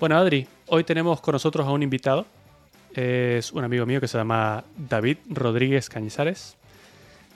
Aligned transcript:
Bueno, 0.00 0.16
Adri, 0.16 0.48
hoy 0.68 0.82
tenemos 0.82 1.20
con 1.20 1.32
nosotros 1.32 1.66
a 1.66 1.72
un 1.72 1.82
invitado. 1.82 2.24
Es 2.94 3.52
un 3.52 3.64
amigo 3.64 3.84
mío 3.84 4.00
que 4.00 4.08
se 4.08 4.16
llama 4.16 4.64
David 4.74 5.18
Rodríguez 5.28 5.90
Cañizares. 5.90 6.56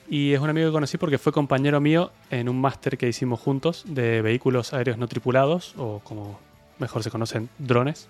Y 0.09 0.33
es 0.33 0.39
un 0.39 0.49
amigo 0.49 0.69
que 0.69 0.73
conocí 0.73 0.97
porque 0.97 1.19
fue 1.19 1.31
compañero 1.31 1.79
mío 1.79 2.11
en 2.31 2.49
un 2.49 2.59
máster 2.59 2.97
que 2.97 3.07
hicimos 3.07 3.39
juntos 3.39 3.85
de 3.87 4.23
vehículos 4.23 4.73
aéreos 4.73 4.97
no 4.97 5.07
tripulados, 5.07 5.75
o 5.77 5.99
como 5.99 6.39
mejor 6.79 7.03
se 7.03 7.11
conocen, 7.11 7.49
drones. 7.59 8.09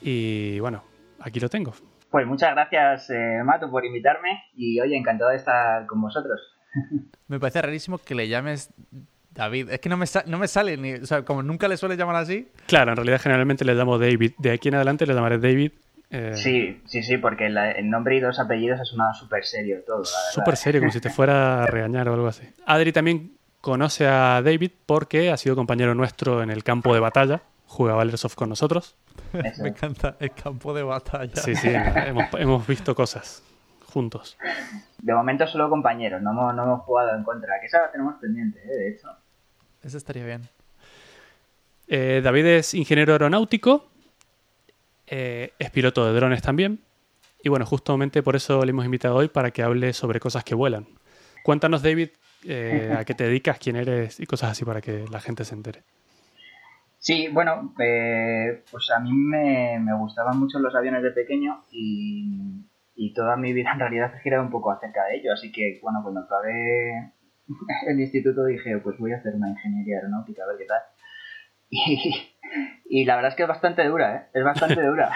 Y 0.00 0.60
bueno, 0.60 0.84
aquí 1.18 1.40
lo 1.40 1.48
tengo. 1.48 1.72
Pues 2.12 2.24
muchas 2.24 2.52
gracias, 2.52 3.10
eh, 3.10 3.42
Mato, 3.44 3.68
por 3.68 3.84
invitarme. 3.84 4.44
Y 4.54 4.80
oye, 4.80 4.96
encantado 4.96 5.30
de 5.30 5.38
estar 5.38 5.86
con 5.86 6.00
vosotros. 6.00 6.40
Me 7.26 7.40
parece 7.40 7.62
rarísimo 7.62 7.98
que 7.98 8.14
le 8.14 8.28
llames 8.28 8.72
David. 9.38 9.70
Es 9.70 9.78
que 9.78 9.88
no 9.88 9.96
me, 9.96 10.06
no 10.26 10.38
me 10.38 10.48
sale 10.48 10.76
ni. 10.76 10.94
O 10.94 11.06
sea, 11.06 11.24
como 11.24 11.44
nunca 11.44 11.68
le 11.68 11.76
suele 11.76 11.96
llamar 11.96 12.16
así. 12.16 12.48
Claro, 12.66 12.90
en 12.90 12.96
realidad 12.96 13.20
generalmente 13.20 13.64
le 13.64 13.74
llamo 13.74 13.96
David. 13.96 14.32
De 14.38 14.50
aquí 14.50 14.68
en 14.68 14.74
adelante 14.74 15.06
le 15.06 15.14
llamaré 15.14 15.38
David. 15.38 15.72
Eh, 16.10 16.32
sí, 16.34 16.82
sí, 16.86 17.02
sí, 17.04 17.18
porque 17.18 17.46
el 17.46 17.88
nombre 17.88 18.16
y 18.16 18.20
dos 18.20 18.40
apellidos 18.40 18.80
es 18.80 18.92
una 18.92 19.14
súper 19.14 19.44
serio 19.44 19.78
todo. 19.86 20.04
Súper 20.04 20.56
serio, 20.56 20.80
como 20.80 20.90
si 20.90 21.00
te 21.00 21.10
fuera 21.10 21.62
a 21.62 21.66
regañar 21.66 22.08
o 22.08 22.14
algo 22.14 22.26
así. 22.26 22.48
Adri 22.66 22.92
también 22.92 23.36
conoce 23.60 24.08
a 24.08 24.42
David 24.42 24.72
porque 24.86 25.30
ha 25.30 25.36
sido 25.36 25.54
compañero 25.54 25.94
nuestro 25.94 26.42
en 26.42 26.50
el 26.50 26.64
campo 26.64 26.92
de 26.92 27.00
batalla. 27.00 27.42
Juega 27.66 28.00
Airsoft 28.00 28.34
con 28.34 28.48
nosotros. 28.48 28.96
Me 29.32 29.68
encanta 29.68 30.16
el 30.18 30.32
campo 30.32 30.74
de 30.74 30.82
batalla. 30.82 31.36
Sí, 31.36 31.54
sí, 31.54 31.68
hemos, 31.70 32.24
hemos 32.38 32.66
visto 32.66 32.94
cosas 32.94 33.42
juntos. 33.92 34.36
De 34.98 35.14
momento 35.14 35.46
solo 35.46 35.68
compañeros, 35.68 36.22
no 36.22 36.32
hemos, 36.32 36.54
no 36.54 36.64
hemos 36.64 36.80
jugado 36.82 37.14
en 37.14 37.22
contra. 37.22 37.60
Que 37.60 37.66
esa 37.66 37.82
la 37.82 37.92
tenemos 37.92 38.16
pendiente, 38.20 38.58
¿eh? 38.64 38.76
de 38.76 38.90
hecho. 38.90 39.08
Eso 39.88 39.96
estaría 39.96 40.26
bien. 40.26 40.42
Eh, 41.88 42.20
David 42.22 42.44
es 42.44 42.74
ingeniero 42.74 43.14
aeronáutico, 43.14 43.88
eh, 45.06 45.54
es 45.58 45.70
piloto 45.70 46.04
de 46.04 46.12
drones 46.12 46.42
también. 46.42 46.80
Y 47.42 47.48
bueno, 47.48 47.64
justamente 47.64 48.22
por 48.22 48.36
eso 48.36 48.62
le 48.66 48.70
hemos 48.70 48.84
invitado 48.84 49.16
hoy 49.16 49.28
para 49.28 49.50
que 49.50 49.62
hable 49.62 49.94
sobre 49.94 50.20
cosas 50.20 50.44
que 50.44 50.54
vuelan. 50.54 50.86
Cuéntanos, 51.42 51.82
David, 51.82 52.10
eh, 52.44 52.94
a 52.98 53.06
qué 53.06 53.14
te 53.14 53.24
dedicas, 53.24 53.58
quién 53.58 53.76
eres 53.76 54.20
y 54.20 54.26
cosas 54.26 54.50
así 54.50 54.66
para 54.66 54.82
que 54.82 55.06
la 55.10 55.20
gente 55.20 55.46
se 55.46 55.54
entere. 55.54 55.84
Sí, 56.98 57.28
bueno, 57.28 57.72
pues 57.74 58.90
a 58.94 59.00
mí 59.00 59.10
me, 59.10 59.78
me, 59.80 59.96
gustaban 59.96 60.38
mucho 60.38 60.58
los 60.58 60.74
aviones 60.74 61.02
de 61.02 61.12
pequeño 61.12 61.64
y, 61.70 62.66
y, 62.94 63.14
toda 63.14 63.38
mi 63.38 63.54
vida 63.54 63.72
en 63.72 63.78
realidad 63.78 64.12
se 64.12 64.20
girado 64.20 64.42
un 64.42 64.50
poco 64.50 64.70
acerca 64.70 65.06
de 65.06 65.16
ello. 65.16 65.32
Así 65.32 65.50
que, 65.50 65.78
bueno, 65.82 66.00
cuando 66.02 66.20
acabé 66.20 67.14
el 67.86 68.00
instituto 68.00 68.44
dije, 68.44 68.78
pues 68.78 68.98
voy 68.98 69.12
a 69.12 69.16
hacer 69.16 69.34
una 69.34 69.50
ingeniería 69.50 69.96
aeronáutica, 69.96 70.44
a 70.44 70.46
ver 70.48 70.56
qué 70.58 70.66
tal. 70.66 70.82
Y, 72.90 73.04
la 73.04 73.16
verdad 73.16 73.32
es 73.32 73.36
que 73.36 73.42
es 73.42 73.48
bastante 73.48 73.86
dura, 73.86 74.16
¿eh? 74.16 74.22
Es 74.32 74.42
bastante 74.42 74.82
dura. 74.82 75.12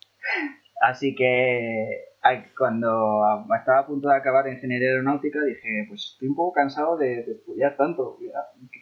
Así 0.80 1.14
que 1.14 2.12
cuando 2.56 3.44
estaba 3.54 3.80
a 3.80 3.86
punto 3.86 4.08
de 4.08 4.16
acabar 4.16 4.48
ingeniería 4.48 4.88
aeronáutica 4.88 5.38
dije, 5.44 5.84
pues 5.88 6.12
estoy 6.14 6.28
un 6.28 6.34
poco 6.34 6.54
cansado 6.54 6.96
de, 6.96 7.20
estudiar 7.20 7.76
tanto. 7.76 8.16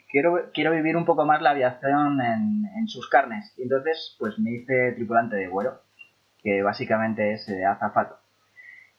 Quiero, 0.08 0.50
quiero 0.55 0.70
vivir 0.70 0.96
un 0.96 1.05
poco 1.05 1.24
más 1.24 1.42
la 1.42 1.50
aviación 1.50 2.20
en, 2.20 2.86
sus 2.86 3.08
carnes. 3.08 3.52
Y 3.58 3.64
entonces, 3.64 4.14
pues 4.20 4.38
me 4.38 4.52
hice 4.52 4.92
tripulante 4.92 5.34
de 5.34 5.48
vuelo, 5.48 5.80
que 6.38 6.62
básicamente 6.62 7.33
es 7.33 7.48
eh, 7.48 7.64
azafato. 7.64 8.18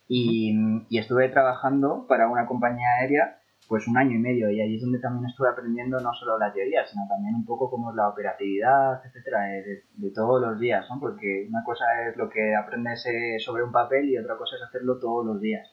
Y 0.07 0.97
estuve 0.97 1.29
trabajando 1.29 2.05
para 2.09 2.27
una 2.27 2.45
compañía 2.45 2.87
aérea 2.99 3.40
pues 3.71 3.87
un 3.87 3.97
año 3.97 4.17
y 4.17 4.19
medio 4.19 4.51
y 4.51 4.59
ahí 4.59 4.75
es 4.75 4.81
donde 4.81 4.99
también 4.99 5.29
estuve 5.29 5.47
aprendiendo 5.47 5.97
no 6.01 6.13
solo 6.13 6.37
la 6.37 6.51
teoría, 6.51 6.85
sino 6.85 7.07
también 7.07 7.35
un 7.35 7.45
poco 7.45 7.69
como 7.69 7.93
la 7.93 8.09
operatividad, 8.09 8.99
etcétera, 9.05 9.43
de, 9.43 10.11
todos 10.13 10.41
los 10.41 10.59
días, 10.59 10.85
¿no? 10.89 10.99
Porque 10.99 11.47
una 11.47 11.63
cosa 11.63 11.85
es 12.05 12.17
lo 12.17 12.29
que 12.29 12.53
aprendes 12.53 13.05
eh, 13.05 13.39
sobre 13.39 13.63
un 13.63 13.71
papel 13.71 14.09
y 14.09 14.17
otra 14.17 14.35
cosa 14.35 14.57
es 14.57 14.63
hacerlo 14.63 14.99
todos 14.99 15.25
los 15.25 15.39
días. 15.39 15.71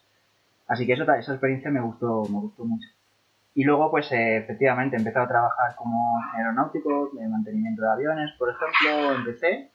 Así 0.69 0.87
que 0.87 0.93
eso, 0.93 1.03
esa 1.13 1.33
experiencia 1.33 1.73
me 1.73 1.81
gustó, 1.81 2.23
me 2.31 2.39
gustó 2.39 2.65
mucho. 2.65 2.87
Y 3.57 3.65
luego, 3.65 3.91
pues 3.91 4.13
eh, 4.13 4.37
efectivamente, 4.37 4.95
he 4.95 5.01
empezado 5.01 5.25
a 5.25 5.29
trabajar 5.29 5.75
como 5.75 6.21
aeronáutico, 6.37 7.11
de 7.15 7.27
mantenimiento 7.27 7.83
de 7.83 7.93
aviones, 7.95 8.31
por 8.39 8.49
ejemplo, 8.51 9.13
empecé. 9.17 9.73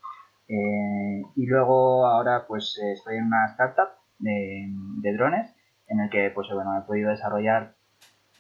Eh, 0.47 1.23
y 1.35 1.45
luego 1.45 2.05
ahora 2.07 2.45
pues 2.47 2.79
estoy 2.81 3.17
en 3.17 3.25
una 3.25 3.47
startup 3.47 3.89
de, 4.19 4.69
de 5.01 5.13
drones 5.13 5.53
en 5.87 5.99
el 5.99 6.09
que 6.09 6.31
pues 6.33 6.47
bueno 6.53 6.77
he 6.77 6.81
podido 6.83 7.09
desarrollar 7.09 7.75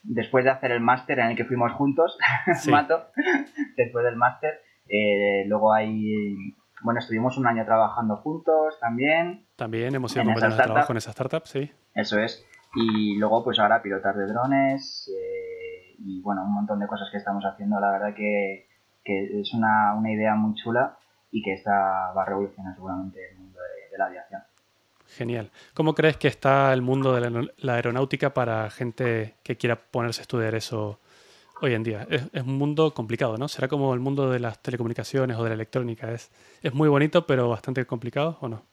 después 0.03 0.43
de 0.43 0.51
hacer 0.51 0.71
el 0.71 0.81
máster 0.81 1.19
en 1.19 1.27
el 1.27 1.35
que 1.35 1.45
fuimos 1.45 1.71
juntos, 1.73 2.17
Mato, 2.69 3.07
después 3.77 4.05
del 4.05 4.15
máster, 4.15 4.61
eh, 4.87 5.45
luego 5.47 5.73
hay, 5.73 6.35
bueno, 6.83 6.99
estuvimos 6.99 7.37
un 7.37 7.47
año 7.47 7.65
trabajando 7.65 8.17
juntos 8.17 8.77
también. 8.79 9.45
También 9.55 9.95
hemos 9.95 10.11
sido 10.11 10.25
compañeros 10.25 10.57
de 10.57 10.63
trabajo 10.63 10.93
en 10.93 10.97
esa 10.97 11.11
startup, 11.11 11.45
sí. 11.45 11.71
Eso 11.95 12.19
es. 12.19 12.45
Y 12.75 13.17
luego, 13.17 13.43
pues 13.43 13.59
ahora 13.59 13.81
pilotar 13.81 14.15
de 14.15 14.25
drones 14.25 15.09
eh, 15.09 15.95
y, 15.99 16.21
bueno, 16.21 16.43
un 16.43 16.53
montón 16.53 16.79
de 16.79 16.87
cosas 16.87 17.09
que 17.11 17.17
estamos 17.17 17.43
haciendo. 17.45 17.79
La 17.79 17.91
verdad 17.91 18.13
que, 18.15 18.67
es 19.05 19.53
una, 19.53 19.93
idea 20.09 20.35
muy 20.35 20.55
chula 20.55 20.97
y 21.31 21.43
que 21.43 21.53
esta 21.53 22.13
va 22.15 22.23
a 22.23 22.25
revolucionar 22.25 22.73
seguramente 22.73 23.19
el 23.31 23.37
mundo 23.37 23.59
de 23.91 23.97
la 23.97 24.05
aviación. 24.05 24.41
Genial. 25.17 25.51
¿Cómo 25.75 25.93
crees 25.93 26.17
que 26.17 26.27
está 26.27 26.73
el 26.73 26.81
mundo 26.81 27.13
de 27.13 27.49
la, 27.57 27.73
aeronáutica 27.75 28.33
para 28.33 28.69
gente 28.71 29.35
que 29.43 29.57
quiera 29.57 29.75
ponerse 29.75 30.21
a 30.21 30.23
estudiar 30.23 30.55
eso 30.55 30.99
hoy 31.61 31.73
en 31.73 31.83
día? 31.83 32.07
Es, 32.09 32.23
un 32.33 32.57
mundo 32.57 32.93
complicado, 32.93 33.37
¿no? 33.37 33.47
¿Será 33.47 33.67
como 33.67 33.93
el 33.93 33.99
mundo 33.99 34.31
de 34.31 34.39
las 34.39 34.59
telecomunicaciones 34.61 35.37
o 35.37 35.43
de 35.43 35.49
la 35.49 35.55
electrónica? 35.55 36.11
¿Es, 36.11 36.31
es 36.63 36.73
muy 36.73 36.89
bonito 36.89 37.27
pero 37.27 37.47
bastante 37.47 37.85
complicado 37.85 38.37
o 38.41 38.47
no? 38.47 38.63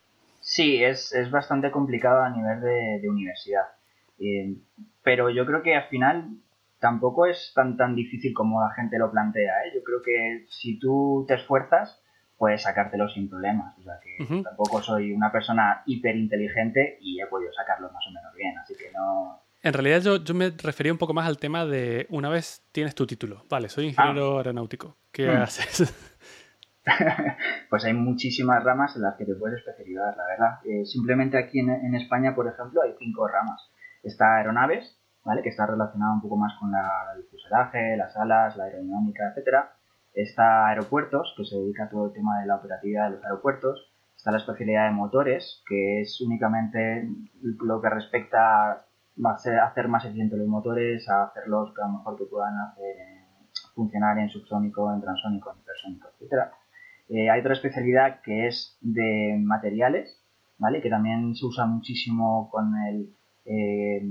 Sí, 0.40 0.82
es, 0.82 1.12
bastante 1.30 1.70
complicado 1.70 2.22
a 2.22 2.30
nivel 2.30 2.60
de, 3.02 3.08
universidad. 3.08 3.66
Eh, 4.18 4.56
pero 5.02 5.28
yo 5.30 5.44
creo 5.44 5.62
que 5.62 5.74
al 5.74 5.88
final 5.88 6.30
tampoco 6.78 7.26
es 7.26 7.52
tan, 7.54 7.76
tan 7.76 7.94
difícil 7.94 8.32
como 8.32 8.60
la 8.60 8.70
gente 8.74 8.98
lo 8.98 9.10
plantea. 9.10 9.52
¿eh? 9.66 9.72
Yo 9.74 9.84
creo 9.84 10.02
que 10.02 10.46
si 10.48 10.78
tú 10.78 11.26
te 11.28 11.34
esfuerzas, 11.34 12.02
puedes 12.40 12.62
sacártelo 12.62 13.06
sin 13.10 13.28
problemas. 13.28 13.76
O 13.78 13.82
sea 13.82 14.00
que 14.02 14.42
tampoco 14.42 14.80
soy 14.80 15.12
una 15.12 15.30
persona 15.30 15.82
hiper 15.84 16.16
inteligente 16.16 16.96
y 17.02 17.20
he 17.20 17.26
podido 17.26 17.52
sacarlo 17.52 17.92
más 17.92 18.02
o 18.08 18.12
menos 18.12 18.34
bien, 18.34 18.56
así 18.56 18.74
que 18.74 18.90
no. 18.92 19.42
En 19.62 19.74
realidad 19.74 20.00
yo, 20.00 20.24
yo 20.24 20.32
me 20.32 20.48
refería 20.48 20.90
un 20.90 20.96
poco 20.96 21.12
más 21.12 21.26
al 21.26 21.36
tema 21.36 21.66
de 21.66 22.06
una 22.08 22.30
vez 22.30 22.64
tienes 22.72 22.94
tu 22.94 23.06
título, 23.06 23.44
vale, 23.50 23.68
soy 23.68 23.88
ingeniero 23.88 24.36
ah. 24.36 24.38
aeronáutico, 24.38 24.96
¿qué 25.12 25.28
mm. 25.28 25.42
haces? 25.42 25.94
pues 27.68 27.84
hay 27.84 27.92
muchísimas 27.92 28.64
ramas 28.64 28.96
en 28.96 29.02
las 29.02 29.16
que 29.18 29.26
te 29.26 29.34
puedes 29.34 29.58
especializar, 29.58 30.16
la 30.16 30.24
verdad. 30.24 30.60
Eh, 30.64 30.86
simplemente 30.86 31.36
aquí 31.36 31.58
en, 31.60 31.68
en, 31.68 31.94
España, 31.94 32.34
por 32.34 32.48
ejemplo, 32.48 32.80
hay 32.80 32.94
cinco 32.98 33.28
ramas. 33.28 33.70
Está 34.02 34.38
aeronaves, 34.38 34.98
¿vale? 35.26 35.42
Que 35.42 35.50
está 35.50 35.66
relacionada 35.66 36.14
un 36.14 36.22
poco 36.22 36.38
más 36.38 36.54
con 36.58 36.72
la, 36.72 36.88
el 37.18 37.24
fuselaje, 37.24 37.98
las 37.98 38.16
alas, 38.16 38.56
la 38.56 38.64
aerodinámica, 38.64 39.28
etcétera. 39.28 39.74
Está 40.14 40.68
aeropuertos, 40.68 41.34
que 41.36 41.44
se 41.44 41.56
dedica 41.56 41.84
a 41.84 41.88
todo 41.88 42.06
el 42.06 42.12
tema 42.12 42.40
de 42.40 42.46
la 42.46 42.56
operatividad 42.56 43.10
de 43.10 43.16
los 43.16 43.24
aeropuertos. 43.24 43.92
Está 44.16 44.32
la 44.32 44.38
especialidad 44.38 44.86
de 44.86 44.94
motores, 44.94 45.62
que 45.66 46.02
es 46.02 46.20
únicamente 46.20 47.08
lo 47.40 47.80
que 47.80 47.88
respecta 47.88 48.72
a 48.72 48.86
hacer 49.32 49.88
más 49.88 50.04
eficientes 50.04 50.38
los 50.38 50.48
motores, 50.48 51.08
a 51.08 51.24
hacerlos 51.24 51.72
que 51.74 51.82
a 51.82 51.86
lo 51.86 51.98
mejor 51.98 52.18
que 52.18 52.24
puedan 52.24 52.58
hacer 52.58 52.96
funcionar 53.74 54.18
en 54.18 54.28
subsónico, 54.28 54.92
en 54.92 55.00
transónico, 55.00 55.52
en 55.52 55.60
hipersónico, 55.60 56.08
etc. 56.20 56.52
Eh, 57.08 57.30
hay 57.30 57.40
otra 57.40 57.54
especialidad 57.54 58.20
que 58.22 58.46
es 58.46 58.78
de 58.80 59.36
materiales, 59.42 60.22
¿vale? 60.58 60.82
Que 60.82 60.90
también 60.90 61.34
se 61.34 61.46
usa 61.46 61.66
muchísimo 61.66 62.50
con 62.50 62.76
el 62.88 63.14
eh, 63.46 64.02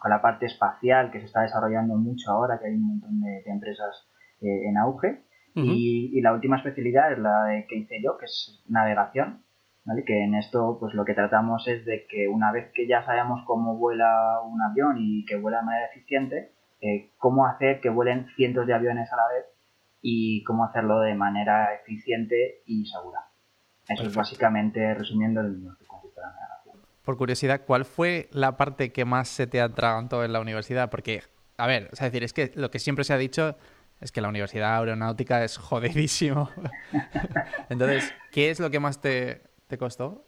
con 0.00 0.10
la 0.10 0.20
parte 0.20 0.46
espacial 0.46 1.12
que 1.12 1.20
se 1.20 1.26
está 1.26 1.42
desarrollando 1.42 1.94
mucho 1.96 2.30
ahora, 2.30 2.58
que 2.58 2.66
hay 2.66 2.74
un 2.74 2.88
montón 2.88 3.20
de, 3.20 3.42
empresas 3.46 4.08
eh, 4.40 4.68
en 4.68 4.76
auge 4.76 5.22
y, 5.54 6.20
la 6.20 6.32
última 6.32 6.56
especialidad 6.56 7.12
es 7.12 7.18
la 7.18 7.44
de 7.44 7.66
que 7.66 7.76
hice 7.76 8.02
yo, 8.02 8.16
que 8.16 8.26
es 8.26 8.62
navegación, 8.68 9.42
¿vale? 9.84 10.04
Que 10.04 10.24
en 10.24 10.34
esto, 10.34 10.78
pues 10.80 10.94
lo 10.94 11.04
que 11.04 11.14
tratamos 11.14 11.66
es 11.68 11.84
de 11.84 12.06
que 12.08 12.28
una 12.28 12.52
vez 12.52 12.70
que 12.74 12.86
ya 12.86 13.04
sabemos 13.04 13.42
cómo 13.46 13.76
vuela 13.76 14.40
un 14.44 14.62
avión 14.62 14.96
y 14.98 15.24
que 15.24 15.36
vuela 15.36 15.58
de 15.58 15.66
manera 15.66 15.86
eficiente, 15.86 16.52
eh, 16.80 17.10
cómo 17.18 17.46
hacer 17.46 17.80
que 17.80 17.90
vuelen 17.90 18.26
cientos 18.36 18.66
de 18.66 18.74
aviones 18.74 19.12
a 19.12 19.16
la 19.16 19.28
vez 19.34 19.46
y 20.00 20.42
cómo 20.44 20.64
hacerlo 20.64 21.00
de 21.00 21.14
manera 21.14 21.74
eficiente 21.74 22.62
y 22.66 22.86
segura. 22.86 23.20
Eso 23.88 24.04
es 24.04 24.14
básicamente, 24.14 24.94
resumiendo, 24.94 25.40
el 25.40 25.60
que 25.78 25.86
consiste 25.86 26.20
la 26.20 26.28
navegación. 26.28 26.76
Por 27.04 27.16
curiosidad, 27.16 27.62
¿cuál 27.66 27.84
fue 27.84 28.28
la 28.32 28.56
parte 28.56 28.92
que 28.92 29.04
más 29.04 29.28
se 29.28 29.46
te 29.46 29.60
atragantó 29.60 30.24
en 30.24 30.32
la 30.32 30.40
universidad? 30.40 30.90
Porque, 30.90 31.22
a 31.56 31.66
ver, 31.66 31.88
es 31.92 32.00
decir, 32.00 32.22
es 32.22 32.32
que 32.32 32.52
lo 32.54 32.70
que 32.70 32.78
siempre 32.78 33.04
se 33.04 33.12
ha 33.12 33.18
dicho 33.18 33.56
es 34.02 34.10
que 34.10 34.20
la 34.20 34.28
Universidad 34.28 34.78
Aeronáutica 34.78 35.44
es 35.44 35.56
jodidísimo. 35.56 36.50
Entonces, 37.68 38.12
¿qué 38.32 38.50
es 38.50 38.58
lo 38.58 38.70
que 38.70 38.80
más 38.80 39.00
te, 39.00 39.42
costó? 39.78 40.26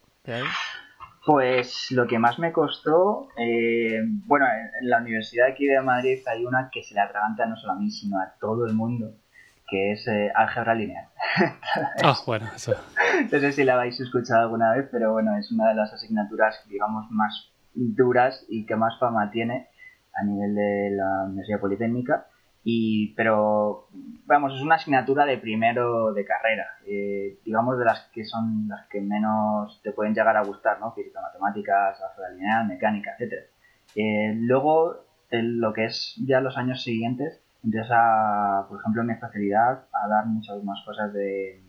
Pues 1.27 1.91
lo 1.91 2.07
que 2.07 2.19
más 2.19 2.39
me 2.39 2.53
costó, 2.53 3.29
eh, 3.37 4.01
bueno, 4.27 4.47
en 4.81 4.89
la 4.89 4.99
Universidad 4.99 5.49
aquí 5.49 5.67
de 5.67 5.81
Madrid 5.81 6.21
hay 6.27 6.45
una 6.45 6.71
que 6.73 6.83
se 6.83 6.95
le 6.95 7.01
atraganta 7.01 7.47
no 7.47 7.57
solo 7.57 7.73
a 7.73 7.77
mí, 7.77 7.91
sino 7.91 8.19
a 8.21 8.35
todo 8.41 8.65
el 8.67 8.75
mundo, 8.75 9.13
que 9.69 9.93
es 9.93 10.07
eh, 10.07 10.31
álgebra 10.35 10.75
lineal. 10.75 11.09
Ah, 12.05 12.17
bueno, 12.27 12.49
eso. 12.55 12.75
No 13.33 13.41
sé 13.41 13.53
si 13.53 13.65
la 13.65 13.75
habéis 13.75 13.99
escuchado 13.99 14.43
alguna 14.43 14.73
vez, 14.73 14.89
pero 14.93 15.13
bueno, 15.13 15.37
es 15.37 15.51
una 15.51 15.69
de 15.71 15.75
las 15.75 15.93
asignaturas, 15.93 16.63
digamos, 16.69 17.11
más 17.11 17.51
duras 17.75 18.45
y 18.49 18.67
que 18.67 18.77
más 18.77 18.99
fama 19.01 19.31
tiene 19.33 19.69
a 20.15 20.25
nivel 20.25 20.55
de 20.55 20.91
la 20.93 21.25
Universidad 21.27 21.61
Politécnica. 21.61 22.27
Y, 22.65 23.15
pero, 23.15 23.89
vamos, 24.25 24.55
es 24.55 24.63
una 24.63 24.77
asignatura 24.77 25.27
de 25.27 25.37
primero 25.37 26.15
de 26.15 26.25
carrera, 26.25 26.67
eh, 26.87 27.39
digamos 27.45 27.79
de 27.79 27.85
las 27.85 28.09
que 28.13 28.25
son 28.25 28.69
las 28.69 28.87
que 28.89 29.03
menos 29.03 29.81
te 29.83 29.93
pueden 29.93 30.15
llegar 30.15 30.37
a 30.37 30.45
gustar, 30.45 30.81
¿no? 30.81 30.93
Física, 30.93 31.21
matemáticas, 31.21 32.01
álgebra 32.01 32.31
lineal, 32.31 32.67
mecánica, 32.67 33.13
etcétera. 33.13 33.43
Eh, 33.95 34.33
luego, 34.37 34.97
lo 35.31 35.73
que 35.75 35.85
es 35.85 36.15
ya 36.27 36.41
los 36.41 36.57
años 36.57 36.83
siguientes, 36.83 37.43
empieza, 37.63 38.67
por 38.69 38.81
ejemplo, 38.81 39.03
en 39.03 39.09
mi 39.09 39.13
especialidad, 39.15 39.85
a 39.93 40.09
dar 40.09 40.27
muchas 40.27 40.63
más 40.65 40.83
cosas 40.87 41.13
de 41.13 41.63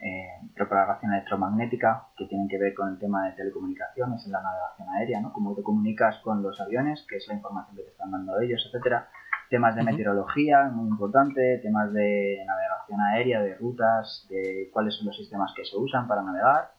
eh, 0.00 0.26
propagación 0.56 1.12
electromagnética 1.12 2.08
que 2.16 2.26
tienen 2.26 2.48
que 2.48 2.58
ver 2.58 2.74
con 2.74 2.88
el 2.88 2.98
tema 2.98 3.26
de 3.26 3.32
telecomunicaciones 3.32 4.26
en 4.26 4.32
la 4.32 4.42
navegación 4.42 4.88
aérea, 4.88 5.20
¿no? 5.20 5.32
Cómo 5.32 5.54
te 5.54 5.62
comunicas 5.62 6.18
con 6.18 6.42
los 6.42 6.60
aviones, 6.60 7.06
que 7.08 7.18
es 7.18 7.28
la 7.28 7.34
información 7.34 7.76
que 7.76 7.82
te 7.84 7.90
están 7.90 8.10
dando 8.10 8.40
ellos, 8.40 8.64
etcétera. 8.66 9.08
Temas 9.52 9.76
de 9.76 9.82
meteorología, 9.82 10.64
muy 10.72 10.88
importante, 10.88 11.60
temas 11.62 11.92
de 11.92 12.42
navegación 12.46 13.00
aérea, 13.02 13.42
de 13.42 13.54
rutas, 13.56 14.26
de 14.30 14.70
cuáles 14.72 14.96
son 14.96 15.08
los 15.08 15.16
sistemas 15.16 15.52
que 15.54 15.64
se 15.64 15.76
usan 15.76 16.08
para 16.08 16.22
navegar. 16.22 16.72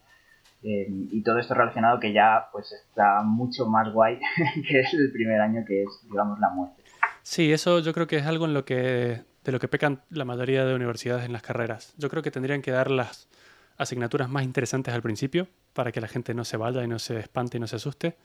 Eh, 0.63 0.87
y 0.89 1.21
todo 1.21 1.37
esto 1.37 1.53
relacionado 1.53 1.99
que 1.99 2.13
ya 2.13 2.47
pues 2.51 2.71
está 2.71 3.21
mucho 3.21 3.67
más 3.67 3.91
guay 3.91 4.17
que 4.67 4.79
es 4.79 4.93
el 4.93 5.11
primer 5.11 5.41
año 5.41 5.61
que 5.67 5.83
es 5.83 5.89
digamos 6.09 6.39
la 6.39 6.47
muerte 6.51 6.81
Sí, 7.23 7.53
eso 7.53 7.79
yo 7.79 7.93
creo 7.93 8.05
que 8.05 8.17
es 8.17 8.25
algo 8.25 8.45
en 8.45 8.53
lo 8.53 8.65
que, 8.65 9.23
de 9.43 9.51
lo 9.51 9.59
que 9.59 9.69
pecan 9.69 10.01
la 10.09 10.25
mayoría 10.25 10.65
de 10.65 10.75
universidades 10.75 11.25
en 11.25 11.31
las 11.31 11.41
carreras. 11.41 11.93
Yo 11.97 12.09
creo 12.09 12.21
que 12.21 12.31
tendrían 12.31 12.61
que 12.61 12.71
dar 12.71 12.91
las 12.91 13.29
asignaturas 13.77 14.29
más 14.29 14.43
interesantes 14.43 14.93
al 14.93 15.01
principio 15.01 15.47
para 15.71 15.93
que 15.93 16.01
la 16.01 16.09
gente 16.09 16.33
no 16.33 16.43
se 16.43 16.57
vaya 16.57 16.83
y 16.83 16.87
no 16.87 16.99
se 16.99 17.17
espante 17.19 17.57
y 17.57 17.59
no 17.61 17.67
se 17.67 17.77
asuste. 17.77 18.17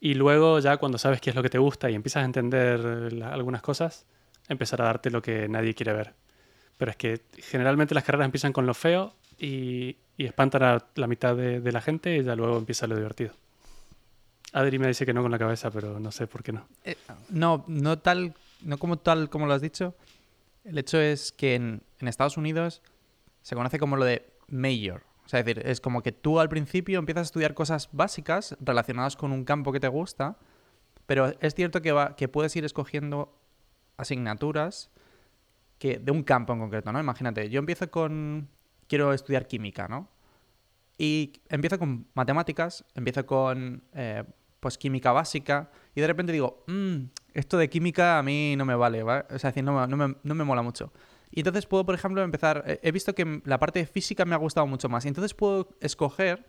Y 0.00 0.14
luego 0.14 0.58
ya 0.58 0.76
cuando 0.76 0.98
sabes 0.98 1.20
qué 1.20 1.30
es 1.30 1.36
lo 1.36 1.42
que 1.42 1.50
te 1.50 1.58
gusta 1.58 1.90
y 1.90 1.94
empiezas 1.94 2.22
a 2.22 2.26
entender 2.26 3.22
algunas 3.24 3.62
cosas, 3.62 4.06
empezar 4.48 4.82
a 4.82 4.86
darte 4.86 5.10
lo 5.10 5.22
que 5.22 5.48
nadie 5.48 5.74
quiere 5.74 5.92
ver. 5.92 6.14
Pero 6.76 6.90
es 6.90 6.96
que 6.96 7.22
generalmente 7.38 7.94
las 7.94 8.04
carreras 8.04 8.26
empiezan 8.26 8.52
con 8.52 8.66
lo 8.66 8.74
feo 8.74 9.14
y, 9.38 9.96
espantan 10.18 10.62
a 10.62 10.84
la 10.94 11.06
mitad 11.06 11.34
de, 11.36 11.72
la 11.72 11.80
gente 11.80 12.16
y 12.16 12.22
ya 12.22 12.36
luego 12.36 12.56
empieza 12.56 12.86
lo 12.86 12.96
divertido. 12.96 13.32
Adri 14.52 14.78
me 14.78 14.86
dice 14.86 15.04
que 15.04 15.12
no 15.12 15.22
con 15.22 15.32
la 15.32 15.38
cabeza, 15.38 15.70
pero 15.70 15.98
no 15.98 16.12
sé 16.12 16.26
por 16.26 16.42
qué 16.42 16.52
no. 16.52 16.66
Eh, 16.84 16.96
no, 17.30 17.64
no 17.66 17.98
tal, 17.98 18.34
no 18.62 18.78
como 18.78 18.98
tal 18.98 19.28
como 19.28 19.46
lo 19.46 19.54
has 19.54 19.62
dicho. 19.62 19.94
El 20.64 20.78
hecho 20.78 21.00
es 21.00 21.32
que 21.32 21.54
en, 21.54 21.82
Estados 22.00 22.36
Unidos 22.36 22.82
se 23.42 23.54
conoce 23.54 23.78
como 23.78 23.96
lo 23.96 24.04
de 24.04 24.26
major. 24.48 25.02
O 25.24 25.28
sea, 25.28 25.40
es 25.40 25.46
decir, 25.46 25.66
es 25.66 25.80
como 25.80 26.02
que 26.02 26.12
tú 26.12 26.38
al 26.38 26.48
principio 26.48 26.98
empiezas 26.98 27.22
a 27.22 27.24
estudiar 27.24 27.54
cosas 27.54 27.88
básicas 27.92 28.56
relacionadas 28.60 29.16
con 29.16 29.32
un 29.32 29.44
campo 29.44 29.72
que 29.72 29.80
te 29.80 29.88
gusta, 29.88 30.36
pero 31.06 31.32
es 31.40 31.54
cierto 31.54 31.80
que, 31.82 31.92
va, 31.92 32.16
que 32.16 32.28
puedes 32.28 32.54
ir 32.56 32.64
escogiendo 32.64 33.38
asignaturas 33.96 34.90
que, 35.78 35.98
de 35.98 36.12
un 36.12 36.22
campo 36.22 36.52
en 36.52 36.60
concreto, 36.60 36.92
¿no? 36.92 37.00
Imagínate, 37.00 37.48
yo 37.50 37.58
empiezo 37.58 37.90
con... 37.90 38.48
Quiero 38.86 39.14
estudiar 39.14 39.46
química, 39.46 39.88
¿no? 39.88 40.08
Y 40.98 41.32
empiezo 41.48 41.78
con 41.78 42.06
matemáticas, 42.14 42.84
empiezo 42.94 43.24
con 43.24 43.82
eh, 43.94 44.24
pues 44.60 44.78
química 44.78 45.10
básica, 45.12 45.70
y 45.94 46.00
de 46.00 46.06
repente 46.06 46.32
digo, 46.32 46.64
mmm, 46.66 47.06
esto 47.32 47.56
de 47.58 47.68
química 47.68 48.18
a 48.18 48.22
mí 48.22 48.54
no 48.56 48.64
me 48.64 48.74
vale, 48.74 49.02
¿vale? 49.02 49.24
O 49.30 49.38
sea, 49.38 49.50
decir, 49.50 49.64
no, 49.64 49.86
no, 49.86 49.96
me, 49.96 50.16
no 50.22 50.34
me 50.34 50.44
mola 50.44 50.62
mucho. 50.62 50.92
Y 51.36 51.40
entonces 51.40 51.66
puedo, 51.66 51.84
por 51.84 51.96
ejemplo, 51.96 52.22
empezar, 52.22 52.78
he 52.80 52.92
visto 52.92 53.12
que 53.12 53.42
la 53.44 53.58
parte 53.58 53.80
de 53.80 53.86
física 53.86 54.24
me 54.24 54.36
ha 54.36 54.38
gustado 54.38 54.68
mucho 54.68 54.88
más, 54.88 55.04
y 55.04 55.08
entonces 55.08 55.34
puedo 55.34 55.68
escoger 55.80 56.46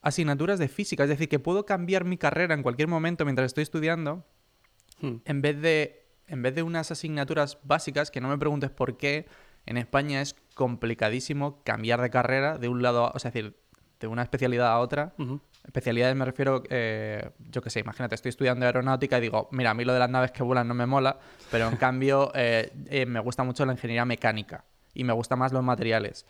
asignaturas 0.00 0.58
de 0.58 0.68
física, 0.68 1.02
es 1.02 1.10
decir, 1.10 1.28
que 1.28 1.38
puedo 1.38 1.66
cambiar 1.66 2.06
mi 2.06 2.16
carrera 2.16 2.54
en 2.54 2.62
cualquier 2.62 2.88
momento 2.88 3.26
mientras 3.26 3.46
estoy 3.46 3.62
estudiando, 3.62 4.24
hmm. 5.02 5.16
en, 5.26 5.42
vez 5.42 5.60
de, 5.60 6.06
en 6.28 6.40
vez 6.40 6.54
de 6.54 6.62
unas 6.62 6.90
asignaturas 6.90 7.58
básicas, 7.62 8.10
que 8.10 8.22
no 8.22 8.28
me 8.28 8.38
preguntes 8.38 8.70
por 8.70 8.96
qué, 8.96 9.26
en 9.66 9.76
España 9.76 10.22
es 10.22 10.34
complicadísimo 10.54 11.62
cambiar 11.62 12.00
de 12.00 12.08
carrera 12.08 12.56
de 12.56 12.68
un 12.68 12.80
lado, 12.80 13.12
o 13.14 13.18
sea, 13.18 13.28
es 13.28 13.34
decir, 13.34 13.54
de 14.00 14.06
una 14.06 14.22
especialidad 14.22 14.68
a 14.68 14.78
otra. 14.78 15.14
Especialidades 15.64 16.16
me 16.16 16.24
refiero, 16.24 16.62
eh, 16.70 17.30
yo 17.50 17.62
qué 17.62 17.70
sé, 17.70 17.80
imagínate, 17.80 18.16
estoy 18.16 18.30
estudiando 18.30 18.66
aeronáutica 18.66 19.18
y 19.18 19.20
digo, 19.20 19.48
mira, 19.52 19.70
a 19.70 19.74
mí 19.74 19.84
lo 19.84 19.92
de 19.92 20.00
las 20.00 20.10
naves 20.10 20.32
que 20.32 20.42
vuelan 20.42 20.66
no 20.66 20.74
me 20.74 20.86
mola, 20.86 21.18
pero 21.50 21.68
en 21.68 21.76
cambio 21.78 22.32
eh, 22.34 22.72
eh, 22.86 23.06
me 23.06 23.20
gusta 23.20 23.44
mucho 23.44 23.64
la 23.64 23.72
ingeniería 23.72 24.04
mecánica 24.04 24.64
y 24.92 25.04
me 25.04 25.12
gustan 25.12 25.38
más 25.38 25.52
los 25.52 25.62
materiales. 25.62 26.26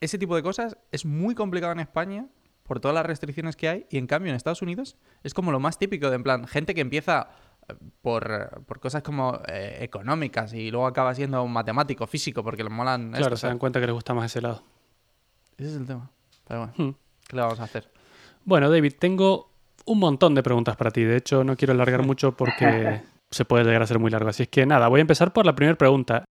Ese 0.00 0.18
tipo 0.18 0.34
de 0.34 0.42
cosas 0.42 0.76
es 0.90 1.04
muy 1.04 1.34
complicado 1.34 1.72
en 1.72 1.80
España 1.80 2.26
por 2.64 2.80
todas 2.80 2.94
las 2.94 3.06
restricciones 3.06 3.54
que 3.54 3.68
hay 3.68 3.86
y 3.88 3.98
en 3.98 4.06
cambio 4.06 4.30
en 4.30 4.36
Estados 4.36 4.62
Unidos 4.62 4.96
es 5.22 5.32
como 5.32 5.52
lo 5.52 5.60
más 5.60 5.78
típico 5.78 6.10
de 6.10 6.16
en 6.16 6.22
plan, 6.22 6.46
gente 6.46 6.74
que 6.74 6.80
empieza 6.80 7.28
por, 8.02 8.64
cosas 8.80 9.02
como 9.02 9.40
económicas 9.46 10.52
y 10.54 10.72
luego 10.72 10.86
acaba 10.86 11.14
siendo 11.14 11.42
un 11.44 11.52
matemático, 11.52 12.06
físico, 12.08 12.42
porque 12.42 12.64
le 12.64 12.70
molan... 12.70 13.12
Claro, 13.12 13.36
se 13.36 13.46
dan 13.46 13.58
cuenta 13.58 13.78
que 13.78 13.86
les 13.86 13.94
gusta 13.94 14.12
más 14.12 14.26
ese 14.26 14.40
lado. 14.40 14.64
Ese 15.56 15.68
es 15.68 15.76
el 15.76 15.86
tema. 15.86 16.10
Pero 16.48 16.66
bueno, 16.66 16.74
hmm. 16.76 16.96
¿qué 17.28 17.36
le 17.36 17.42
vamos 17.42 17.60
a 17.60 17.64
hacer? 17.64 17.99
Bueno, 18.44 18.70
David, 18.70 18.94
tengo 18.98 19.50
un 19.86 19.98
montón 19.98 20.34
de 20.34 20.42
preguntas 20.42 20.76
para 20.76 20.90
ti. 20.90 21.04
De 21.04 21.16
hecho, 21.16 21.44
no 21.44 21.56
quiero 21.56 21.72
alargar 21.72 22.04
mucho 22.04 22.36
porque 22.36 23.02
se 23.30 23.44
puede 23.44 23.64
llegar 23.64 23.82
a 23.82 23.86
ser 23.86 23.98
muy 23.98 24.10
largo. 24.10 24.30
Así 24.30 24.44
es 24.44 24.48
que 24.48 24.66
nada, 24.66 24.88
voy 24.88 25.00
a 25.00 25.02
empezar 25.02 25.32
por 25.32 25.46
la 25.46 25.54
primera 25.54 25.76
pregunta. 25.76 26.24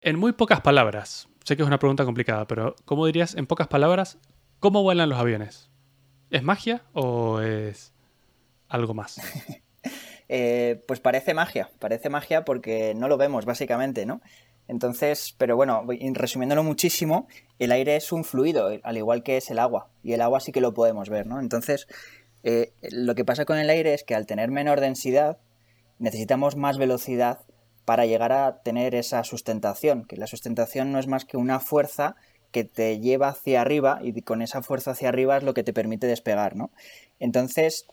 En 0.00 0.18
muy 0.18 0.32
pocas 0.32 0.60
palabras, 0.60 1.28
sé 1.44 1.56
que 1.56 1.62
es 1.62 1.66
una 1.66 1.78
pregunta 1.78 2.04
complicada, 2.04 2.46
pero 2.46 2.76
¿cómo 2.84 3.06
dirías 3.06 3.34
en 3.34 3.46
pocas 3.46 3.68
palabras 3.68 4.18
cómo 4.60 4.82
vuelan 4.82 5.08
los 5.08 5.18
aviones? 5.18 5.70
¿Es 6.30 6.42
magia 6.42 6.82
o 6.92 7.40
es 7.40 7.92
algo 8.68 8.94
más? 8.94 9.20
Eh, 10.28 10.82
pues 10.88 10.98
parece 10.98 11.34
magia, 11.34 11.70
parece 11.78 12.08
magia 12.08 12.44
porque 12.44 12.94
no 12.96 13.06
lo 13.06 13.16
vemos 13.16 13.44
básicamente, 13.44 14.06
¿no? 14.06 14.20
Entonces, 14.68 15.34
pero 15.38 15.56
bueno, 15.56 15.84
resumiéndolo 16.12 16.64
muchísimo, 16.64 17.28
el 17.58 17.72
aire 17.72 17.96
es 17.96 18.12
un 18.12 18.24
fluido, 18.24 18.68
al 18.82 18.96
igual 18.96 19.22
que 19.22 19.36
es 19.36 19.50
el 19.50 19.58
agua, 19.58 19.88
y 20.02 20.12
el 20.12 20.20
agua 20.20 20.40
sí 20.40 20.52
que 20.52 20.60
lo 20.60 20.74
podemos 20.74 21.08
ver, 21.08 21.26
¿no? 21.26 21.40
Entonces, 21.40 21.86
eh, 22.42 22.72
lo 22.90 23.14
que 23.14 23.24
pasa 23.24 23.44
con 23.44 23.58
el 23.58 23.70
aire 23.70 23.94
es 23.94 24.04
que 24.04 24.14
al 24.14 24.26
tener 24.26 24.50
menor 24.50 24.80
densidad, 24.80 25.38
necesitamos 25.98 26.56
más 26.56 26.78
velocidad 26.78 27.40
para 27.84 28.06
llegar 28.06 28.32
a 28.32 28.62
tener 28.62 28.94
esa 28.94 29.22
sustentación, 29.24 30.04
que 30.04 30.16
la 30.16 30.26
sustentación 30.26 30.92
no 30.92 30.98
es 30.98 31.06
más 31.06 31.24
que 31.24 31.36
una 31.36 31.60
fuerza 31.60 32.16
que 32.50 32.64
te 32.64 32.98
lleva 33.00 33.28
hacia 33.28 33.60
arriba 33.60 34.00
y 34.02 34.20
con 34.22 34.42
esa 34.42 34.62
fuerza 34.62 34.92
hacia 34.92 35.08
arriba 35.08 35.36
es 35.36 35.42
lo 35.42 35.54
que 35.54 35.62
te 35.62 35.72
permite 35.72 36.06
despegar, 36.06 36.56
¿no? 36.56 36.70
Entonces, 37.20 37.86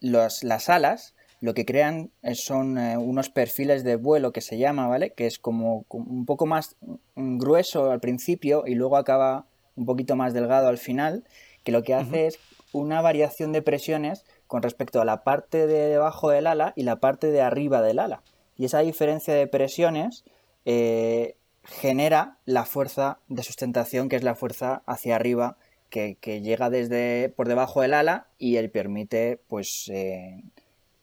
las 0.00 0.68
alas 0.68 1.14
lo 1.42 1.54
que 1.54 1.66
crean 1.66 2.12
son 2.34 2.78
eh, 2.78 2.96
unos 2.96 3.28
perfiles 3.28 3.82
de 3.82 3.96
vuelo 3.96 4.32
que 4.32 4.40
se 4.40 4.58
llama, 4.58 4.86
¿vale? 4.86 5.10
Que 5.10 5.26
es 5.26 5.40
como 5.40 5.84
un 5.88 6.24
poco 6.24 6.46
más 6.46 6.76
grueso 7.16 7.90
al 7.90 7.98
principio 7.98 8.62
y 8.64 8.76
luego 8.76 8.96
acaba 8.96 9.46
un 9.74 9.84
poquito 9.84 10.14
más 10.14 10.34
delgado 10.34 10.68
al 10.68 10.78
final, 10.78 11.24
que 11.64 11.72
lo 11.72 11.82
que 11.82 11.94
hace 11.94 12.28
es 12.28 12.38
una 12.72 13.00
variación 13.00 13.50
de 13.50 13.60
presiones 13.60 14.24
con 14.46 14.62
respecto 14.62 15.00
a 15.00 15.04
la 15.04 15.24
parte 15.24 15.66
de 15.66 15.88
debajo 15.88 16.30
del 16.30 16.46
ala 16.46 16.74
y 16.76 16.84
la 16.84 17.00
parte 17.00 17.32
de 17.32 17.40
arriba 17.40 17.82
del 17.82 17.98
ala. 17.98 18.22
Y 18.56 18.66
esa 18.66 18.78
diferencia 18.78 19.34
de 19.34 19.48
presiones 19.48 20.24
eh, 20.64 21.34
genera 21.64 22.36
la 22.44 22.64
fuerza 22.64 23.18
de 23.26 23.42
sustentación, 23.42 24.08
que 24.08 24.14
es 24.14 24.22
la 24.22 24.36
fuerza 24.36 24.84
hacia 24.86 25.16
arriba 25.16 25.56
que, 25.90 26.16
llega 26.40 26.70
desde 26.70 27.30
por 27.30 27.48
debajo 27.48 27.82
del 27.82 27.94
ala 27.94 28.28
y 28.38 28.56
él 28.56 28.70
permite 28.70 29.40
pues 29.48 29.90
eh, 29.92 30.40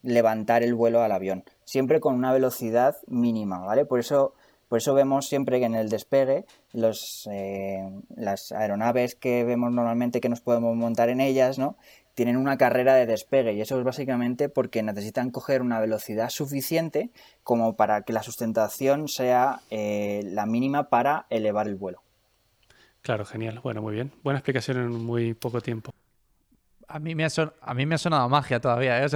levantar 0.02 0.64
el 0.64 0.74
vuelo 0.74 1.02
al 1.02 1.12
avión, 1.12 1.44
siempre 1.66 2.00
con 2.00 2.16
una 2.16 2.32
velocidad 2.32 2.98
mínima, 3.08 3.60
¿vale? 3.60 3.86
Por 3.86 4.00
eso, 4.00 4.34
por 4.68 4.78
eso 4.78 4.94
vemos 4.94 5.28
siempre 5.28 5.60
que 5.60 5.66
en 5.66 5.76
el 5.76 5.90
despegue 5.90 6.46
los, 6.74 7.28
eh, 7.32 7.90
las 8.16 8.52
aeronaves 8.52 9.16
que 9.16 9.44
vemos 9.44 9.72
normalmente 9.72 10.22
que 10.22 10.30
nos 10.30 10.42
podemos 10.42 10.76
montar 10.76 11.10
en 11.10 11.22
ellas, 11.22 11.60
¿no? 11.60 11.78
Tienen 12.16 12.38
una 12.38 12.58
carrera 12.58 12.96
de 12.96 13.06
despegue 13.06 13.54
y 13.54 13.62
eso 13.62 13.78
es 13.78 13.86
básicamente 13.86 14.50
porque 14.50 14.84
necesitan 14.84 15.32
coger 15.32 15.62
una 15.62 15.80
velocidad 15.80 16.30
suficiente 16.30 17.12
como 17.44 17.76
para 17.78 18.02
que 18.02 18.12
la 18.12 18.24
sustentación 18.24 19.08
sea 19.08 19.62
eh, 19.70 20.22
la 20.26 20.46
mínima 20.46 20.90
para 20.90 21.28
elevar 21.30 21.68
el 21.68 21.76
vuelo. 21.76 22.02
Claro, 23.02 23.24
genial. 23.26 23.62
Bueno, 23.64 23.82
muy 23.82 23.94
bien. 23.94 24.12
Buena 24.24 24.40
explicación 24.40 24.78
en 24.78 24.90
muy 24.90 25.34
poco 25.34 25.62
tiempo. 25.62 25.92
A 26.88 27.00
mí 27.00 27.16
me 27.16 27.24
ha, 27.24 27.30
a 27.62 27.74
mí 27.74 27.86
me 27.86 27.96
ha 27.96 27.98
sonado 27.98 28.28
magia 28.28 28.60
todavía. 28.60 29.02
¿eh? 29.02 29.08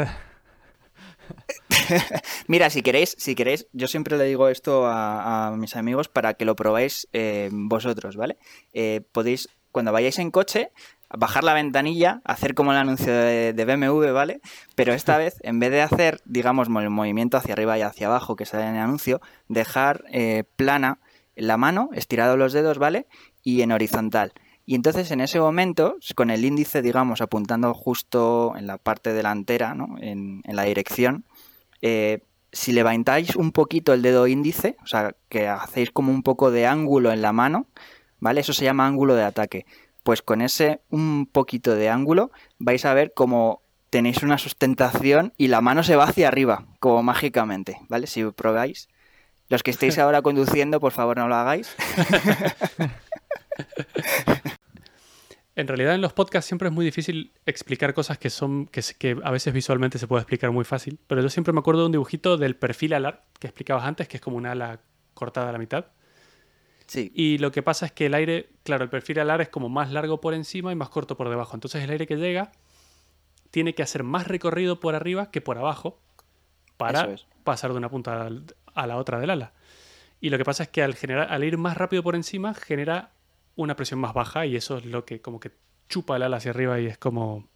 Mira, 2.48 2.70
si 2.70 2.82
queréis, 2.82 3.16
si 3.18 3.36
queréis, 3.36 3.68
yo 3.74 3.88
siempre 3.88 4.18
le 4.18 4.26
digo 4.26 4.48
esto 4.48 4.86
a, 4.86 5.54
mis 5.58 5.76
amigos 5.76 6.08
para 6.08 6.34
que 6.34 6.46
lo 6.46 6.56
probéis 6.56 7.08
eh, 7.14 7.50
vosotros, 7.52 8.16
¿vale? 8.16 8.38
Eh, 8.74 9.02
podéis, 9.12 9.50
cuando 9.72 9.92
vayáis 9.92 10.20
en 10.20 10.32
coche, 10.32 10.72
bajar 11.10 11.44
la 11.44 11.54
ventanilla, 11.54 12.22
hacer 12.26 12.54
como 12.56 12.72
el 12.72 12.78
anuncio 12.78 13.14
de, 13.14 13.66
BMW, 13.66 14.12
¿vale? 14.12 14.42
Pero 14.76 14.94
esta 14.94 15.18
vez, 15.18 15.38
en 15.42 15.60
vez 15.60 15.72
de 15.72 15.82
hacer, 15.82 16.22
digamos, 16.26 16.68
el 16.68 16.90
movimiento 16.90 17.38
hacia 17.38 17.54
arriba 17.54 17.78
y 17.78 17.82
hacia 17.82 18.08
abajo 18.08 18.36
que 18.36 18.46
sale 18.46 18.68
en 18.68 18.76
el 18.76 18.82
anuncio, 18.82 19.22
dejar 19.48 20.04
eh, 20.12 20.44
plana 20.56 21.00
la 21.36 21.58
mano, 21.58 21.90
estirado 21.94 22.38
los 22.38 22.54
dedos, 22.54 22.78
¿vale? 22.78 23.08
Y 23.44 23.62
en 23.62 23.72
horizontal. 23.72 24.34
Y 24.66 24.76
entonces 24.76 25.12
en 25.12 25.22
ese 25.22 25.40
momento, 25.40 25.98
con 26.16 26.30
el 26.30 26.46
índice, 26.46 26.82
digamos, 26.82 27.22
apuntando 27.22 27.74
justo 27.74 28.54
en 28.58 28.68
la 28.68 28.78
parte 28.78 29.14
delantera, 29.14 29.76
¿no? 29.76 29.98
En, 30.00 30.42
la 30.46 30.64
dirección, 30.64 31.26
eh, 31.82 32.24
si 32.54 32.72
levantáis 32.72 33.36
un 33.36 33.52
poquito 33.52 33.94
el 33.94 34.02
dedo 34.02 34.28
índice, 34.28 34.78
o 34.84 34.88
sea, 34.88 35.16
que 35.28 35.48
hacéis 35.48 35.92
como 35.92 36.12
un 36.12 36.24
poco 36.24 36.52
de 36.52 36.66
ángulo 36.66 37.12
en 37.12 37.22
la 37.22 37.34
mano, 37.34 37.66
¿vale? 38.20 38.42
Eso 38.42 38.54
se 38.54 38.64
llama 38.64 38.88
ángulo 38.88 39.16
de 39.16 39.24
ataque. 39.24 39.66
Pues 40.04 40.22
con 40.22 40.42
ese 40.42 40.82
un 40.90 41.26
poquito 41.26 41.76
de 41.76 41.90
ángulo 41.90 42.32
vais 42.60 42.86
a 42.86 42.94
ver 42.94 43.14
como 43.14 43.62
tenéis 43.90 44.24
una 44.24 44.38
sustentación 44.38 45.34
y 45.38 45.48
la 45.48 45.62
mano 45.62 45.84
se 45.84 45.96
va 45.96 46.06
hacia 46.06 46.28
arriba, 46.28 46.66
como 46.80 47.04
mágicamente, 47.04 47.80
¿vale? 47.90 48.08
Si 48.08 48.24
probáis. 48.24 48.88
Los 49.50 49.62
que 49.62 49.72
estéis 49.72 49.98
ahora 50.00 50.22
conduciendo, 50.22 50.80
por 50.80 50.94
favor 50.94 51.18
no 51.18 51.28
lo 51.28 51.36
hagáis. 51.36 51.76
En 55.56 55.68
realidad 55.68 55.94
en 55.94 56.02
los 56.02 56.14
podcasts 56.14 56.48
siempre 56.48 56.70
es 56.70 56.74
muy 56.74 56.84
difícil 56.84 57.32
explicar 57.46 57.94
cosas 57.94 58.18
que 58.18 58.30
son 58.30 58.66
que, 58.68 58.82
que, 58.98 59.18
a 59.24 59.32
veces 59.32 59.54
visualmente 59.54 60.00
se 60.00 60.08
puede 60.08 60.22
explicar 60.22 60.52
muy 60.52 60.66
fácil, 60.66 61.00
pero 61.06 61.22
yo 61.22 61.30
siempre 61.30 61.54
me 61.54 61.60
acuerdo 61.60 61.82
de 61.82 61.86
un 61.88 61.92
dibujito 61.92 62.38
del 62.38 62.56
perfil 62.56 62.94
alar 62.94 63.26
que 63.40 63.48
explicabas 63.48 63.84
antes, 63.84 64.08
que 64.08 64.18
es 64.18 64.22
como 64.22 64.38
una 64.38 64.54
ala 64.54 64.80
cortada 65.14 65.50
a 65.50 65.52
la 65.52 65.60
mitad. 65.60 65.86
Sí. 66.88 67.12
Y 67.14 67.38
lo 67.38 67.52
que 67.52 67.62
pasa 67.62 67.86
es 67.86 67.92
que 67.92 68.08
el 68.08 68.14
aire, 68.14 68.50
claro, 68.64 68.84
el 68.84 68.90
perfil 68.90 69.20
alar 69.20 69.42
es 69.42 69.50
como 69.50 69.70
más 69.70 69.92
largo 69.92 70.22
por 70.22 70.34
encima 70.34 70.72
y 70.72 70.76
más 70.76 70.90
corto 70.90 71.16
por 71.16 71.30
debajo. 71.30 71.56
Entonces 71.56 71.84
el 71.84 71.90
aire 71.92 72.08
que 72.08 72.18
llega 72.18 72.52
tiene 73.52 73.76
que 73.76 73.84
hacer 73.84 74.04
más 74.04 74.28
recorrido 74.28 74.80
por 74.80 74.96
arriba 74.96 75.30
que 75.30 75.40
por 75.40 75.58
abajo 75.60 76.00
para 76.78 77.16
pasar 77.44 77.72
de 77.72 77.78
una 77.78 77.90
punta 77.90 78.28
a 78.74 78.88
la 78.88 78.98
otra 78.98 79.20
del 79.20 79.30
ala. 79.30 79.54
Y 80.20 80.30
lo 80.30 80.38
que 80.38 80.46
pasa 80.46 80.64
es 80.64 80.70
que 80.70 80.82
al, 80.82 80.96
generar, 80.96 81.32
al 81.32 81.44
ir 81.44 81.58
más 81.58 81.78
rápido 81.78 82.02
por 82.02 82.16
encima 82.16 82.54
genera 82.54 83.12
una 83.56 83.76
presión 83.76 84.00
más 84.00 84.14
baja 84.14 84.46
y 84.46 84.56
eso 84.56 84.78
es 84.78 84.86
lo 84.86 85.06
que 85.06 85.22
como 85.22 85.40
que 85.40 85.52
chupa 85.90 86.16
el 86.16 86.24
ala 86.24 86.38
hacia 86.38 86.52
arriba 86.52 86.80
y 86.80 86.88
es 86.88 86.98
como 86.98 87.48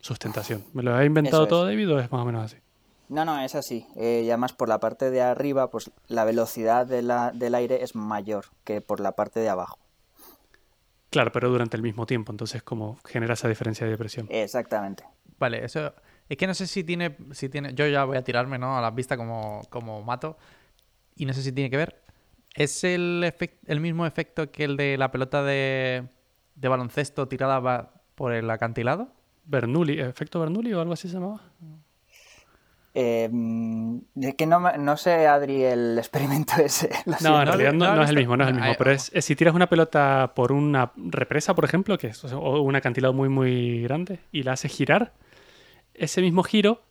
sustentación. 0.00 0.64
¿Me 0.72 0.82
lo 0.82 0.94
ha 0.94 1.04
inventado 1.04 1.46
todo 1.46 1.64
David 1.64 1.92
o 1.92 2.00
es 2.00 2.10
más 2.10 2.22
o 2.22 2.24
menos 2.24 2.44
así? 2.44 2.56
No, 3.08 3.24
no, 3.24 3.40
es 3.40 3.54
así. 3.54 3.86
Eh, 3.96 4.22
y 4.24 4.30
además 4.30 4.52
por 4.52 4.68
la 4.68 4.78
parte 4.78 5.10
de 5.10 5.20
arriba, 5.20 5.68
pues 5.70 5.90
la 6.06 6.24
velocidad 6.24 6.86
de 6.86 7.02
la, 7.02 7.32
del 7.32 7.54
aire 7.56 7.82
es 7.82 7.96
mayor 7.96 8.46
que 8.64 8.80
por 8.80 9.00
la 9.00 9.12
parte 9.12 9.40
de 9.40 9.48
abajo. 9.48 9.78
Claro, 11.10 11.32
pero 11.32 11.50
durante 11.50 11.76
el 11.76 11.82
mismo 11.82 12.06
tiempo, 12.06 12.30
entonces 12.32 12.62
como 12.62 12.98
genera 13.04 13.34
esa 13.34 13.48
diferencia 13.48 13.86
de 13.86 13.98
presión. 13.98 14.28
Exactamente. 14.30 15.04
Vale, 15.40 15.64
eso 15.64 15.92
es 16.28 16.36
que 16.36 16.46
no 16.46 16.54
sé 16.54 16.68
si 16.68 16.84
tiene, 16.84 17.16
si 17.32 17.48
tiene, 17.48 17.74
yo 17.74 17.86
ya 17.88 18.04
voy 18.04 18.16
a 18.16 18.22
tirarme, 18.22 18.58
¿no? 18.58 18.78
A 18.78 18.80
la 18.80 18.92
vista 18.92 19.16
como, 19.16 19.62
como 19.70 20.02
mato 20.02 20.38
y 21.16 21.26
no 21.26 21.32
sé 21.32 21.42
si 21.42 21.50
tiene 21.50 21.68
que 21.68 21.76
ver. 21.76 22.00
¿Es 22.54 22.84
el, 22.84 23.32
el 23.66 23.80
mismo 23.80 24.06
efecto 24.06 24.50
que 24.50 24.64
el 24.64 24.76
de 24.76 24.98
la 24.98 25.10
pelota 25.10 25.42
de, 25.42 26.08
de 26.56 26.68
baloncesto 26.68 27.28
tirada 27.28 27.92
por 28.14 28.32
el 28.32 28.50
acantilado? 28.50 29.08
Bernoulli, 29.44 30.00
¿efecto 30.00 30.40
Bernoulli 30.40 30.72
o 30.72 30.80
algo 30.80 30.92
así 30.92 31.08
se 31.08 31.14
llamaba? 31.14 31.42
Eh, 32.92 33.30
es 34.20 34.34
que 34.34 34.46
no, 34.46 34.60
no, 34.60 34.96
sé, 34.96 35.26
Adri, 35.28 35.62
el 35.62 35.96
experimento 35.96 36.54
ese. 36.64 36.90
No, 37.20 37.40
en 37.40 37.46
realidad 37.46 37.72
no, 37.72 38.02
es 38.02 38.10
el 38.10 38.16
mismo, 38.16 38.36
no 38.36 38.44
es 38.44 38.50
el 38.50 38.56
mismo. 38.56 38.72
Pero 38.76 38.90
es, 38.90 39.12
si 39.20 39.36
tiras 39.36 39.54
una 39.54 39.68
pelota 39.68 40.32
por 40.34 40.52
una 40.52 40.92
represa, 40.96 41.54
por 41.54 41.64
ejemplo, 41.64 41.96
que 41.98 42.08
es 42.08 42.24
o 42.24 42.62
un 42.62 42.76
acantilado 42.76 43.12
muy, 43.12 43.28
muy 43.28 43.82
grande, 43.82 44.20
y 44.32 44.42
la 44.42 44.52
haces 44.52 44.72
girar, 44.72 45.12
ese 45.94 46.20
mismo 46.20 46.42
giro 46.42 46.82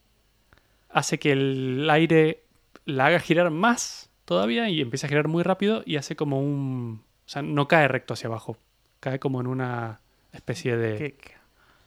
hace 0.89 1.19
que 1.19 1.33
el 1.33 1.89
aire 1.89 2.45
la 2.85 3.07
haga 3.07 3.19
girar 3.19 3.49
más 3.51 4.08
todavía 4.29 4.69
y 4.69 4.79
empieza 4.79 5.07
a 5.07 5.09
girar 5.09 5.27
muy 5.27 5.41
rápido 5.41 5.81
y 5.87 5.95
hace 5.95 6.15
como 6.15 6.39
un... 6.39 7.01
O 7.25 7.29
sea, 7.29 7.41
no 7.41 7.67
cae 7.67 7.87
recto 7.87 8.13
hacia 8.13 8.27
abajo, 8.27 8.57
cae 8.99 9.17
como 9.17 9.41
en 9.41 9.47
una 9.47 10.01
especie 10.31 10.77
de 10.77 11.15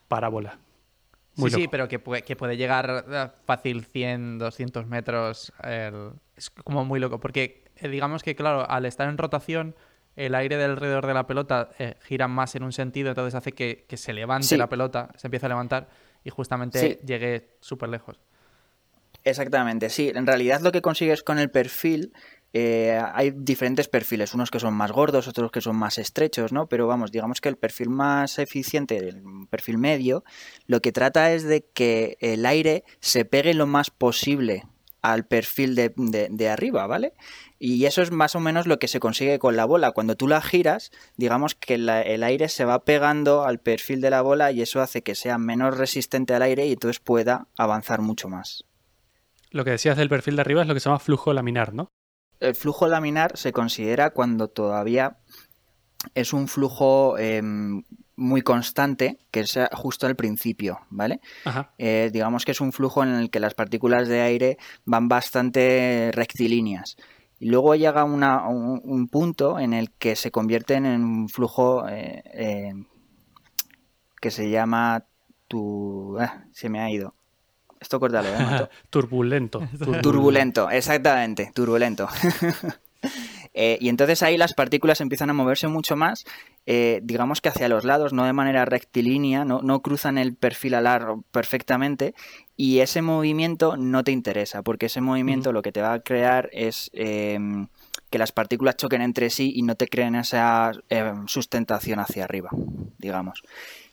parábola. 0.08 0.58
sí, 1.36 1.50
sí, 1.50 1.68
pero 1.68 1.86
que 1.86 2.00
puede, 2.00 2.22
que 2.22 2.34
puede 2.34 2.56
llegar 2.56 3.04
eh, 3.08 3.28
fácil 3.44 3.84
100, 3.84 4.40
200 4.40 4.88
metros. 4.88 5.52
Es 6.36 6.50
como 6.50 6.84
muy 6.84 6.98
loco, 6.98 7.20
porque 7.20 7.62
eh, 7.76 7.88
digamos 7.88 8.24
que, 8.24 8.34
claro, 8.34 8.68
al 8.68 8.86
estar 8.86 9.08
en 9.08 9.18
rotación, 9.18 9.76
el 10.16 10.34
aire 10.34 10.56
del 10.56 10.72
alrededor 10.72 11.06
de 11.06 11.14
la 11.14 11.28
pelota 11.28 11.70
eh, 11.78 11.94
gira 12.02 12.26
más 12.26 12.56
en 12.56 12.64
un 12.64 12.72
sentido, 12.72 13.10
entonces 13.10 13.36
hace 13.36 13.52
que, 13.52 13.86
se 13.96 14.12
levante 14.12 14.56
la 14.56 14.68
pelota, 14.68 15.10
se 15.14 15.28
empieza 15.28 15.46
a 15.46 15.50
levantar 15.50 15.88
y 16.24 16.30
justamente 16.30 16.98
llegue 17.06 17.56
súper 17.60 17.88
lejos. 17.88 18.18
Exactamente, 19.24 19.88
sí. 19.88 20.10
En 20.14 20.26
realidad 20.26 20.60
lo 20.60 20.72
que 20.72 20.82
consigues 20.82 21.22
con 21.22 21.38
el 21.38 21.50
perfil, 21.50 22.12
eh, 22.52 23.00
hay 23.14 23.30
diferentes 23.30 23.88
perfiles, 23.88 24.34
unos 24.34 24.50
que 24.50 24.58
son 24.58 24.74
más 24.74 24.90
gordos, 24.90 25.28
otros 25.28 25.52
que 25.52 25.60
son 25.60 25.76
más 25.76 25.96
estrechos, 25.98 26.52
¿no? 26.52 26.66
Pero 26.66 26.86
vamos, 26.86 27.12
digamos 27.12 27.40
que 27.40 27.48
el 27.48 27.56
perfil 27.56 27.88
más 27.88 28.38
eficiente, 28.38 28.96
el 28.98 29.22
perfil 29.48 29.78
medio, 29.78 30.24
lo 30.66 30.80
que 30.80 30.92
trata 30.92 31.32
es 31.32 31.44
de 31.44 31.64
que 31.64 32.16
el 32.20 32.44
aire 32.46 32.84
se 33.00 33.24
pegue 33.24 33.54
lo 33.54 33.66
más 33.66 33.90
posible 33.90 34.64
al 35.02 35.26
perfil 35.26 35.74
de, 35.74 35.92
de, 35.96 36.48
arriba, 36.48 36.86
¿vale? 36.86 37.12
Y 37.58 37.86
eso 37.86 38.02
es 38.02 38.12
más 38.12 38.36
o 38.36 38.40
menos 38.40 38.66
lo 38.66 38.78
que 38.78 38.86
se 38.86 39.00
consigue 39.00 39.40
con 39.40 39.56
la 39.56 39.64
bola. 39.64 39.90
Cuando 39.90 40.16
tú 40.16 40.28
la 40.28 40.40
giras, 40.40 40.92
digamos 41.16 41.56
que 41.56 41.74
el 41.74 42.22
aire 42.22 42.48
se 42.48 42.64
va 42.64 42.84
pegando 42.84 43.44
al 43.44 43.58
perfil 43.58 44.00
de 44.00 44.10
la 44.10 44.22
bola 44.22 44.52
y 44.52 44.62
eso 44.62 44.80
hace 44.80 45.02
que 45.02 45.16
sea 45.16 45.38
menos 45.38 45.76
resistente 45.76 46.34
al 46.34 46.42
aire 46.42 46.66
y 46.66 46.72
entonces 46.72 47.00
pueda 47.00 47.48
avanzar 47.56 48.00
mucho 48.00 48.28
más. 48.28 48.64
Lo 49.52 49.64
que 49.64 49.70
decías 49.70 49.96
del 49.96 50.08
perfil 50.08 50.36
de 50.36 50.40
arriba 50.40 50.62
es 50.62 50.68
lo 50.68 50.74
que 50.74 50.80
se 50.80 50.88
llama 50.88 50.98
flujo 50.98 51.32
laminar, 51.32 51.74
¿no? 51.74 51.92
El 52.40 52.54
flujo 52.54 52.88
laminar 52.88 53.36
se 53.36 53.52
considera 53.52 54.10
cuando 54.10 54.48
todavía 54.48 55.18
es 56.14 56.32
un 56.32 56.48
flujo 56.48 57.16
em, 57.18 57.84
muy 58.16 58.42
constante, 58.42 59.18
que 59.30 59.40
es 59.40 59.58
justo 59.72 60.06
al 60.06 60.16
principio, 60.16 60.80
¿vale? 60.90 61.20
Eh, 61.78 62.10
digamos 62.12 62.44
que 62.44 62.52
es 62.52 62.60
un 62.60 62.72
flujo 62.72 63.02
en 63.02 63.10
el 63.10 63.30
que 63.30 63.40
las 63.40 63.54
partículas 63.54 64.08
de 64.08 64.22
aire 64.22 64.58
van 64.84 65.08
bastante 65.08 66.10
rectilíneas. 66.12 66.96
Y 67.38 67.46
luego 67.46 67.74
llega 67.74 68.04
un, 68.04 69.08
punto 69.08 69.58
en 69.58 69.72
el 69.74 69.90
que 69.92 70.16
se 70.16 70.30
convierten 70.30 70.86
en 70.86 71.04
un 71.04 71.28
flujo 71.28 71.88
eh, 71.88 72.22
eh, 72.32 72.72
que 74.20 74.30
se 74.30 74.48
llama 74.50 75.04
tu... 75.48 76.16
Ah, 76.18 76.44
se 76.52 76.68
me 76.68 76.80
ha 76.80 76.90
ido. 76.90 77.14
Esto 77.82 78.00
córtalo, 78.00 78.28
¿eh, 78.64 78.68
turbulento, 78.90 79.60
turbulento. 80.00 80.70
exactamente, 80.70 81.50
turbulento. 81.54 82.08
Eh, 83.54 83.76
y 83.82 83.90
entonces 83.90 84.22
ahí 84.22 84.38
las 84.38 84.54
partículas 84.54 85.02
empiezan 85.02 85.28
a 85.28 85.34
moverse 85.34 85.68
mucho 85.68 85.94
más, 85.94 86.24
eh, 86.64 87.00
digamos 87.02 87.42
que 87.42 87.50
hacia 87.50 87.68
los 87.68 87.84
lados, 87.84 88.14
no 88.14 88.24
de 88.24 88.32
manera 88.32 88.64
rectilínea, 88.64 89.44
no, 89.44 89.60
no 89.60 89.82
cruzan 89.82 90.16
el 90.16 90.34
perfil 90.34 90.72
alar 90.72 91.16
perfectamente 91.30 92.14
y 92.56 92.78
ese 92.78 93.02
movimiento 93.02 93.76
no 93.76 94.04
te 94.04 94.12
interesa, 94.12 94.62
porque 94.62 94.86
ese 94.86 95.02
movimiento 95.02 95.52
lo 95.52 95.60
que 95.60 95.72
te 95.72 95.82
va 95.82 95.92
a 95.92 96.00
crear 96.00 96.48
es 96.52 96.90
em, 96.94 97.66
que 98.08 98.18
las 98.18 98.32
partículas 98.32 98.76
choquen 98.76 99.02
entre 99.02 99.28
sí 99.28 99.52
y 99.54 99.62
no 99.62 99.74
te 99.74 99.88
creen 99.88 100.14
esa 100.14 100.72
em, 100.88 101.26
sustentación 101.26 101.98
hacia 101.98 102.24
arriba, 102.24 102.48
digamos. 102.96 103.42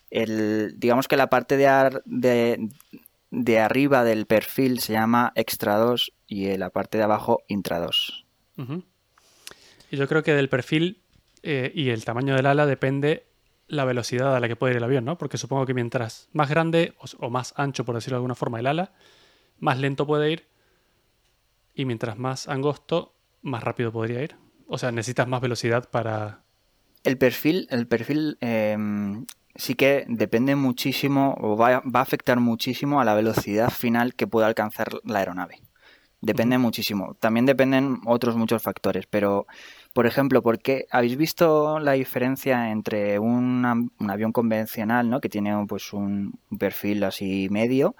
El, 0.09 0.79
digamos 0.79 1.07
que 1.07 1.17
la 1.17 1.27
parte 1.27 1.57
de, 1.57 2.01
de, 2.05 2.69
de 3.31 3.59
arriba 3.59 4.03
del 4.03 4.25
perfil 4.25 4.79
se 4.79 4.93
llama 4.93 5.31
extra 5.35 5.77
2 5.77 6.13
y 6.27 6.57
la 6.57 6.69
parte 6.69 6.97
de 6.97 7.03
abajo 7.03 7.43
intra 7.47 7.79
2. 7.79 8.25
Y 9.91 9.97
yo 9.97 10.07
creo 10.07 10.23
que 10.23 10.33
del 10.33 10.49
perfil 10.49 11.01
eh, 11.43 11.71
y 11.73 11.89
el 11.89 12.03
tamaño 12.03 12.35
del 12.35 12.45
ala 12.45 12.65
depende 12.65 13.25
la 13.67 13.85
velocidad 13.85 14.35
a 14.35 14.39
la 14.39 14.47
que 14.47 14.55
puede 14.55 14.73
ir 14.73 14.77
el 14.77 14.83
avión, 14.83 15.05
¿no? 15.05 15.17
Porque 15.17 15.37
supongo 15.37 15.65
que 15.65 15.73
mientras 15.73 16.27
más 16.33 16.49
grande 16.49 16.95
o, 17.19 17.29
más 17.29 17.53
ancho, 17.55 17.85
por 17.85 17.95
decirlo 17.95 18.15
de 18.15 18.19
alguna 18.19 18.35
forma, 18.35 18.59
el 18.59 18.67
ala, 18.67 18.91
más 19.59 19.77
lento 19.77 20.07
puede 20.07 20.31
ir 20.31 20.47
y 21.75 21.85
mientras 21.85 22.17
más 22.17 22.47
angosto, 22.47 23.13
más 23.41 23.63
rápido 23.63 23.91
podría 23.91 24.23
ir. 24.23 24.35
O 24.67 24.77
sea, 24.77 24.91
necesitas 24.91 25.27
más 25.27 25.41
velocidad 25.41 25.89
para... 25.89 26.41
El 27.03 27.17
perfil, 27.17 27.67
el 27.69 27.87
perfil 27.87 28.37
em, 28.41 29.25
sí 29.55 29.75
que 29.75 30.05
depende 30.07 30.55
muchísimo 30.55 31.35
o 31.39 31.57
va, 31.57 31.81
va, 31.81 31.99
a 31.99 32.03
afectar 32.03 32.39
muchísimo 32.39 33.01
a 33.01 33.05
la 33.05 33.15
velocidad 33.15 33.69
final 33.69 34.15
que 34.15 34.27
pueda 34.27 34.47
alcanzar 34.47 34.89
la 35.03 35.19
aeronave. 35.19 35.61
Depende 36.21 36.57
muchísimo. 36.57 37.15
También 37.19 37.45
dependen 37.45 37.99
otros 38.05 38.35
muchos 38.35 38.61
factores, 38.61 39.05
pero 39.07 39.47
por 39.93 40.05
ejemplo, 40.05 40.41
porque 40.41 40.85
habéis 40.91 41.15
visto 41.15 41.79
la 41.79 41.93
diferencia 41.93 42.71
entre 42.71 43.19
un 43.19 43.91
avión 44.09 44.33
convencional, 44.33 45.09
¿no? 45.09 45.21
que 45.21 45.29
tiene 45.29 45.65
pues 45.67 45.93
un 45.93 46.37
perfil 46.57 47.05
así 47.05 47.47
medio, 47.49 47.95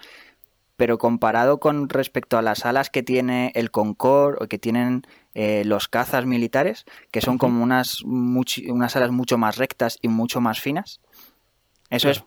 pero 0.75 0.97
comparado 0.97 1.59
con 1.59 1.89
respecto 1.89 2.37
a 2.37 2.41
las 2.41 2.65
alas 2.65 2.89
que 2.89 3.03
tiene 3.03 3.51
el 3.55 3.71
Concorde 3.71 4.37
o 4.39 4.47
que 4.47 4.59
tienen 4.59 5.03
eh, 5.33 5.63
los 5.65 5.87
cazas 5.87 6.25
militares, 6.25 6.85
que 7.11 7.21
son 7.21 7.37
como 7.37 7.63
unas, 7.63 8.01
unas 8.03 8.95
alas 8.95 9.11
mucho 9.11 9.37
más 9.37 9.57
rectas 9.57 9.97
y 10.01 10.07
mucho 10.07 10.41
más 10.41 10.59
finas. 10.59 11.01
Eso 11.89 12.09
es, 12.09 12.23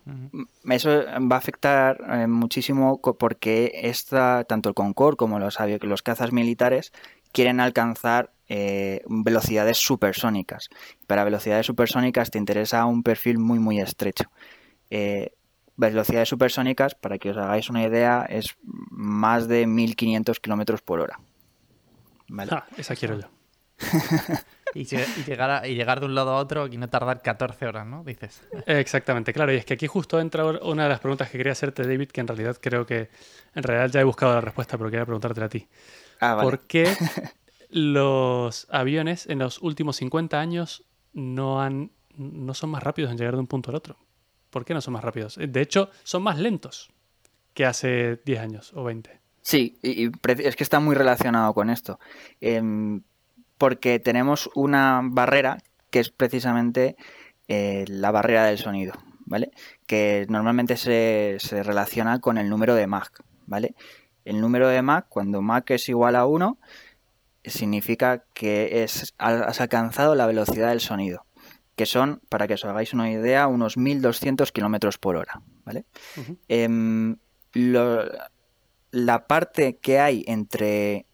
eso 0.69 1.05
va 1.31 1.37
a 1.37 1.39
afectar 1.39 1.99
eh, 2.11 2.27
muchísimo 2.27 3.01
porque 3.01 3.71
esta, 3.85 4.43
tanto 4.45 4.69
el 4.69 4.75
Concorde 4.75 5.17
como 5.17 5.39
los, 5.39 5.57
los 5.83 6.03
cazas 6.03 6.33
militares 6.33 6.93
quieren 7.33 7.61
alcanzar 7.61 8.33
eh, 8.49 9.03
velocidades 9.07 9.79
supersónicas. 9.79 10.69
Para 11.07 11.25
velocidades 11.25 11.65
supersónicas 11.65 12.31
te 12.31 12.39
interesa 12.39 12.85
un 12.87 13.03
perfil 13.03 13.39
muy 13.39 13.61
muy 13.61 13.81
estrecho. 13.81 14.31
Eh, 14.91 15.33
velocidades 15.77 16.29
supersónicas, 16.29 16.95
para 16.95 17.19
que 17.19 17.31
os 17.31 17.37
hagáis 17.37 17.71
una 17.71 17.83
idea, 17.83 18.27
es 18.29 18.57
más 18.63 19.49
de 19.49 19.67
1500 19.67 20.41
kilómetros 20.41 20.83
por 20.83 21.01
hora. 21.01 21.21
Ah, 22.51 22.67
esa 22.77 22.97
quiero 22.97 23.21
yo. 23.21 23.29
y, 24.75 24.85
llegar 24.85 25.67
y 25.67 25.75
llegar 25.75 26.01
de 26.01 26.07
un 26.07 26.15
lado 26.15 26.31
a 26.31 26.37
otro 26.37 26.67
y 26.67 26.77
no 26.77 26.89
tardar 26.89 27.23
14 27.23 27.67
horas, 27.67 27.87
¿no? 27.87 28.05
Dices. 28.05 28.43
Exactamente, 28.67 29.33
claro. 29.33 29.53
Y 29.53 29.57
es 29.57 29.65
que 29.65 29.75
aquí 29.75 29.87
justo 29.87 30.21
entra 30.21 30.45
una 30.45 30.85
de 30.85 30.89
las 30.89 31.01
preguntas 31.01 31.31
que 31.31 31.39
quería 31.39 31.53
hacerte, 31.53 31.83
David, 31.83 32.09
que 32.09 32.21
en 32.21 32.29
realidad 32.29 32.57
creo 32.61 32.87
que 32.87 33.11
en 33.55 33.63
realidad 33.63 33.91
ya 33.91 34.01
he 34.01 34.05
buscado 34.05 34.35
la 34.35 34.41
respuesta, 34.41 34.79
pero 34.79 34.91
quería 34.91 35.05
preguntártela 35.05 35.47
a 35.47 35.49
ti. 35.49 35.69
Ah, 36.21 36.39
¿Por 36.41 36.61
qué 36.61 36.87
los 37.71 38.67
aviones 38.71 39.27
en 39.27 39.41
los 39.41 39.61
últimos 39.61 39.97
50 39.97 40.39
años 40.39 40.85
no 41.13 41.61
han 41.61 41.91
no 42.17 42.53
son 42.53 42.71
más 42.71 42.83
rápidos 42.83 43.11
en 43.11 43.17
llegar 43.17 43.35
de 43.35 43.41
un 43.41 43.47
punto 43.47 43.71
al 43.71 43.77
otro? 43.77 43.99
¿Por 44.51 44.65
qué 44.65 44.75
no 44.75 44.81
son 44.81 44.93
más 44.93 45.05
rápidos? 45.05 45.39
De 45.39 45.61
hecho, 45.61 45.91
son 46.03 46.23
más 46.23 46.39
lentos 46.39 46.91
que 47.55 47.65
hace 47.65 48.21
10 48.25 48.41
años 48.41 48.73
o 48.75 48.85
20. 48.85 49.21
Sí, 49.41 49.79
y, 49.83 50.11
es 50.43 50.57
que 50.57 50.63
está 50.63 50.79
muy 50.79 50.95
relacionado 50.95 51.53
con 51.55 51.71
esto. 51.71 51.99
Em, 52.41 53.03
porque 53.63 54.01
tenemos 54.01 54.51
una 54.57 55.03
barrera 55.05 55.59
que 55.91 56.01
es 56.01 56.11
precisamente 56.11 56.97
eh, 57.47 57.85
la 57.87 58.11
barrera 58.11 58.47
del 58.47 58.59
sonido, 58.59 58.95
¿vale? 59.25 59.53
Que 59.87 60.27
normalmente 60.29 60.77
se, 60.77 61.37
se, 61.39 61.63
relaciona 61.63 62.19
con 62.19 62.39
el 62.39 62.49
número 62.49 62.75
de 62.75 62.89
Mach, 62.89 63.21
¿vale? 63.47 63.77
El 64.25 64.41
número 64.41 64.67
de 64.67 64.83
Mach, 64.83 65.07
cuando 65.09 65.43
Mach 65.43 65.71
es 65.71 65.89
igual 65.89 66.17
a 66.17 66.27
1, 66.27 66.59
significa 67.45 68.25
que 68.35 68.83
es, 68.83 69.15
has 69.19 69.61
alcanzado 69.61 70.17
la 70.17 70.27
velocidad 70.27 70.71
del 70.71 70.81
sonido, 70.81 71.25
que 71.77 71.87
son, 71.87 72.21
para 72.29 72.49
que 72.49 72.55
os 72.55 72.65
hagáis 72.65 72.93
una 72.95 73.13
idea, 73.13 73.47
unos 73.47 73.77
1200 73.77 74.51
kilómetros 74.51 74.99
por 74.99 75.15
hora, 75.15 75.41
¿vale? 75.65 75.85
la 78.91 79.27
parte 79.29 79.77
que 79.77 80.01
hay 80.01 80.25
entre 80.27 81.07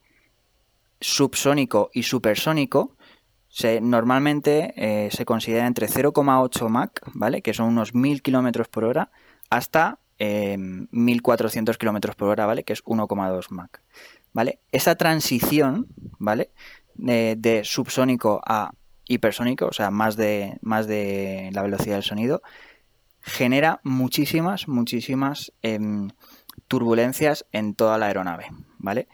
subsónico 0.99 1.89
y 1.93 2.03
supersónico 2.03 2.95
se, 3.49 3.81
normalmente 3.81 4.73
eh, 4.75 5.09
se 5.11 5.25
considera 5.25 5.65
entre 5.65 5.87
0,8 5.87 6.69
Mach, 6.69 6.91
¿vale? 7.13 7.41
Que 7.41 7.53
son 7.53 7.67
unos 7.67 7.95
1000 7.95 8.21
kilómetros 8.21 8.67
por 8.67 8.83
hora, 8.83 9.11
hasta 9.49 9.99
1400 10.19 11.75
em, 11.75 11.79
kilómetros 11.79 12.15
por 12.15 12.29
hora, 12.29 12.45
¿vale? 12.45 12.63
Que 12.63 12.73
es 12.73 12.83
1,2 12.83 13.49
Mach, 13.49 13.71
¿vale? 14.33 14.59
Esa 14.71 14.95
transición, 14.95 15.87
¿vale? 16.19 16.51
De, 16.95 17.61
subsónico 17.63 18.41
a 18.45 18.71
hipersónico, 19.07 19.67
o 19.67 19.73
sea, 19.73 19.89
más 19.89 20.17
de, 20.17 20.59
más 20.61 20.85
de 20.85 21.49
la 21.53 21.63
velocidad 21.63 21.95
del 21.95 22.03
sonido, 22.03 22.43
genera 23.21 23.79
muchísimas, 23.83 24.67
muchísimas 24.67 25.53
em, 25.61 26.09
turbulencias 26.67 27.45
en 27.51 27.73
toda 27.73 27.97
la 27.97 28.07
aeronave, 28.07 28.47
¿vale? 28.77 29.07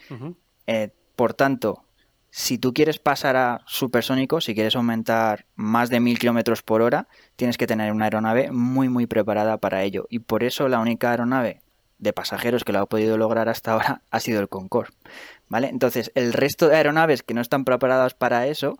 Eh, 0.68 0.89
por 1.15 1.34
tanto, 1.34 1.86
si 2.29 2.57
tú 2.57 2.74
quieres 2.74 3.00
pasar 3.00 3.38
a 3.38 3.62
supersónico, 3.65 4.41
si 4.41 4.53
quieres 4.53 4.75
aumentar 4.75 5.45
más 5.55 5.89
de 5.89 6.01
1000 6.01 6.19
kilómetros 6.19 6.63
por 6.63 6.81
hora, 6.81 7.07
tienes 7.38 7.57
que 7.57 7.65
tener 7.65 7.93
una 7.93 8.05
aeronave 8.05 8.51
muy, 8.51 8.89
muy 8.89 9.07
preparada 9.07 9.57
para 9.57 9.84
ello. 9.84 10.05
Y 10.10 10.19
por 10.19 10.43
eso 10.43 10.67
la 10.67 10.79
única 10.79 11.12
aeronave 11.12 11.62
de 11.98 12.12
pasajeros 12.12 12.65
que 12.65 12.74
lo 12.74 12.79
ha 12.79 12.86
podido 12.88 13.17
lograr 13.17 13.48
hasta 13.48 13.72
ahora 13.72 14.01
ha 14.12 14.19
sido 14.19 14.41
el 14.41 14.50
Concorde. 14.50 14.91
¿Vale? 15.47 15.69
Entonces, 15.69 16.12
el 16.13 16.34
resto 16.34 16.67
de 16.67 16.75
aeronaves 16.75 17.23
que 17.23 17.34
no 17.34 17.39
están 17.39 17.63
preparadas 17.63 18.15
para 18.15 18.47
eso 18.47 18.80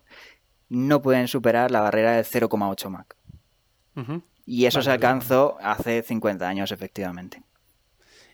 no 0.68 1.00
pueden 1.00 1.26
superar 1.26 1.70
la 1.70 1.80
barrera 1.80 2.12
de 2.12 2.24
0,8 2.24 2.90
Mach. 2.90 3.06
Y 4.44 4.66
eso 4.66 4.82
se 4.82 4.90
alcanzó 4.90 5.56
hace 5.62 6.02
50 6.02 6.46
años, 6.46 6.72
efectivamente. 6.72 7.42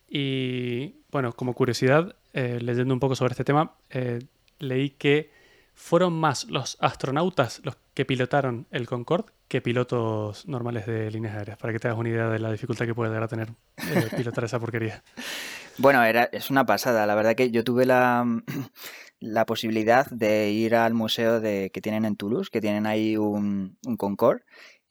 Y 0.09 0.97
bueno, 1.13 1.33
como 1.33 1.55
curiosidad, 1.55 2.17
eh, 2.33 2.59
leyendo 2.61 2.95
un 2.95 3.01
poco 3.01 3.15
sobre 3.15 3.33
este 3.33 3.45
tema, 3.45 3.75
eh, 3.91 4.21
leí 4.59 4.91
que 4.91 5.31
fueron 5.75 6.13
más 6.13 6.45
los 6.45 6.77
astronautas 6.81 7.61
los 7.65 7.77
que 7.95 8.05
pilotaron 8.05 8.67
el 8.71 8.87
Concorde 8.87 9.33
que 9.53 9.61
pilotos 9.61 10.49
normales 10.49 10.87
de 10.87 11.11
líneas 11.11 11.37
aéreas, 11.37 11.59
para 11.59 11.75
que 11.75 11.79
te 11.79 11.87
hagas 11.87 12.01
una 12.01 12.09
idea 12.09 12.31
de 12.31 12.39
la 12.39 12.51
dificultad 12.51 12.87
que 12.87 12.95
puede 12.95 13.13
dar 13.13 13.23
a 13.23 13.29
tener 13.29 13.51
eh, 13.77 14.09
pilotar 14.17 14.45
esa 14.45 14.59
porquería. 14.59 15.03
Bueno, 15.77 16.03
era, 16.03 16.25
es 16.33 16.49
una 16.49 16.65
pasada. 16.65 17.05
La 17.05 17.15
verdad 17.15 17.35
que 17.35 17.51
yo 17.51 17.63
tuve 17.63 17.85
la, 17.85 18.25
la 19.21 19.45
posibilidad 19.45 20.07
de 20.07 20.51
ir 20.51 20.75
al 20.75 20.95
museo 20.95 21.39
de, 21.39 21.71
que 21.71 21.83
tienen 21.83 22.07
en 22.07 22.17
Toulouse, 22.17 22.49
que 22.51 22.63
tienen 22.63 22.87
ahí 22.87 23.19
un, 23.19 23.77
un 23.87 23.97
Concorde, 23.99 24.43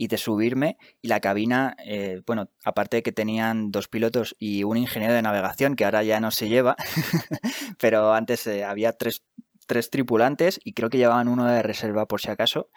y 0.02 0.08
de 0.08 0.18
subirme 0.18 0.80
y 1.00 1.10
la 1.10 1.20
cabina, 1.20 1.76
eh, 1.78 2.24
bueno, 2.26 2.50
aparte 2.66 2.98
de 2.98 3.04
que 3.04 3.12
tenían 3.12 3.70
dos 3.70 3.88
pilotos 3.88 4.36
y 4.40 4.64
un 4.64 4.76
ingeniero 4.76 5.14
de 5.14 5.22
navegación 5.22 5.76
que 5.76 5.86
ahora 5.86 6.02
ya 6.02 6.20
no 6.20 6.32
se 6.32 6.50
lleva, 6.50 6.76
pero 7.80 8.12
antes 8.12 8.48
eh, 8.48 8.64
había 8.64 8.94
tres, 8.94 9.22
tres, 9.68 9.92
tripulantes 9.92 10.60
y 10.64 10.74
creo 10.74 10.90
que 10.90 10.98
llevaban 10.98 11.28
uno 11.28 11.46
de 11.46 11.62
reserva 11.62 12.08
por 12.08 12.20
si 12.20 12.32
acaso 12.32 12.72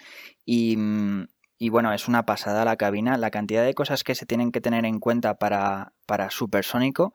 y, 0.44 0.76
mm, 0.76 1.28
y, 1.58 1.70
bueno, 1.70 1.94
es 1.94 2.08
una 2.08 2.26
pasada 2.26 2.66
la 2.66 2.76
cabina, 2.76 3.16
la 3.16 3.30
cantidad 3.30 3.64
de 3.64 3.72
cosas 3.72 4.04
que 4.04 4.14
se 4.14 4.26
tienen 4.26 4.52
que 4.52 4.60
tener 4.60 4.84
en 4.84 5.00
cuenta 5.00 5.38
para, 5.38 5.94
para 6.04 6.28
supersónico 6.28 7.14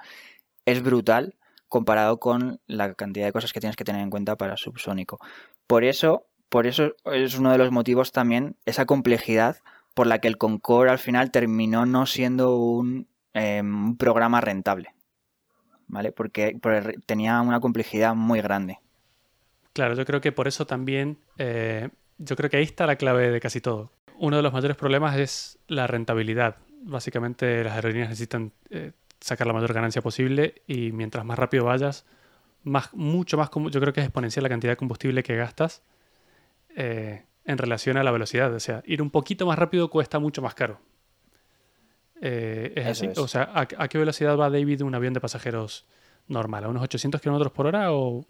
es 0.65 0.82
brutal 0.82 1.36
comparado 1.67 2.19
con 2.19 2.62
la 2.65 2.95
cantidad 2.95 3.28
de 3.28 3.32
cosas 3.32 3.54
que 3.54 3.60
tienes 3.60 3.76
que 3.76 3.84
tener 3.84 4.02
en 4.02 4.10
cuenta 4.10 4.38
para 4.38 4.58
subsónico. 4.58 5.19
Por 5.67 5.84
eso, 5.84 6.26
por 6.50 6.65
eso 6.65 6.95
es 7.06 7.38
uno 7.38 7.52
de 7.52 7.60
los 7.60 7.69
motivos 7.69 8.12
también 8.12 8.58
esa 8.65 8.88
complejidad 8.88 9.58
por 9.99 10.07
la 10.07 10.19
que 10.19 10.29
el 10.29 10.38
Concorde 10.38 10.91
al 10.91 10.97
final 10.97 11.29
terminó 11.29 11.85
no 11.85 12.05
siendo 12.05 12.55
un, 12.55 13.09
em, 13.33 13.97
programa 13.97 14.39
rentable. 14.39 14.93
¿Vale? 15.88 16.13
Porque, 16.13 16.57
tenía 17.05 17.41
una 17.41 17.59
complejidad 17.59 18.15
muy 18.15 18.39
grande. 18.39 18.79
Claro, 19.73 19.95
yo 19.95 20.05
creo 20.05 20.21
que 20.21 20.31
por 20.31 20.47
eso 20.47 20.65
también, 20.65 21.17
eh, 21.38 21.89
yo 22.17 22.38
creo 22.38 22.49
que 22.49 22.55
ahí 22.55 22.63
está 22.63 22.85
la 22.85 22.95
clave 22.95 23.29
de 23.29 23.41
casi 23.41 23.59
todo. 23.59 23.91
Uno 24.17 24.38
de 24.38 24.41
los 24.41 24.53
mayores 24.53 24.77
problemas 24.77 25.17
es 25.17 25.59
la 25.67 25.85
rentabilidad. 25.85 26.55
Básicamente 26.81 27.62
las 27.65 27.73
aerolíneas 27.73 28.07
necesitan 28.07 28.53
eh, 28.69 28.93
sacar 29.19 29.47
la 29.47 29.53
mayor 29.53 29.73
ganancia 29.73 30.01
posible 30.01 30.62
y 30.65 30.93
mientras 30.93 31.25
más 31.25 31.38
rápido 31.38 31.65
vayas, 31.65 32.05
más, 32.63 32.93
mucho 32.93 33.35
más, 33.35 33.49
yo 33.69 33.81
creo 33.81 33.91
que 33.91 33.99
es 33.99 34.05
exponencial 34.05 34.43
la 34.43 34.49
cantidad 34.49 34.71
de 34.71 34.77
combustible 34.77 35.23
que 35.23 35.35
gastas. 35.35 35.83
Eh, 36.77 37.25
en 37.49 37.57
relación 37.57 37.97
a 37.97 38.03
la 38.03 38.12
velocidad. 38.12 38.53
O 38.53 38.59
sea, 38.59 38.83
ir 38.85 39.01
un 39.01 39.09
poquito 39.09 39.47
más 39.47 39.57
rápido 39.57 39.89
cuesta 39.89 40.19
mucho 40.19 40.41
más 40.43 40.53
caro. 40.53 40.79
Eh, 42.21 42.73
¿Es 42.75 42.85
así? 42.85 43.09
O 43.17 43.27
sea, 43.27 43.49
¿a, 43.55 43.88
qué 43.88 43.97
velocidad 43.97 44.38
va 44.38 44.51
David 44.51 44.83
un 44.83 44.93
avión 44.93 45.13
de 45.13 45.19
pasajeros 45.19 45.88
normal? 46.27 46.65
¿A 46.65 46.69
unos 46.69 46.83
800 46.83 47.19
kilómetros 47.19 47.51
por 47.51 47.65
hora 47.65 47.91
o...? 47.91 48.23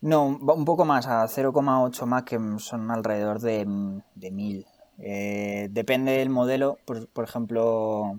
No, 0.00 0.26
un 0.26 0.64
poco 0.64 0.86
más, 0.86 1.06
a 1.08 1.24
0,8 1.24 2.06
más 2.06 2.22
que 2.22 2.38
son 2.58 2.90
alrededor 2.90 3.40
de, 3.40 3.66
de 4.14 4.30
1000. 4.30 4.66
Eh, 5.00 5.68
depende 5.70 6.12
del 6.12 6.30
modelo, 6.30 6.78
por, 6.86 7.24
ejemplo, 7.24 8.18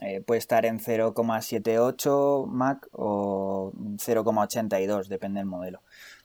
eh, 0.00 0.22
puede 0.22 0.38
estar 0.38 0.66
en 0.66 0.80
0,78 0.80 2.46
Mach 2.46 2.82
o 2.92 3.70
0,82, 3.74 5.06
depende 5.06 5.38
del 5.38 5.46
modelo. 5.46 5.82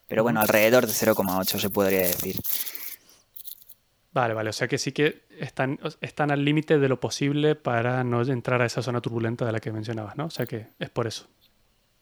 Pero 0.08 0.22
bueno, 0.22 0.40
alrededor 0.40 0.86
de 0.86 0.92
0,8 0.92 1.58
se 1.58 1.70
podría 1.70 2.00
decir. 2.00 2.40
Vale, 4.12 4.34
vale. 4.34 4.50
O 4.50 4.52
sea 4.52 4.66
que 4.66 4.78
sí 4.78 4.92
que 4.92 5.26
están, 5.38 5.78
están 6.00 6.30
al 6.30 6.44
límite 6.44 6.78
de 6.78 6.88
lo 6.88 6.98
posible 6.98 7.54
para 7.54 8.02
no 8.04 8.22
entrar 8.22 8.62
a 8.62 8.66
esa 8.66 8.82
zona 8.82 9.00
turbulenta 9.00 9.44
de 9.44 9.52
la 9.52 9.60
que 9.60 9.70
mencionabas, 9.70 10.16
¿no? 10.16 10.26
O 10.26 10.30
sea 10.30 10.46
que 10.46 10.66
es 10.78 10.90
por 10.90 11.06
eso. 11.06 11.28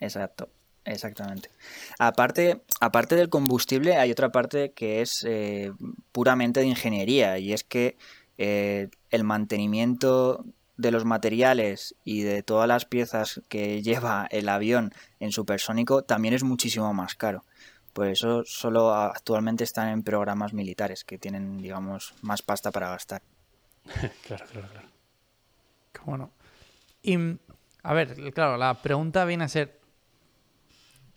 Exacto. 0.01 0.49
Exactamente. 0.87 1.51
Aparte, 1.99 2.63
aparte 2.81 3.17
del 3.17 3.29
combustible, 3.29 3.97
hay 3.97 4.13
otra 4.13 4.31
parte 4.31 4.71
que 4.71 5.03
es 5.03 5.25
eh, 5.27 5.73
puramente 6.13 6.61
de 6.61 6.67
ingeniería 6.67 7.39
y 7.39 7.53
es 7.53 7.65
que 7.65 7.97
eh, 8.39 8.89
el 9.11 9.25
mantenimiento 9.25 10.45
de 10.77 10.93
los 10.93 11.05
materiales 11.05 11.97
y 12.05 12.23
de 12.23 12.45
todas 12.45 12.69
las 12.69 12.85
piezas 12.85 13.41
que 13.49 13.83
lleva 13.83 14.29
el 14.31 14.49
avión 14.49 14.93
en 15.19 15.33
supersónico 15.33 16.03
también 16.03 16.35
es 16.35 16.45
muchísimo 16.45 16.95
más 16.95 17.17
caro. 17.17 17.45
Por 17.97 18.09
eso 18.09 18.45
solo 18.45 18.93
actualmente 18.93 19.65
están 19.65 19.89
en 19.89 20.03
programas 20.03 20.53
militares 20.53 21.03
que 21.03 21.17
tienen, 21.17 21.63
digamos, 21.63 22.13
más 22.21 22.43
pasta 22.43 22.71
para 22.71 22.91
gastar. 22.91 23.23
claro, 24.27 24.45
claro, 24.53 24.69
claro. 24.69 24.89
Bueno. 26.05 26.31
Y, 27.03 27.17
a 27.83 27.95
ver, 27.95 28.35
claro, 28.35 28.59
la 28.59 28.75
pregunta 28.75 29.25
viene 29.25 29.45
a 29.45 29.49
ser, 29.49 29.81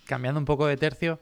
cambiando 0.06 0.39
un 0.39 0.46
poco 0.46 0.68
de 0.68 0.78
tercio, 0.78 1.20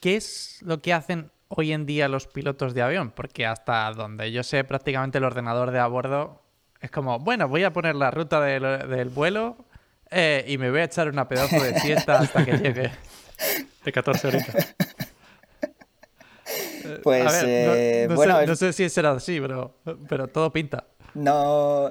¿qué 0.00 0.16
es 0.16 0.62
lo 0.62 0.80
que 0.80 0.94
hacen 0.94 1.30
hoy 1.48 1.74
en 1.74 1.84
día 1.84 2.08
los 2.08 2.26
pilotos 2.26 2.72
de 2.72 2.80
avión? 2.80 3.10
Porque 3.10 3.44
hasta 3.44 3.92
donde 3.92 4.32
yo 4.32 4.42
sé, 4.42 4.64
prácticamente 4.64 5.18
el 5.18 5.24
ordenador 5.24 5.70
de 5.70 5.80
a 5.80 5.86
bordo 5.86 6.40
Es 6.80 6.90
como, 6.90 7.18
bueno, 7.18 7.46
voy 7.46 7.64
a 7.64 7.74
poner 7.74 7.94
la 7.94 8.10
ruta 8.10 8.40
del, 8.40 9.10
vuelo 9.10 9.66
eh, 10.10 10.46
y 10.48 10.56
me 10.56 10.70
voy 10.70 10.80
a 10.80 10.84
echar 10.84 11.10
una 11.10 11.28
pedazo 11.28 11.62
de 11.62 11.78
siesta 11.78 12.20
hasta 12.20 12.42
que 12.42 12.56
llegue. 12.56 12.90
De 13.84 13.92
14 13.92 14.28
horitas. 14.28 14.74
Pues, 17.02 17.26
a 17.26 17.30
ver, 17.30 17.44
eh, 17.48 18.06
no, 18.08 18.16
bueno, 18.16 18.40
sé, 18.40 18.46
no 18.46 18.56
sé 18.56 18.72
si 18.72 18.88
será 18.88 19.12
así, 19.12 19.40
pero, 19.40 19.76
pero 20.08 20.26
todo 20.28 20.52
pinta. 20.52 20.88
No. 21.14 21.90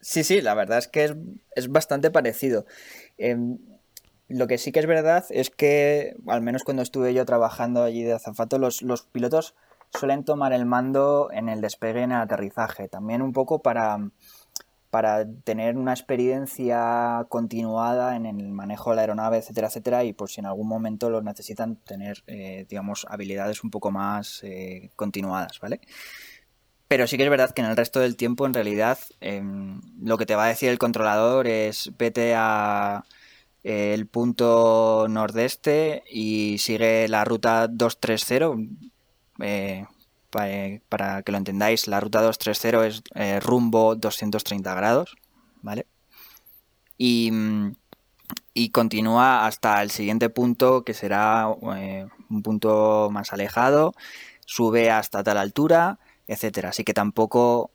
Sí, 0.00 0.24
sí, 0.24 0.40
la 0.40 0.54
verdad 0.54 0.78
es 0.78 0.88
que 0.88 1.04
es, 1.04 1.14
es 1.56 1.68
bastante 1.68 2.10
parecido. 2.10 2.64
Em, 3.18 3.58
lo 4.28 4.46
que 4.46 4.58
sí 4.58 4.72
que 4.72 4.80
es 4.80 4.86
verdad 4.86 5.24
es 5.30 5.50
que, 5.50 6.16
al 6.26 6.42
menos 6.42 6.62
cuando 6.62 6.82
estuve 6.82 7.12
yo 7.12 7.24
trabajando 7.24 7.82
allí 7.82 8.02
de 8.02 8.12
azafato, 8.12 8.58
los, 8.58 8.82
los 8.82 9.02
pilotos 9.02 9.54
suelen 9.92 10.24
tomar 10.24 10.52
el 10.52 10.66
mando 10.66 11.30
en 11.32 11.48
el 11.48 11.60
despegue 11.60 12.00
y 12.00 12.04
en 12.04 12.12
el 12.12 12.20
aterrizaje. 12.20 12.88
También 12.88 13.22
un 13.22 13.32
poco 13.32 13.60
para, 13.60 13.98
para 14.94 15.26
tener 15.42 15.76
una 15.76 15.92
experiencia 15.92 17.26
continuada 17.28 18.14
en 18.14 18.26
el 18.26 18.52
manejo 18.52 18.90
de 18.90 18.96
la 18.96 19.02
aeronave, 19.02 19.38
etcétera, 19.38 19.66
etcétera, 19.66 20.04
y 20.04 20.12
por 20.12 20.30
si 20.30 20.38
en 20.38 20.46
algún 20.46 20.68
momento 20.68 21.10
lo 21.10 21.20
necesitan 21.20 21.74
tener, 21.74 22.22
eh, 22.28 22.64
digamos, 22.68 23.04
habilidades 23.10 23.64
un 23.64 23.70
poco 23.72 23.90
más 23.90 24.44
eh, 24.44 24.92
continuadas, 24.94 25.58
¿vale? 25.58 25.80
Pero 26.86 27.08
sí 27.08 27.16
que 27.16 27.24
es 27.24 27.28
verdad 27.28 27.50
que 27.50 27.62
en 27.62 27.66
el 27.70 27.76
resto 27.76 27.98
del 27.98 28.14
tiempo, 28.14 28.46
en 28.46 28.54
realidad, 28.54 28.96
em, 29.20 29.80
lo 30.00 30.16
que 30.16 30.26
te 30.26 30.36
va 30.36 30.44
a 30.44 30.48
decir 30.48 30.68
el 30.68 30.78
controlador 30.78 31.48
es 31.48 31.90
vete 31.98 32.34
a 32.36 33.02
eh, 33.64 33.94
el 33.94 34.06
punto 34.06 35.08
nordeste 35.10 36.04
y 36.08 36.58
sigue 36.58 37.08
la 37.08 37.24
ruta 37.24 37.66
230. 37.66 38.72
Eh, 39.40 39.86
eh, 40.42 40.82
para 40.88 41.22
que 41.22 41.32
lo 41.32 41.38
entendáis, 41.38 41.86
la 41.86 42.00
ruta 42.00 42.22
230 42.22 42.86
es 42.86 43.02
eh, 43.14 43.40
rumbo 43.40 43.94
230 43.94 44.74
grados, 44.74 45.16
¿vale? 45.62 45.86
Y, 46.96 47.30
mm, 47.30 47.72
y 48.54 48.70
continúa 48.70 49.46
hasta 49.46 49.82
el 49.82 49.90
siguiente 49.90 50.30
punto, 50.30 50.84
que 50.84 50.94
será 50.94 51.48
eh, 51.76 52.06
un 52.30 52.42
punto 52.42 53.08
más 53.10 53.32
alejado, 53.32 53.94
sube 54.46 54.90
hasta 54.90 55.24
tal 55.24 55.38
altura, 55.38 55.98
etcétera. 56.26 56.70
Así 56.70 56.84
que 56.84 56.94
tampoco 56.94 57.70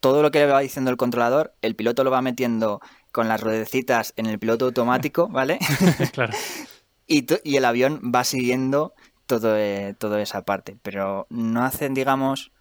todo 0.00 0.22
lo 0.22 0.30
que 0.30 0.40
le 0.40 0.46
va 0.46 0.60
diciendo 0.60 0.90
el 0.90 0.96
controlador, 0.96 1.54
el 1.62 1.76
piloto 1.76 2.04
lo 2.04 2.10
va 2.10 2.22
metiendo 2.22 2.80
con 3.12 3.28
las 3.28 3.40
ruedecitas 3.40 4.12
en 4.16 4.26
el 4.26 4.38
piloto 4.38 4.66
automático, 4.66 5.28
¿vale? 5.28 5.58
claro. 6.12 6.32
y, 7.06 7.26
y 7.44 7.56
el 7.56 7.64
avión 7.64 8.00
va 8.14 8.24
siguiendo 8.24 8.94
todo, 9.26 9.56
eh, 9.56 9.94
toda 9.98 10.20
esa 10.22 10.44
parte. 10.44 10.76
Pero 10.82 11.26
no 11.30 11.64
hacen, 11.64 11.94
digamos, 11.94 12.52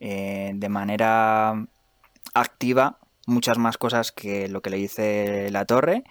eh, 0.00 0.52
de 0.54 0.68
manera 0.68 1.66
activa 2.34 2.98
muchas 3.26 3.58
más 3.58 3.78
cosas 3.78 4.12
que 4.12 4.48
lo 4.48 4.60
que 4.60 4.70
le 4.70 4.76
dice 4.76 5.48
la 5.50 5.64
torre 5.64 6.04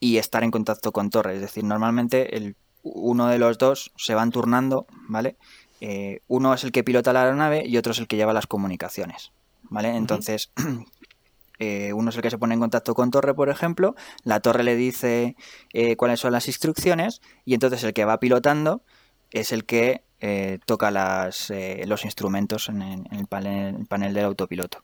y 0.00 0.18
estar 0.18 0.44
en 0.44 0.50
contacto 0.50 0.92
con 0.92 1.10
torre. 1.10 1.34
Es 1.34 1.40
decir, 1.40 1.64
normalmente 1.64 2.36
el, 2.36 2.56
uno 2.82 3.26
de 3.28 3.38
los 3.38 3.58
dos 3.58 3.92
se 3.96 4.14
van 4.14 4.30
turnando, 4.30 4.86
¿vale? 5.08 5.36
Eh, 5.80 6.20
uno 6.28 6.54
es 6.54 6.64
el 6.64 6.72
que 6.72 6.84
pilota 6.84 7.12
la 7.12 7.22
aeronave 7.22 7.66
y 7.66 7.76
otro 7.76 7.92
es 7.92 7.98
el 7.98 8.06
que 8.06 8.16
lleva 8.16 8.32
las 8.32 8.46
comunicaciones, 8.46 9.32
¿vale? 9.64 9.94
Entonces, 9.94 10.50
eh, 11.58 11.92
uno 11.92 12.10
es 12.10 12.16
el 12.16 12.22
que 12.22 12.30
se 12.30 12.38
pone 12.38 12.54
en 12.54 12.60
contacto 12.60 12.94
con 12.94 13.10
torre, 13.10 13.34
por 13.34 13.48
ejemplo, 13.48 13.94
la 14.24 14.40
torre 14.40 14.64
le 14.64 14.76
dice 14.76 15.36
eh, 15.72 15.96
cuáles 15.96 16.20
son 16.20 16.32
las 16.32 16.46
instrucciones 16.46 17.20
y 17.44 17.54
entonces 17.54 17.82
el 17.84 17.92
que 17.92 18.04
va 18.04 18.20
pilotando 18.20 18.82
es 19.30 19.52
el 19.52 19.64
que 19.64 20.02
eh, 20.20 20.58
toca 20.64 20.90
las, 20.90 21.50
eh, 21.50 21.84
los 21.86 22.04
instrumentos 22.04 22.68
en, 22.68 22.80
el- 22.82 23.06
en 23.10 23.18
el, 23.18 23.26
panel, 23.26 23.76
el 23.76 23.86
panel 23.86 24.14
del 24.14 24.24
autopiloto. 24.24 24.82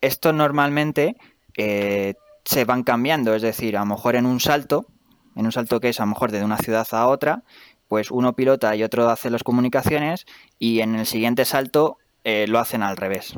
Esto 0.00 0.32
normalmente 0.32 1.16
eh, 1.56 2.14
se 2.44 2.64
van 2.64 2.82
cambiando, 2.84 3.34
es 3.34 3.42
decir, 3.42 3.76
a 3.76 3.80
lo 3.80 3.86
mejor 3.86 4.14
en 4.16 4.26
un 4.26 4.38
salto, 4.40 4.86
en 5.34 5.46
un 5.46 5.52
salto 5.52 5.80
que 5.80 5.88
es 5.88 5.98
a 6.00 6.04
lo 6.04 6.08
mejor 6.10 6.30
de 6.30 6.44
una 6.44 6.58
ciudad 6.58 6.86
a 6.92 7.08
otra, 7.08 7.42
pues 7.88 8.10
uno 8.10 8.34
pilota 8.34 8.74
y 8.76 8.82
otro 8.82 9.08
hace 9.08 9.30
las 9.30 9.42
comunicaciones 9.42 10.26
y 10.58 10.80
en 10.80 10.94
el 10.96 11.06
siguiente 11.06 11.44
salto 11.44 11.98
lo 12.24 12.58
hacen 12.58 12.82
al 12.82 12.96
revés. 12.96 13.34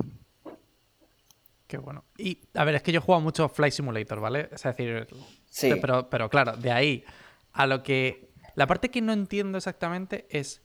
Qué 1.66 1.76
bueno. 1.76 2.04
Y, 2.16 2.38
a 2.54 2.64
ver, 2.64 2.76
es 2.76 2.82
que 2.82 2.92
yo 2.92 2.98
he 3.00 3.02
jugado 3.02 3.20
mucho 3.20 3.48
Flight 3.50 3.74
Simulator, 3.74 4.20
¿vale? 4.20 4.48
Es 4.52 4.62
decir, 4.62 5.06
Sí. 5.50 5.74
pero, 5.80 6.08
pero 6.08 6.30
claro, 6.30 6.56
de 6.56 6.72
ahí 6.72 7.04
a 7.52 7.66
lo 7.66 7.82
que... 7.82 8.27
La 8.58 8.66
parte 8.66 8.90
que 8.90 9.00
no 9.00 9.12
entiendo 9.12 9.56
exactamente 9.56 10.26
es 10.30 10.62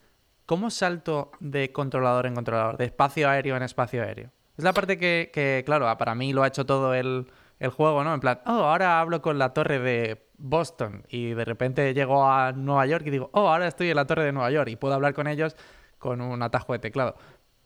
cómo 0.48 0.72
salto 0.72 1.32
de 1.40 1.72
controlador 1.72 2.26
en 2.26 2.34
controlador, 2.34 2.76
de 2.78 2.86
espacio 2.86 3.30
aéreo 3.30 3.56
en 3.56 3.62
espacio 3.62 4.02
aéreo. 4.02 4.32
Es 4.58 4.64
la 4.64 4.74
parte 4.74 4.98
que, 4.98 5.62
claro, 5.64 5.96
para 6.00 6.16
mí 6.16 6.34
lo 6.34 6.42
ha 6.42 6.48
hecho 6.48 6.66
todo 6.66 6.96
el, 6.96 7.28
el 7.60 7.70
juego, 7.70 8.04
¿no? 8.04 8.16
En 8.16 8.20
plan, 8.20 8.42
oh, 8.48 8.50
ahora 8.50 9.00
hablo 9.00 9.22
con 9.22 9.38
la 9.38 9.54
torre 9.54 9.78
de 9.78 10.26
Boston 10.40 11.06
y 11.08 11.36
de 11.36 11.46
repente 11.46 11.94
llego 11.94 12.28
a 12.28 12.52
Nueva 12.52 12.88
York 12.88 13.06
y 13.06 13.12
digo, 13.12 13.30
oh, 13.32 13.48
ahora 13.48 13.68
estoy 13.68 13.92
en 13.92 13.96
la 13.96 14.08
torre 14.08 14.24
de 14.24 14.32
Nueva 14.32 14.50
York 14.50 14.72
y 14.72 14.76
puedo 14.76 14.96
hablar 14.96 15.14
con 15.14 15.28
ellos 15.28 15.56
con 16.00 16.20
un 16.20 16.42
atajo 16.42 16.74
de 16.74 16.80
teclado. 16.80 17.16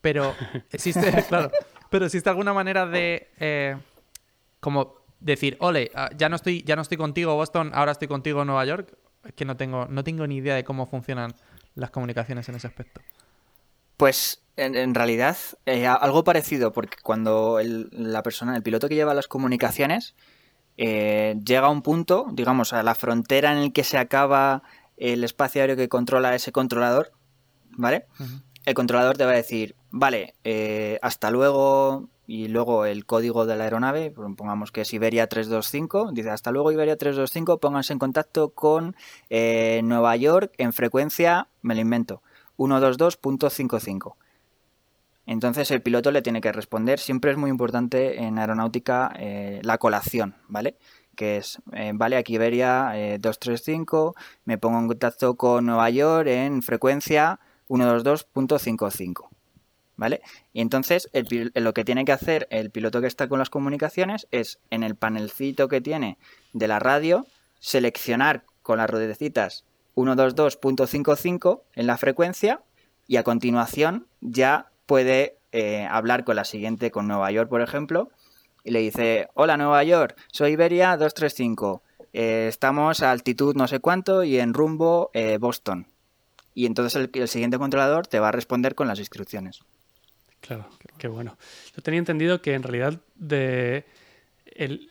Pero 0.01 0.35
existe, 0.71 1.23
claro, 1.29 1.51
pero 1.89 2.05
existe 2.05 2.29
alguna 2.29 2.51
manera 2.51 2.85
de 2.85 3.31
eh, 3.39 3.77
como 4.59 4.95
decir, 5.21 5.55
ole, 5.61 5.89
ah, 5.95 6.09
ya 6.17 6.27
no 6.27 6.35
estoy, 6.35 6.63
ya 6.63 6.75
no 6.75 6.81
estoy 6.81 6.97
contigo 6.97 7.33
Boston, 7.35 7.71
ahora 7.73 7.93
estoy 7.93 8.09
contigo 8.09 8.43
Nueva 8.43 8.65
York. 8.65 8.93
Es 9.27 9.33
que 9.33 9.45
no 9.45 9.55
tengo, 9.57 9.85
no 9.87 10.03
tengo 10.03 10.25
ni 10.27 10.37
idea 10.37 10.55
de 10.55 10.63
cómo 10.63 10.85
funcionan 10.85 11.33
las 11.75 11.91
comunicaciones 11.91 12.47
en 12.49 12.55
ese 12.55 12.67
aspecto. 12.67 13.01
Pues 13.97 14.41
en, 14.55 14.75
en 14.75 14.93
realidad 14.95 15.37
eh, 15.65 15.87
algo 15.87 16.23
parecido, 16.23 16.71
porque 16.73 16.97
cuando 17.03 17.59
el- 17.59 17.89
la 17.91 18.23
persona, 18.23 18.55
el 18.55 18.63
piloto 18.63 18.87
que 18.89 18.95
lleva 18.95 19.13
las 19.13 19.27
comunicaciones, 19.27 20.15
eh, 20.77 21.35
llega 21.43 21.67
a 21.67 21.69
un 21.69 21.81
punto, 21.81 22.27
digamos, 22.31 22.73
a 22.73 22.83
la 22.83 22.93
frontera 22.95 23.51
en 23.51 23.57
el 23.59 23.73
que 23.73 23.83
se 23.83 23.97
acaba 23.97 24.61
el 24.97 25.23
espacio 25.23 25.61
aéreo 25.61 25.75
que 25.75 25.89
controla 25.89 26.35
ese 26.35 26.51
controlador, 26.51 27.11
¿vale? 27.71 28.05
El 28.65 28.73
controlador 28.73 29.17
te 29.17 29.25
va 29.25 29.31
a 29.31 29.35
decir, 29.35 29.75
vale, 29.91 30.35
eh, 30.43 30.99
hasta 31.01 31.31
luego, 31.31 32.09
y 32.27 32.49
luego 32.49 32.85
el 32.85 33.05
código 33.05 33.45
de 33.45 33.55
la 33.55 33.63
aeronave, 33.63 34.11
pongamos 34.11 34.71
que 34.71 34.81
es 34.81 34.93
Iberia 34.93 35.27
325, 35.27 36.11
dice, 36.11 36.29
hasta 36.29 36.51
luego 36.51 36.71
Iberia 36.71 36.97
325, 36.97 37.59
pónganse 37.59 37.93
en 37.93 37.99
contacto 37.99 38.49
con 38.49 38.95
eh, 39.29 39.81
Nueva 39.83 40.15
York 40.17 40.53
en 40.57 40.73
frecuencia, 40.73 41.47
me 41.61 41.73
lo 41.73 41.81
invento, 41.81 42.21
122.55. 42.57 44.15
Entonces 45.27 45.69
el 45.71 45.81
piloto 45.81 46.11
le 46.11 46.21
tiene 46.21 46.41
que 46.41 46.53
responder. 46.53 46.99
Siempre 46.99 47.31
es 47.31 47.37
muy 47.37 47.49
importante 47.49 48.23
en 48.23 48.39
aeronáutica 48.39 49.11
eh, 49.19 49.59
la 49.61 49.77
colación, 49.77 50.35
¿vale? 50.47 50.77
Que 51.15 51.37
es, 51.37 51.59
eh, 51.73 51.91
vale, 51.93 52.15
aquí 52.15 52.35
Iberia 52.35 52.91
eh, 52.95 53.17
235, 53.19 54.15
me 54.45 54.57
pongo 54.57 54.79
en 54.79 54.87
contacto 54.87 55.35
con 55.35 55.65
Nueva 55.65 55.89
York 55.89 56.27
en 56.27 56.61
frecuencia 56.61 57.39
122.55. 57.67 59.36
¿Vale? 59.97 60.21
Y 60.53 60.61
entonces 60.61 61.09
lo 61.55 61.73
que 61.73 61.83
tiene 61.83 62.05
que 62.05 62.11
hacer 62.11 62.47
el 62.51 62.69
piloto 62.69 63.01
que 63.01 63.07
está 63.07 63.27
con 63.27 63.39
las 63.39 63.49
comunicaciones 63.49 64.27
es 64.29 64.59
en 64.69 64.83
el 64.83 64.95
panelcito 64.95 65.67
que 65.67 65.81
tiene 65.81 66.19
de 66.53 66.67
la 66.67 66.77
radio 66.77 67.25
seleccionar 67.59 68.43
con 68.61 68.77
las 68.77 68.89
ruedecitas 68.89 69.65
122.55 69.95 71.61
en 71.73 71.87
la 71.87 71.97
frecuencia 71.97 72.61
y 73.07 73.17
a 73.17 73.23
continuación 73.23 74.05
ya 74.21 74.69
puede 74.85 75.37
eh, 75.51 75.87
hablar 75.89 76.23
con 76.23 76.35
la 76.35 76.45
siguiente, 76.45 76.91
con 76.91 77.07
Nueva 77.07 77.31
York, 77.31 77.49
por 77.49 77.61
ejemplo, 77.61 78.09
y 78.63 78.71
le 78.71 78.79
dice, 78.79 79.29
hola 79.33 79.57
Nueva 79.57 79.83
York, 79.83 80.15
soy 80.31 80.51
Iberia 80.51 80.91
235, 80.97 81.81
eh, 82.13 82.47
estamos 82.47 83.01
a 83.01 83.11
altitud 83.11 83.55
no 83.55 83.67
sé 83.67 83.79
cuánto 83.79 84.23
y 84.23 84.39
en 84.39 84.53
rumbo 84.53 85.09
eh, 85.13 85.37
Boston. 85.39 85.87
Y 86.53 86.65
entonces 86.65 86.95
el, 86.95 87.09
el 87.13 87.27
siguiente 87.27 87.57
controlador 87.57 88.07
te 88.07 88.19
va 88.19 88.29
a 88.29 88.31
responder 88.31 88.75
con 88.75 88.87
las 88.87 88.99
instrucciones. 88.99 89.61
Claro, 90.47 90.67
qué, 90.79 90.87
qué 90.97 91.07
bueno. 91.07 91.37
Yo 91.75 91.81
tenía 91.83 91.99
entendido 91.99 92.41
que 92.41 92.53
en 92.53 92.63
realidad 92.63 92.99
de 93.15 93.85
el- 94.45 94.89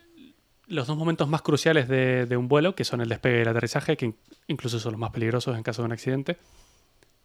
los 0.67 0.85
dos 0.87 0.97
momentos 0.97 1.27
más 1.29 1.41
cruciales 1.41 1.87
de, 1.87 2.25
de 2.25 2.37
un 2.37 2.47
vuelo, 2.47 2.75
que 2.75 2.83
son 2.83 3.01
el 3.01 3.09
despegue 3.09 3.39
y 3.39 3.41
el 3.41 3.47
aterrizaje, 3.47 3.95
que 3.97 4.05
in- 4.07 4.15
incluso 4.47 4.79
son 4.79 4.91
los 4.93 4.99
más 4.99 5.11
peligrosos 5.11 5.55
en 5.57 5.63
caso 5.63 5.81
de 5.81 5.85
un 5.87 5.91
accidente, 5.93 6.37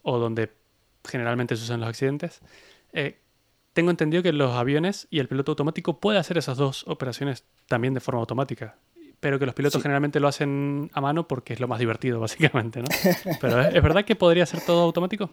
o 0.02 0.18
donde 0.18 0.52
generalmente 1.04 1.56
suceden 1.56 1.80
los 1.80 1.88
accidentes, 1.88 2.40
eh, 2.92 3.18
tengo 3.72 3.90
entendido 3.90 4.22
que 4.22 4.32
los 4.32 4.52
aviones 4.54 5.08
y 5.10 5.18
el 5.18 5.28
piloto 5.28 5.52
automático 5.52 5.98
puede 5.98 6.18
hacer 6.18 6.38
esas 6.38 6.56
dos 6.58 6.84
operaciones 6.86 7.44
también 7.66 7.94
de 7.94 8.00
forma 8.00 8.20
automática. 8.20 8.76
Pero 9.18 9.38
que 9.38 9.46
los 9.46 9.54
pilotos 9.54 9.80
Sí. 9.80 9.82
generalmente 9.82 10.20
lo 10.20 10.28
hacen 10.28 10.90
a 10.92 11.00
mano 11.00 11.26
porque 11.28 11.52
es 11.54 11.60
lo 11.60 11.68
más 11.68 11.78
divertido, 11.78 12.20
básicamente, 12.60 12.80
¿no? 12.80 12.88
Pero 13.40 13.60
¿es, 13.60 13.74
es 13.74 13.82
verdad 13.82 14.04
que 14.04 14.14
podría 14.16 14.46
ser 14.46 14.60
todo 14.64 14.82
automático? 14.82 15.30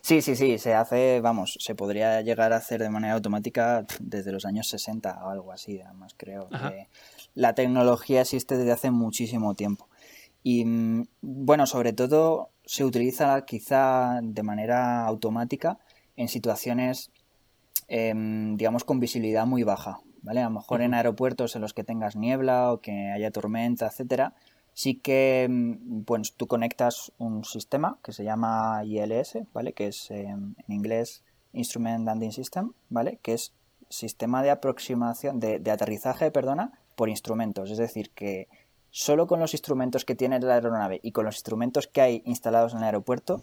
Sí, 0.00 0.22
sí, 0.22 0.36
sí, 0.36 0.58
se 0.58 0.74
hace, 0.74 1.20
vamos, 1.20 1.58
se 1.60 1.74
podría 1.74 2.20
llegar 2.22 2.52
a 2.52 2.56
hacer 2.56 2.80
de 2.80 2.90
manera 2.90 3.14
automática 3.14 3.84
desde 4.00 4.32
los 4.32 4.44
años 4.44 4.68
60 4.68 5.24
o 5.24 5.30
algo 5.30 5.52
así, 5.52 5.80
además 5.80 6.14
creo. 6.16 6.48
Que 6.48 6.88
la 7.34 7.54
tecnología 7.54 8.22
existe 8.22 8.56
desde 8.56 8.72
hace 8.72 8.90
muchísimo 8.90 9.54
tiempo. 9.54 9.88
Y 10.42 10.64
mm, 10.64 11.08
bueno, 11.20 11.66
sobre 11.66 11.92
todo 11.92 12.50
se 12.64 12.84
utiliza 12.84 13.44
quizá 13.44 14.20
de 14.22 14.42
manera 14.42 15.04
automática 15.04 15.78
en 16.16 16.28
situaciones, 16.28 17.10
em, 17.88 18.56
digamos, 18.56 18.84
con 18.84 19.00
visibilidad 19.00 19.46
muy 19.46 19.62
baja, 19.62 20.00
¿vale? 20.22 20.40
A 20.40 20.44
lo 20.44 20.50
mejor 20.50 20.82
en 20.82 20.94
aeropuertos 20.94 21.54
en 21.56 21.62
los 21.62 21.74
que 21.74 21.84
tengas 21.84 22.16
niebla 22.16 22.72
o 22.72 22.80
que 22.80 23.10
haya 23.10 23.30
tormenta, 23.30 23.86
etcétera, 23.86 24.34
sí 24.78 24.94
que 24.94 25.50
pues, 26.06 26.34
tú 26.34 26.46
conectas 26.46 27.10
un 27.18 27.44
sistema 27.44 27.98
que 28.00 28.12
se 28.12 28.22
llama 28.22 28.84
ILS, 28.84 29.38
¿vale? 29.52 29.72
Que 29.72 29.88
es 29.88 30.08
em, 30.12 30.54
en 30.56 30.72
inglés 30.72 31.24
Instrument 31.52 32.04
Landing 32.06 32.30
System, 32.30 32.74
¿vale? 32.88 33.18
Que 33.20 33.32
es 33.32 33.52
sistema 33.88 34.40
de 34.40 34.50
aproximación, 34.50 35.40
de, 35.40 35.58
de 35.58 35.72
aterrizaje, 35.72 36.30
perdona, 36.30 36.78
por 36.94 37.08
instrumentos. 37.08 37.72
Es 37.72 37.78
decir, 37.78 38.10
que 38.10 38.46
solo 38.90 39.26
con 39.26 39.40
los 39.40 39.52
instrumentos 39.52 40.04
que 40.04 40.14
tiene 40.14 40.38
la 40.38 40.54
aeronave 40.54 41.00
y 41.02 41.10
con 41.10 41.24
los 41.24 41.34
instrumentos 41.34 41.88
que 41.88 42.00
hay 42.00 42.22
instalados 42.24 42.72
en 42.72 42.78
el 42.78 42.84
aeropuerto, 42.84 43.42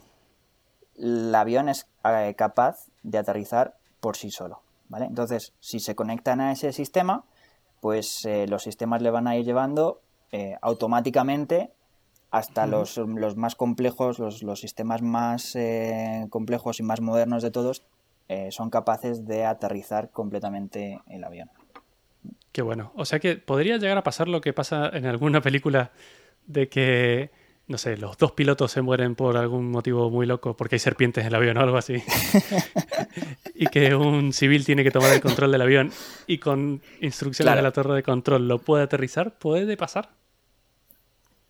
el 0.96 1.36
avión 1.36 1.68
es 1.68 1.86
eh, 2.06 2.34
capaz 2.38 2.86
de 3.04 3.18
aterrizar 3.18 3.76
por 4.00 4.16
sí 4.16 4.32
solo. 4.32 4.62
¿vale? 4.88 5.04
Entonces, 5.04 5.52
si 5.60 5.82
se 5.82 5.96
conectan 5.96 6.40
a 6.40 6.54
ese 6.54 6.72
sistema, 6.72 7.26
pues 7.82 8.24
eh, 8.24 8.48
los 8.48 8.64
sistemas 8.64 9.02
le 9.02 9.12
van 9.12 9.28
a 9.28 9.36
ir 9.36 9.44
llevando 9.44 10.00
eh, 10.36 10.58
automáticamente 10.62 11.72
hasta 12.32 12.68
los, 12.68 12.98
más 13.38 13.56
complejos, 13.56 14.20
los, 14.20 14.44
los 14.44 14.60
sistemas 14.60 15.02
más 15.02 15.58
complejos 16.30 16.80
y 16.82 16.84
más 16.84 17.00
modernos 17.00 17.42
de 17.44 17.52
todos, 17.52 17.86
son 18.50 18.70
capaces 18.70 19.26
de 19.26 19.46
aterrizar 19.46 20.10
completamente 20.10 21.00
el 21.08 21.24
avión. 21.24 21.50
Qué 22.52 22.62
bueno. 22.62 22.92
O 22.96 23.06
sea 23.06 23.20
que 23.20 23.36
podría 23.36 23.78
llegar 23.78 23.98
a 23.98 24.04
pasar 24.04 24.28
lo 24.28 24.40
que 24.40 24.54
pasa 24.54 24.90
en 24.94 25.06
alguna 25.06 25.42
película 25.42 25.92
de 26.48 26.70
que, 26.70 27.32
no 27.68 27.78
sé, 27.78 27.98
los 27.98 28.18
dos 28.18 28.32
pilotos 28.32 28.72
se 28.72 28.82
mueren 28.82 29.16
por 29.16 29.36
algún 29.36 29.70
motivo 29.72 30.10
muy 30.10 30.26
loco, 30.26 30.56
porque 30.56 30.76
hay 30.76 30.80
serpientes 30.80 31.24
en 31.24 31.28
el 31.28 31.36
avión 31.36 31.58
o 31.58 31.62
algo 31.62 31.76
así. 31.76 32.02
y 33.56 33.68
que 33.68 33.94
un 33.96 34.32
civil 34.32 34.64
tiene 34.66 34.86
que 34.86 34.92
tomar 34.92 35.12
el 35.12 35.22
control 35.22 35.52
del 35.52 35.62
avión 35.62 35.92
y 36.28 36.38
con 36.38 36.82
instrucciones 37.02 37.56
de 37.56 37.62
la 37.62 37.72
torre 37.72 37.96
de 37.96 38.04
control 38.04 38.48
lo 38.48 38.60
puede 38.60 38.84
aterrizar. 38.84 39.38
¿Puede 39.38 39.76
pasar? 39.76 40.12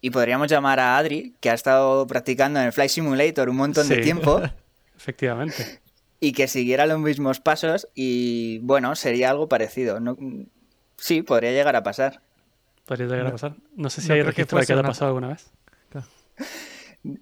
Y 0.05 0.11
podríamos 0.11 0.47
llamar 0.47 0.79
a 0.79 0.99
Adri, 0.99 1.33
que 1.39 1.49
ha 1.49 1.55
estado 1.55 2.05
practicando 2.05 2.59
en 2.59 2.67
el 2.67 2.71
Flight 2.71 2.91
Simulator 2.91 3.49
un 3.49 3.55
montón 3.55 3.89
de 3.89 3.97
tiempo. 3.97 4.39
Efectivamente. 4.95 5.81
Y 6.19 6.33
que 6.33 6.47
siguiera 6.47 6.85
los 6.85 6.99
mismos 6.99 7.39
pasos 7.39 7.87
y 7.95 8.59
bueno, 8.59 8.95
sería 8.95 9.31
algo 9.31 9.49
parecido. 9.49 9.99
No, 9.99 10.15
Sí, 10.97 11.23
podría 11.23 11.53
llegar 11.53 11.75
a 11.75 11.81
pasar. 11.81 12.21
Podría 12.85 13.07
llegar 13.07 13.25
a 13.25 13.31
pasar. 13.31 13.55
No 13.75 13.89
sé 13.89 14.01
si 14.01 14.11
hay 14.11 14.21
registro 14.21 14.59
de 14.59 14.67
que 14.67 14.73
haya 14.73 14.83
pasado 14.83 15.07
alguna 15.07 15.29
vez. 15.29 15.49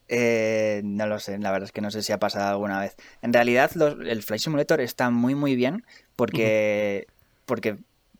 Eh, 0.09 0.81
no 0.83 1.07
lo 1.07 1.19
sé, 1.19 1.37
la 1.37 1.51
verdad 1.51 1.67
es 1.67 1.71
que 1.71 1.79
no 1.79 1.89
sé 1.89 2.03
si 2.03 2.11
ha 2.11 2.19
pasado 2.19 2.49
alguna 2.49 2.81
vez. 2.81 2.97
En 3.21 3.31
realidad, 3.31 3.71
el 3.81 4.23
Flight 4.23 4.41
Simulator 4.41 4.81
está 4.81 5.09
muy, 5.09 5.35
muy 5.35 5.55
bien 5.55 5.85
porque, 6.17 7.07
porque 7.45 7.77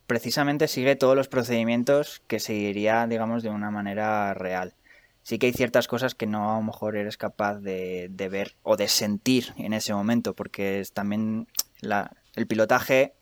precisamente 0.08 0.68
sigue 0.68 0.96
todos 0.96 1.16
los 1.16 1.28
procedimientos 1.28 2.22
que 2.28 2.39
seguiría, 2.39 3.08
digamos, 3.08 3.44
de 3.44 3.50
una 3.50 3.72
manera 3.72 4.34
real. 4.34 4.76
Sí 5.24 5.39
que 5.39 5.48
hay 5.48 5.54
ciertas 5.54 5.88
cosas 5.88 6.16
que 6.16 6.28
no 6.28 6.52
a 6.52 6.58
lo 6.58 6.63
mejor 6.63 6.98
eres 6.98 7.18
capaz 7.18 7.60
de, 7.60 8.10
ver 8.30 8.56
o 8.63 8.76
de 8.76 8.88
sentir 8.88 9.54
en 9.58 9.74
ese 9.74 9.94
momento, 9.94 10.34
porque 10.34 10.82
es 10.82 10.92
también 10.92 11.48
la, 11.80 12.12
el 12.36 12.46
pilotaje 12.46 13.13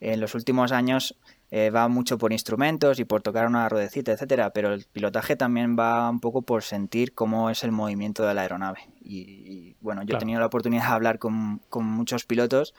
en 0.00 0.20
los 0.20 0.34
últimos 0.34 0.72
años 0.72 1.16
eh, 1.52 1.70
va 1.70 1.88
mucho 1.88 2.16
por 2.16 2.32
instrumentos 2.32 3.00
y 3.00 3.04
por 3.04 3.22
tocar 3.22 3.46
una 3.46 3.68
ruedecita, 3.68 4.12
etcétera, 4.12 4.50
pero 4.50 4.72
el 4.72 4.84
pilotaje 4.84 5.34
también 5.34 5.76
va 5.76 6.08
un 6.08 6.20
poco 6.20 6.42
por 6.42 6.62
sentir 6.62 7.12
cómo 7.12 7.50
es 7.50 7.64
el 7.64 7.72
movimiento 7.72 8.24
de 8.24 8.34
la 8.34 8.42
aeronave. 8.42 8.88
Y, 9.02 9.74
bueno, 9.80 10.04
yo 10.04 10.14
he 10.14 10.18
tenido 10.18 10.38
la 10.38 10.46
oportunidad 10.46 10.86
de 10.86 10.92
hablar 10.92 11.18
con, 11.18 11.60
muchos 11.74 12.24
pilotos 12.24 12.72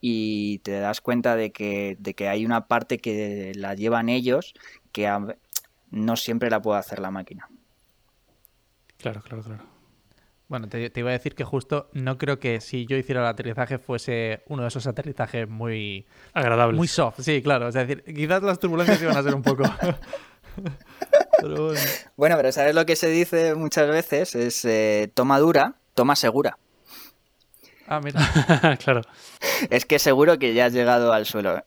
y 0.00 0.58
te 0.58 0.72
das 0.72 1.00
cuenta 1.00 1.36
de 1.36 1.52
que, 1.52 1.96
de 1.98 2.14
que 2.14 2.28
hay 2.28 2.44
una 2.44 2.66
parte 2.66 2.98
que 2.98 3.52
la 3.54 3.74
llevan 3.74 4.08
ellos 4.08 4.54
que 4.92 5.10
no 5.90 6.16
siempre 6.16 6.50
la 6.50 6.60
puede 6.60 6.78
hacer 6.78 6.98
la 6.98 7.10
máquina. 7.10 7.48
Claro, 8.98 9.22
claro, 9.22 9.42
claro. 9.42 9.76
Bueno, 10.48 10.68
te, 10.68 10.92
iba 10.94 11.10
a 11.10 11.12
decir 11.12 11.34
que 11.34 11.42
justo 11.42 11.90
no 11.92 12.18
creo 12.18 12.38
que 12.38 12.60
si 12.60 12.86
yo 12.86 12.96
hiciera 12.96 13.20
el 13.20 13.26
aterrizaje 13.26 13.78
fuese 13.78 14.44
uno 14.46 14.62
de 14.62 14.68
esos 14.68 14.86
aterrizajes 14.86 15.48
muy... 15.48 16.06
Agradables. 16.34 16.78
Muy 16.78 16.86
soft, 16.86 17.20
sí, 17.20 17.42
claro. 17.42 17.68
Es 17.68 17.74
decir, 17.74 18.04
quizás 18.04 18.42
las 18.42 18.60
turbulencias 18.60 19.02
iban 19.02 19.16
a 19.16 19.22
ser 19.22 19.34
un 19.34 19.42
poco... 19.42 19.64
pero 21.40 21.66
bueno. 21.66 21.80
bueno. 22.16 22.36
pero 22.36 22.52
¿sabes 22.52 22.76
lo 22.76 22.86
que 22.86 22.94
se 22.94 23.08
dice 23.08 23.56
muchas 23.56 23.88
veces? 23.88 24.36
Es 24.36 24.64
eh, 24.64 25.10
toma 25.12 25.40
dura, 25.40 25.74
toma 25.94 26.14
segura. 26.14 26.58
Ah, 27.88 28.00
mira. 28.02 28.20
claro. 28.84 29.02
Es 29.70 29.86
que 29.86 29.98
seguro 29.98 30.38
que 30.38 30.54
ya 30.54 30.66
has 30.66 30.72
llegado 30.72 31.12
al 31.12 31.26
suelo. 31.26 31.62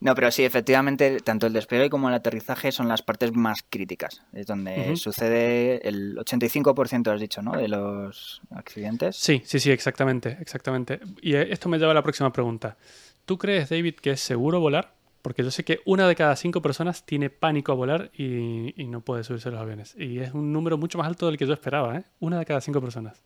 No, 0.00 0.14
pero 0.14 0.30
sí, 0.30 0.44
efectivamente, 0.44 1.20
tanto 1.20 1.46
el 1.46 1.52
despegue 1.52 1.90
como 1.90 2.08
el 2.08 2.14
aterrizaje 2.14 2.72
son 2.72 2.88
las 2.88 3.02
partes 3.02 3.34
más 3.34 3.62
críticas. 3.68 4.22
Es 4.32 4.46
donde 4.46 4.96
sucede 4.96 5.86
el 5.86 6.16
85%, 6.16 7.12
has 7.12 7.20
dicho, 7.20 7.42
¿no? 7.42 7.52
De 7.52 7.68
los 7.68 8.40
accidentes. 8.50 9.16
Sí, 9.16 9.42
sí, 9.44 9.60
sí, 9.60 9.70
exactamente, 9.70 10.38
exactamente. 10.40 11.00
Y 11.20 11.34
eh, 11.34 11.48
esto 11.52 11.68
me 11.68 11.78
lleva 11.78 11.90
a 11.90 11.94
la 11.94 12.02
próxima 12.02 12.32
pregunta. 12.32 12.78
¿Tú 13.26 13.36
crees, 13.36 13.68
David, 13.68 13.96
que 13.96 14.12
es 14.12 14.20
seguro 14.22 14.58
volar? 14.58 14.94
Porque 15.22 15.42
yo 15.42 15.50
sé 15.50 15.64
que 15.64 15.80
una 15.84 16.08
de 16.08 16.16
cada 16.16 16.34
cinco 16.36 16.62
personas 16.62 17.04
tiene 17.04 17.28
pánico 17.30 17.72
a 17.72 17.74
volar 17.74 18.10
y, 18.16 18.72
no 18.86 19.02
puede 19.02 19.22
subirse 19.22 19.48
a 19.48 19.52
los 19.52 19.60
aviones. 19.60 19.94
Y 19.96 20.18
es 20.18 20.32
un 20.32 20.52
número 20.52 20.78
mucho 20.78 20.98
más 20.98 21.06
alto 21.06 21.26
del 21.26 21.36
que 21.36 21.46
yo 21.46 21.52
esperaba, 21.52 21.96
¿eh? 21.96 22.04
Una 22.20 22.38
de 22.38 22.46
cada 22.46 22.60
cinco 22.60 22.80
personas. 22.80 23.22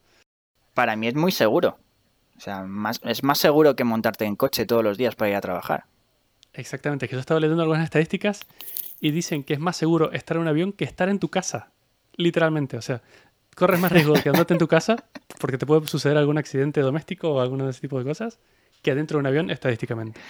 Para 0.75 0.97
mí 0.97 1.07
es 1.07 1.15
muy 1.15 1.31
seguro. 1.31 1.79
O 2.37 2.41
sea, 2.41 2.63
más, 2.63 3.01
es 3.05 3.23
más 3.23 3.39
seguro 3.39 3.77
que 3.77 3.85
montarte 3.85 4.25
en 4.25 4.35
coche 4.35 4.67
todos 4.67 4.83
los 4.83 4.99
días 4.99 5.15
para 5.15 5.31
ir 5.31 5.37
a 5.37 5.41
trabajar. 5.41 5.85
Exactamente, 6.53 7.09
que 7.09 7.15
yo 7.15 7.21
estaba 7.21 7.41
leyendo 7.41 7.63
algunas 7.63 7.85
estadísticas 7.85 8.41
y 9.01 9.11
dicen 9.13 9.45
que 9.45 9.55
es 9.55 9.61
más 9.61 9.77
seguro 9.77 10.13
estar 10.13 10.37
en 10.37 10.43
un 10.43 10.49
avión 10.49 10.73
que 10.73 10.85
estar 10.85 11.09
en 11.09 11.19
tu 11.19 11.29
casa. 11.29 11.71
Literalmente, 12.17 12.77
o 12.77 12.83
sea, 12.83 13.03
corres 13.55 13.81
más 13.81 13.93
riesgo 13.93 14.15
que 14.15 14.29
andarte 14.29 14.55
en 14.55 14.59
tu 14.59 14.69
casa 14.69 15.05
porque 15.41 15.59
te 15.59 15.67
puede 15.67 15.87
suceder 15.87 16.17
algún 16.17 16.39
accidente 16.39 16.81
doméstico 16.81 17.31
o 17.31 17.41
alguno 17.41 17.65
de 17.65 17.71
ese 17.71 17.81
tipo 17.81 17.99
de 17.99 18.05
cosas 18.05 18.39
que 18.83 18.91
adentro 18.91 19.19
de 19.19 19.21
un 19.21 19.27
avión 19.27 19.51
estadísticamente. 19.51 20.21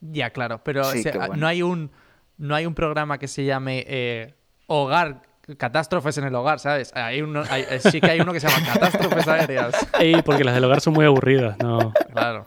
Ya, 0.00 0.30
claro, 0.30 0.62
pero 0.62 0.82
no 1.36 1.46
hay 1.46 1.62
un 1.62 1.90
no 2.36 2.54
hay 2.54 2.66
un 2.66 2.74
programa 2.74 3.18
que 3.18 3.26
se 3.26 3.44
llame 3.44 3.84
eh, 3.88 4.34
Hogar 4.66 5.22
catástrofes 5.56 6.18
en 6.18 6.24
el 6.24 6.34
hogar, 6.34 6.60
¿sabes? 6.60 6.94
Hay 6.94 7.22
uno, 7.22 7.42
sí 7.90 8.00
que 8.00 8.10
hay 8.10 8.20
uno 8.20 8.32
que 8.32 8.40
se 8.40 8.48
llama 8.48 8.66
catástrofes 8.66 9.26
aéreas. 9.28 9.74
Ey, 9.98 10.20
porque 10.22 10.44
las 10.44 10.54
del 10.54 10.64
hogar 10.64 10.80
son 10.82 10.92
muy 10.92 11.06
aburridas, 11.06 11.56
no. 11.58 11.92
Claro. 12.12 12.46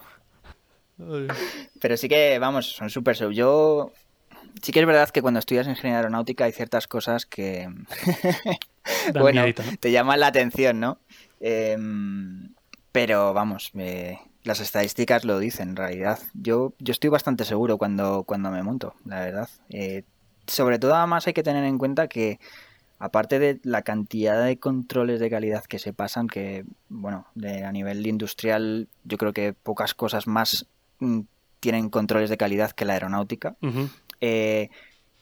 Pero 1.81 1.97
sí 1.97 2.07
que, 2.07 2.37
vamos, 2.37 2.73
son 2.73 2.91
súper 2.91 3.15
Yo 3.31 3.91
sí 4.61 4.71
que 4.71 4.81
es 4.81 4.85
verdad 4.85 5.09
que 5.09 5.21
cuando 5.21 5.39
estudias 5.39 5.67
ingeniería 5.67 5.97
aeronáutica 5.97 6.45
hay 6.45 6.51
ciertas 6.51 6.87
cosas 6.87 7.25
que 7.25 7.69
bueno, 9.19 9.43
te 9.79 9.91
llaman 9.91 10.19
la 10.19 10.27
atención, 10.27 10.79
¿no? 10.79 10.99
Em, 11.39 12.53
pero 12.91 13.33
vamos, 13.33 13.71
las 14.43 14.59
estadísticas 14.59 15.25
lo 15.25 15.39
dicen 15.39 15.69
en 15.69 15.75
realidad. 15.75 16.19
Yo, 16.33 16.73
yo 16.79 16.91
estoy 16.91 17.09
bastante 17.09 17.45
seguro 17.45 17.77
cuando, 17.77 18.23
cuando 18.23 18.51
me 18.51 18.63
monto, 18.63 18.95
la 19.05 19.19
verdad. 19.21 19.49
Eh, 19.69 20.03
sobre 20.47 20.79
todo 20.79 20.95
además 20.95 21.27
hay 21.27 21.33
que 21.33 21.43
tener 21.43 21.63
en 21.63 21.77
cuenta 21.77 22.07
que 22.07 22.39
aparte 22.99 23.39
de 23.39 23.59
la 23.63 23.81
cantidad 23.81 24.43
de 24.43 24.57
controles 24.57 25.19
de 25.19 25.29
calidad 25.29 25.63
que 25.65 25.79
se 25.79 25.93
pasan, 25.93 26.27
que 26.27 26.65
bueno, 26.89 27.27
de, 27.35 27.63
a 27.63 27.71
nivel 27.71 28.05
industrial 28.05 28.87
yo 29.03 29.17
creo 29.17 29.33
que 29.33 29.53
pocas 29.53 29.93
cosas 29.93 30.27
más 30.27 30.67
Mm, 31.01 31.21
tienen 31.59 31.89
controles 31.89 32.29
de 32.29 32.37
calidad 32.37 32.71
que 32.71 32.85
la 32.85 32.93
aeronáutica. 32.93 33.55
Eh, 34.19 34.69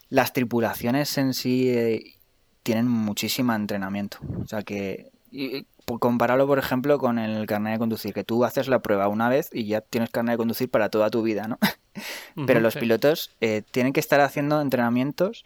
las 0.09 0.31
tripulaciones 0.31 1.17
en 1.17 1.33
sí 1.33 1.69
eh, 1.69 2.15
tienen 2.63 2.87
muchísimo 2.87 3.53
entrenamiento. 3.53 4.19
O 4.41 4.45
sea 4.45 4.61
que 4.61 5.11
y, 5.31 5.65
compararlo, 5.99 6.45
por 6.45 6.59
ejemplo, 6.59 6.99
con 6.99 7.17
el 7.17 7.45
carnet 7.47 7.73
de 7.73 7.79
conducir, 7.79 8.13
que 8.13 8.23
tú 8.23 8.45
haces 8.45 8.67
la 8.67 8.79
prueba 8.79 9.07
una 9.07 9.27
vez 9.29 9.49
y 9.51 9.65
ya 9.65 9.81
tienes 9.81 10.09
carnet 10.11 10.33
de 10.33 10.37
conducir 10.37 10.69
para 10.69 10.89
toda 10.89 11.09
tu 11.09 11.23
vida, 11.23 11.47
¿no? 11.47 11.57
Pero 12.47 12.59
los 12.59 12.75
pilotos 12.75 13.35
eh, 13.41 13.63
tienen 13.71 13.93
que 13.93 13.99
estar 13.99 14.21
haciendo 14.21 14.61
entrenamientos 14.61 15.43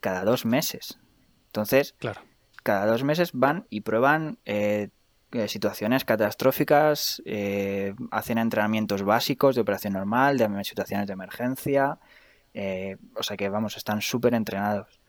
cada 0.00 0.24
dos 0.24 0.46
meses. 0.46 0.98
Entonces, 1.46 1.94
claro. 1.98 2.20
cada 2.62 2.86
dos 2.86 3.04
meses 3.04 3.30
van 3.32 3.66
y 3.70 3.82
prueban 3.82 4.38
eh, 5.34 5.48
situaciones 5.48 6.04
catastróficas, 6.04 7.20
eh, 7.24 7.94
hacen 8.12 8.38
entrenamientos 8.38 9.02
básicos 9.02 9.56
de 9.56 9.62
operación 9.62 9.94
normal, 9.94 10.38
de 10.38 10.64
situaciones 10.64 11.08
de 11.08 11.12
emergencia, 11.12 11.98
eh, 12.54 12.96
o 13.16 13.22
sea 13.24 13.36
que 13.36 13.48
vamos, 13.48 13.76
están 13.76 14.00
súper 14.00 14.34
entrenados. 14.34 15.00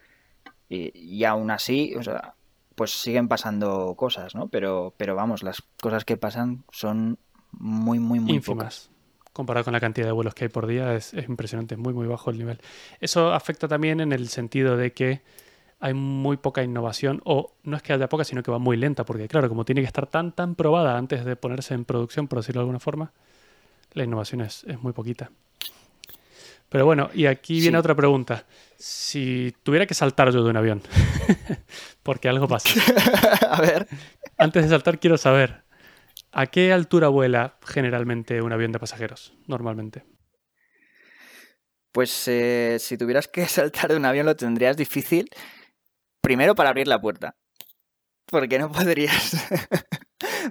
Y, 0.67 1.23
aún 1.25 1.51
así, 1.51 1.93
o 1.95 2.01
sea, 2.01 2.33
pues 2.75 2.91
siguen 2.91 3.27
pasando 3.27 3.95
cosas, 3.95 4.35
¿no? 4.35 4.47
Pero, 4.47 4.93
pero 4.97 5.15
vamos, 5.15 5.43
las 5.43 5.63
cosas 5.81 6.05
que 6.05 6.17
pasan 6.17 6.63
son 6.71 7.17
muy, 7.51 7.99
muy, 7.99 8.19
muy 8.19 8.33
Ínfimas. 8.33 8.89
Comparado 9.33 9.65
con 9.65 9.73
la 9.73 9.79
cantidad 9.79 10.05
de 10.05 10.11
vuelos 10.11 10.33
que 10.33 10.45
hay 10.45 10.49
por 10.49 10.67
día, 10.67 10.93
es, 10.95 11.13
es 11.13 11.27
impresionante, 11.27 11.75
muy, 11.77 11.93
muy 11.93 12.07
bajo 12.07 12.29
el 12.29 12.37
nivel. 12.37 12.59
Eso 13.01 13.33
afecta 13.33 13.67
también 13.67 13.99
en 13.99 14.11
el 14.13 14.29
sentido 14.29 14.77
de 14.77 14.93
que 14.93 15.21
hay 15.79 15.93
muy 15.93 16.37
poca 16.37 16.63
innovación, 16.63 17.21
o 17.25 17.53
no 17.63 17.75
es 17.75 17.83
que 17.83 17.93
haya 17.93 18.07
poca, 18.07 18.23
sino 18.23 18.43
que 18.43 18.51
va 18.51 18.59
muy 18.59 18.77
lenta, 18.77 19.05
porque 19.05 19.27
claro, 19.27 19.49
como 19.49 19.65
tiene 19.65 19.81
que 19.81 19.87
estar 19.87 20.07
tan, 20.07 20.31
tan 20.31 20.55
probada 20.55 20.97
antes 20.97 21.25
de 21.25 21.35
ponerse 21.35 21.73
en 21.73 21.85
producción, 21.85 22.27
por 22.27 22.39
decirlo 22.39 22.61
de 22.61 22.63
alguna 22.63 22.79
forma, 22.79 23.11
la 23.93 24.03
innovación 24.03 24.41
es, 24.41 24.63
es 24.65 24.81
muy 24.81 24.93
poquita. 24.93 25.31
Pero 26.69 26.85
bueno, 26.85 27.09
y 27.13 27.25
aquí 27.27 27.59
viene 27.59 27.77
otra 27.77 27.95
pregunta. 27.95 28.45
Si 28.87 29.51
tuviera 29.63 29.87
que 29.87 29.95
saltar 29.95 30.31
yo 30.31 30.43
de 30.43 30.49
un 30.51 30.57
avión, 30.57 30.83
porque 32.03 32.29
algo 32.29 32.47
pasa. 32.47 32.69
A 33.49 33.59
ver. 33.59 33.87
Antes 34.37 34.61
de 34.61 34.69
saltar 34.69 34.99
quiero 34.99 35.17
saber, 35.17 35.63
¿a 36.31 36.45
qué 36.45 36.71
altura 36.71 37.07
vuela 37.07 37.57
generalmente 37.65 38.43
un 38.43 38.53
avión 38.53 38.71
de 38.71 38.77
pasajeros, 38.77 39.33
normalmente? 39.47 40.05
Pues 41.91 42.27
eh, 42.27 42.77
si 42.79 42.95
tuvieras 42.95 43.27
que 43.27 43.45
saltar 43.47 43.89
de 43.89 43.97
un 43.97 44.05
avión 44.05 44.27
lo 44.27 44.35
tendrías 44.35 44.77
difícil. 44.77 45.31
Primero 46.21 46.53
para 46.53 46.69
abrir 46.69 46.87
la 46.87 47.01
puerta. 47.01 47.35
Porque 48.27 48.59
no 48.59 48.71
podrías. 48.71 49.47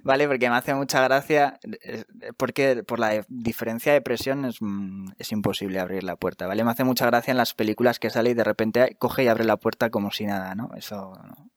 Vale, 0.03 0.27
porque 0.29 0.51
me 0.51 0.57
hace 0.57 0.75
mucha 0.75 1.03
gracia. 1.03 1.59
eh, 1.83 2.05
Porque 2.37 2.83
por 2.85 2.99
la 2.99 3.25
diferencia 3.29 3.93
de 3.93 4.01
presión 4.03 4.45
es, 4.45 4.57
mm, 4.61 5.13
es 5.19 5.33
imposible 5.33 5.79
abrir 5.81 6.05
la 6.05 6.17
puerta. 6.17 6.47
¿Vale? 6.47 6.65
Me 6.65 6.71
hace 6.71 6.85
mucha 6.85 7.07
gracia 7.07 7.31
en 7.33 7.37
las 7.39 7.55
películas 7.55 7.99
que 7.99 8.11
sale 8.11 8.31
y 8.31 8.35
de 8.35 8.45
repente 8.45 8.97
coge 8.99 9.25
y 9.25 9.29
abre 9.29 9.45
la 9.45 9.57
puerta 9.57 9.91
como 9.91 10.11
si 10.11 10.27
nada, 10.27 10.55
¿no? 10.55 10.71
Eso 10.77 11.13
no. 11.27 11.51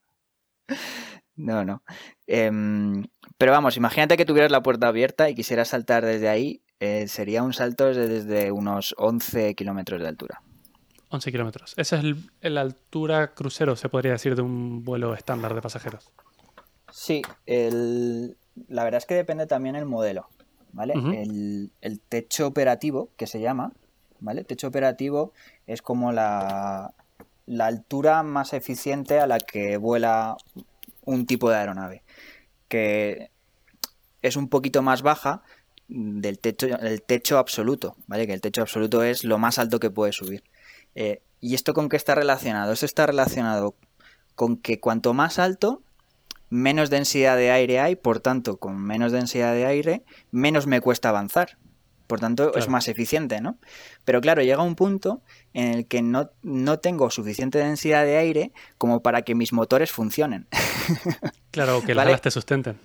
No, 1.35 1.63
no. 1.63 1.83
Em, 2.25 3.05
pero 3.37 3.51
vamos, 3.51 3.77
imagínate 3.77 4.17
que 4.17 4.25
tuvieras 4.25 4.51
la 4.51 4.63
puerta 4.63 4.87
abierta 4.87 5.29
y 5.29 5.35
quisieras 5.35 5.67
saltar 5.69 6.03
desde 6.05 6.29
ahí. 6.29 6.61
eh, 6.79 7.07
sería 7.07 7.41
un 7.41 7.53
salto 7.53 7.85
de- 7.85 8.07
desde 8.07 8.51
unos 8.51 8.93
11 8.99 9.55
kilómetros 9.55 9.99
de 9.99 10.07
altura. 10.09 10.43
11 11.09 11.31
kilómetros. 11.31 11.73
Esa 11.75 11.99
es 12.41 12.51
la 12.51 12.61
altura 12.61 13.33
crucero, 13.33 13.75
se 13.75 13.89
podría 13.89 14.11
decir, 14.11 14.35
de 14.35 14.43
un 14.43 14.83
vuelo 14.83 15.15
estándar 15.15 15.55
de 15.55 15.61
pasajeros. 15.63 16.11
Sí, 16.91 17.21
el- 17.45 18.37
la 18.67 18.83
verdad 18.83 18.97
es 18.99 19.05
que 19.05 19.15
depende 19.15 19.45
también 19.45 19.75
el 19.75 19.85
modelo, 19.85 20.27
¿vale? 20.73 20.93
El 21.81 21.99
techo 21.99 22.47
operativo, 22.47 23.09
que 23.17 23.27
se 23.27 23.39
llama, 23.39 23.71
¿vale? 24.19 24.43
Techo 24.43 24.67
operativo 24.67 25.33
es 25.67 25.81
como 25.81 26.11
la, 26.11 26.93
la 27.45 27.65
altura 27.67 28.23
más 28.23 28.53
eficiente 28.53 29.19
a 29.19 29.27
la 29.27 29.39
que 29.39 29.77
vuela 29.77 30.37
un 31.05 31.25
tipo 31.25 31.49
de 31.49 31.57
aeronave, 31.57 32.03
que 32.67 33.31
es 34.21 34.35
un 34.35 34.49
poquito 34.49 34.81
más 34.81 35.01
baja 35.01 35.43
del 35.87 36.39
techo, 36.39 36.67
el 36.67 37.01
techo 37.01 37.37
absoluto, 37.37 37.95
¿vale? 38.07 38.27
Que 38.27 38.33
el 38.33 38.41
techo 38.41 38.61
absoluto 38.61 39.03
es 39.03 39.23
lo 39.23 39.37
más 39.37 39.59
alto 39.59 39.79
que 39.79 39.89
puede 39.89 40.11
subir. 40.11 40.43
Eh, 40.95 41.21
¿Y 41.39 41.53
esto 41.53 41.73
con 41.73 41.87
qué 41.87 41.95
está 41.97 42.15
relacionado? 42.15 42.73
Esto 42.73 42.85
está 42.87 43.05
relacionado 43.05 43.75
con 44.35 44.57
que 44.57 44.79
cuanto 44.79 45.13
más 45.13 45.37
alto, 45.39 45.81
menos 46.49 46.89
densidad 46.89 47.37
de 47.37 47.51
aire 47.51 47.79
hay, 47.79 47.95
por 47.95 48.19
tanto, 48.19 48.57
con 48.57 48.77
menos 48.77 49.11
densidad 49.11 49.53
de 49.53 49.65
aire, 49.65 50.03
menos 50.31 50.67
me 50.67 50.81
cuesta 50.81 51.09
avanzar. 51.09 51.57
Por 52.07 52.21
tanto, 52.21 52.55
es 52.55 52.69
más 52.69 52.87
eficiente, 52.87 53.41
¿no? 53.41 53.57
Pero 54.05 54.21
claro, 54.21 54.41
llega 54.41 54.63
un 54.63 54.75
punto 54.75 55.21
en 55.53 55.73
el 55.73 55.87
que 55.87 56.01
no, 56.01 56.31
no 56.41 56.79
tengo 56.79 57.09
suficiente 57.09 57.57
densidad 57.57 58.05
de 58.05 58.15
aire 58.15 58.53
como 58.77 59.01
para 59.01 59.23
que 59.23 59.35
mis 59.35 59.51
motores 59.53 59.91
funcionen. 59.91 60.47
Claro, 61.51 61.81
que 61.81 61.95
las 61.95 62.03
Vale. 62.03 62.11
alas 62.11 62.21
te 62.21 62.29
sustenten. 62.29 62.77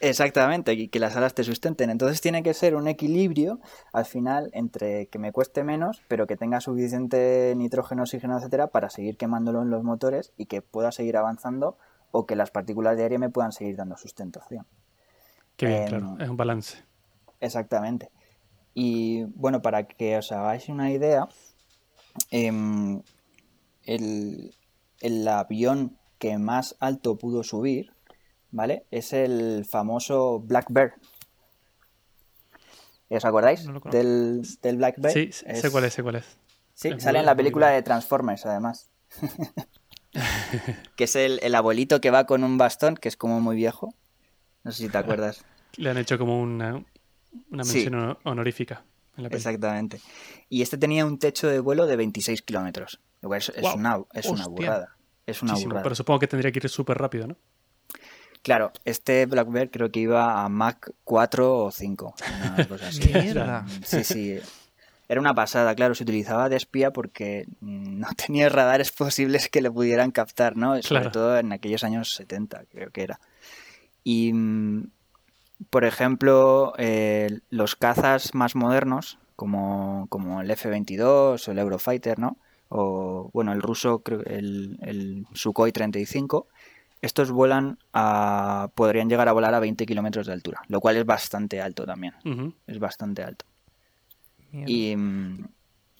Exactamente, 0.00 0.72
y 0.74 0.88
que 0.88 0.98
las 0.98 1.16
alas 1.16 1.34
te 1.34 1.44
sustenten. 1.44 1.90
Entonces 1.90 2.20
tiene 2.20 2.42
que 2.42 2.54
ser 2.54 2.74
un 2.74 2.88
equilibrio 2.88 3.60
al 3.92 4.04
final 4.04 4.50
entre 4.52 5.06
que 5.06 5.18
me 5.18 5.32
cueste 5.32 5.62
menos, 5.64 6.02
pero 6.08 6.26
que 6.26 6.36
tenga 6.36 6.60
suficiente 6.60 7.54
nitrógeno, 7.56 8.02
oxígeno, 8.02 8.36
etcétera, 8.36 8.66
para 8.66 8.90
seguir 8.90 9.16
quemándolo 9.16 9.62
en 9.62 9.70
los 9.70 9.84
motores 9.84 10.32
y 10.36 10.46
que 10.46 10.60
pueda 10.60 10.92
seguir 10.92 11.16
avanzando 11.16 11.78
o 12.16 12.24
que 12.26 12.36
las 12.36 12.50
partículas 12.50 12.96
de 12.96 13.02
aire 13.04 13.18
me 13.18 13.30
puedan 13.30 13.52
seguir 13.52 13.76
dando 13.76 13.96
sustentación. 13.96 14.66
Qué 15.56 15.66
bien, 15.66 15.82
Em, 15.82 15.88
claro. 15.88 16.16
Es 16.18 16.28
un 16.28 16.36
balance. 16.36 16.78
Exactamente. 17.40 18.10
Y 18.74 19.24
bueno, 19.34 19.60
para 19.62 19.86
que 19.86 20.16
os 20.16 20.32
hagáis 20.32 20.68
una 20.68 20.90
idea, 20.90 21.28
em, 22.30 23.02
el, 23.84 24.54
el 25.00 25.28
avión 25.28 25.96
que 26.18 26.38
más 26.38 26.76
alto 26.80 27.16
pudo 27.18 27.42
subir, 27.42 27.92
¿vale? 28.50 28.86
Es 28.90 29.12
el 29.12 29.66
famoso 29.66 30.40
Black 30.40 30.66
Bear. 30.70 30.94
¿Os 33.08 33.24
acordáis 33.24 33.64
No 33.66 33.80
del, 33.80 34.42
del 34.62 34.76
Black 34.78 34.96
Bear? 34.98 35.12
Sí, 35.14 35.30
sé 35.32 35.46
Es- 35.48 35.70
cuál 35.70 35.84
es, 35.84 35.94
sé 35.94 36.02
cuál 36.02 36.16
es. 36.16 36.38
Sí, 36.74 36.88
Es 36.88 37.02
sale 37.02 37.20
en 37.20 37.26
la 37.26 37.34
película 37.36 37.68
de 37.68 37.82
Transformers, 37.82 38.44
además. 38.46 38.90
que 40.96 41.04
es 41.04 41.16
el, 41.16 41.38
el 41.42 41.54
abuelito 41.54 42.00
que 42.00 42.10
va 42.10 42.24
con 42.26 42.44
un 42.44 42.58
bastón, 42.58 42.96
que 42.96 43.08
es 43.08 43.16
como 43.16 43.40
muy 43.40 43.56
viejo. 43.56 43.94
No 44.64 44.72
sé 44.72 44.84
si 44.84 44.88
te 44.88 44.98
acuerdas. 44.98 45.44
Le 45.76 45.90
han 45.90 45.98
hecho 45.98 46.18
como 46.18 46.40
una, 46.40 46.74
una 47.50 47.62
mención 47.64 47.94
hono- 47.94 48.18
honorífica 48.24 48.84
en 49.16 49.24
la. 49.24 49.28
Exactamente. 49.28 50.00
Y 50.48 50.62
este 50.62 50.78
tenía 50.78 51.04
un 51.06 51.18
techo 51.18 51.48
de 51.48 51.60
vuelo 51.60 51.86
de 51.86 51.96
26 51.96 52.42
kilómetros. 52.42 53.00
Es, 53.22 53.50
una, 53.74 53.98
es 54.12 54.26
una 54.26 54.46
burrada. 54.46 54.96
Es 55.26 55.42
una 55.42 55.52
Muchísimo, 55.52 55.70
burrada. 55.70 55.82
pero 55.82 55.94
supongo 55.94 56.20
que 56.20 56.28
tendría 56.28 56.52
que 56.52 56.60
ir 56.62 56.68
súper 56.68 56.96
rápido, 56.98 57.26
¿no? 57.26 57.36
Claro, 58.42 58.70
este 58.84 59.26
Black 59.26 59.50
Bear 59.50 59.70
creo 59.70 59.90
que 59.90 59.98
iba 60.00 60.44
a 60.44 60.48
Mach 60.48 60.88
4 61.02 61.64
o 61.64 61.70
5. 61.72 62.14
Una 62.54 62.68
cosa 62.68 62.88
así. 62.88 63.00
Mierda. 63.12 63.66
Sí, 63.84 64.04
sí. 64.04 64.38
Era 65.08 65.20
una 65.20 65.34
pasada, 65.34 65.74
claro, 65.74 65.94
se 65.94 66.02
utilizaba 66.02 66.48
de 66.48 66.56
espía 66.56 66.92
porque 66.92 67.46
mm, 67.60 68.00
no 68.00 68.08
tenía 68.26 68.48
radares 68.48 68.92
posibles 68.92 69.48
que 69.48 69.62
le 69.62 69.70
pudieran 69.70 70.10
captar, 70.10 70.56
¿no? 70.56 70.80
Sobre 70.82 71.10
todo 71.10 71.38
en 71.38 71.52
aquellos 71.52 71.84
años 71.84 72.14
70, 72.14 72.64
creo 72.70 72.90
que 72.90 73.02
era. 73.02 73.20
Y, 74.04 74.32
mm, 74.32 74.90
por 75.70 75.84
ejemplo, 75.84 76.74
eh, 76.78 77.40
los 77.50 77.76
cazas 77.76 78.34
más 78.34 78.54
modernos, 78.54 79.18
como, 79.36 80.06
como 80.08 80.40
el 80.42 80.50
F-22 80.50 81.48
o 81.48 81.50
el 81.50 81.58
Eurofighter, 81.58 82.18
¿no? 82.18 82.36
O, 82.68 83.30
bueno, 83.32 83.52
el 83.52 83.62
ruso, 83.62 84.02
el, 84.26 84.78
el 84.82 85.26
Sukhoi 85.34 85.72
35, 85.72 86.48
estos 87.00 87.30
vuelan 87.30 87.78
a... 87.92 88.70
podrían 88.74 89.08
llegar 89.08 89.28
a 89.28 89.32
volar 89.32 89.54
a 89.54 89.60
20 89.60 89.86
kilómetros 89.86 90.26
de 90.26 90.32
altura, 90.32 90.62
lo 90.68 90.80
cual 90.80 90.96
es 90.96 91.06
bastante 91.06 91.60
alto 91.60 91.84
también, 91.84 92.14
es 92.66 92.78
bastante 92.78 93.22
alto. 93.22 93.44
Y, 94.66 94.96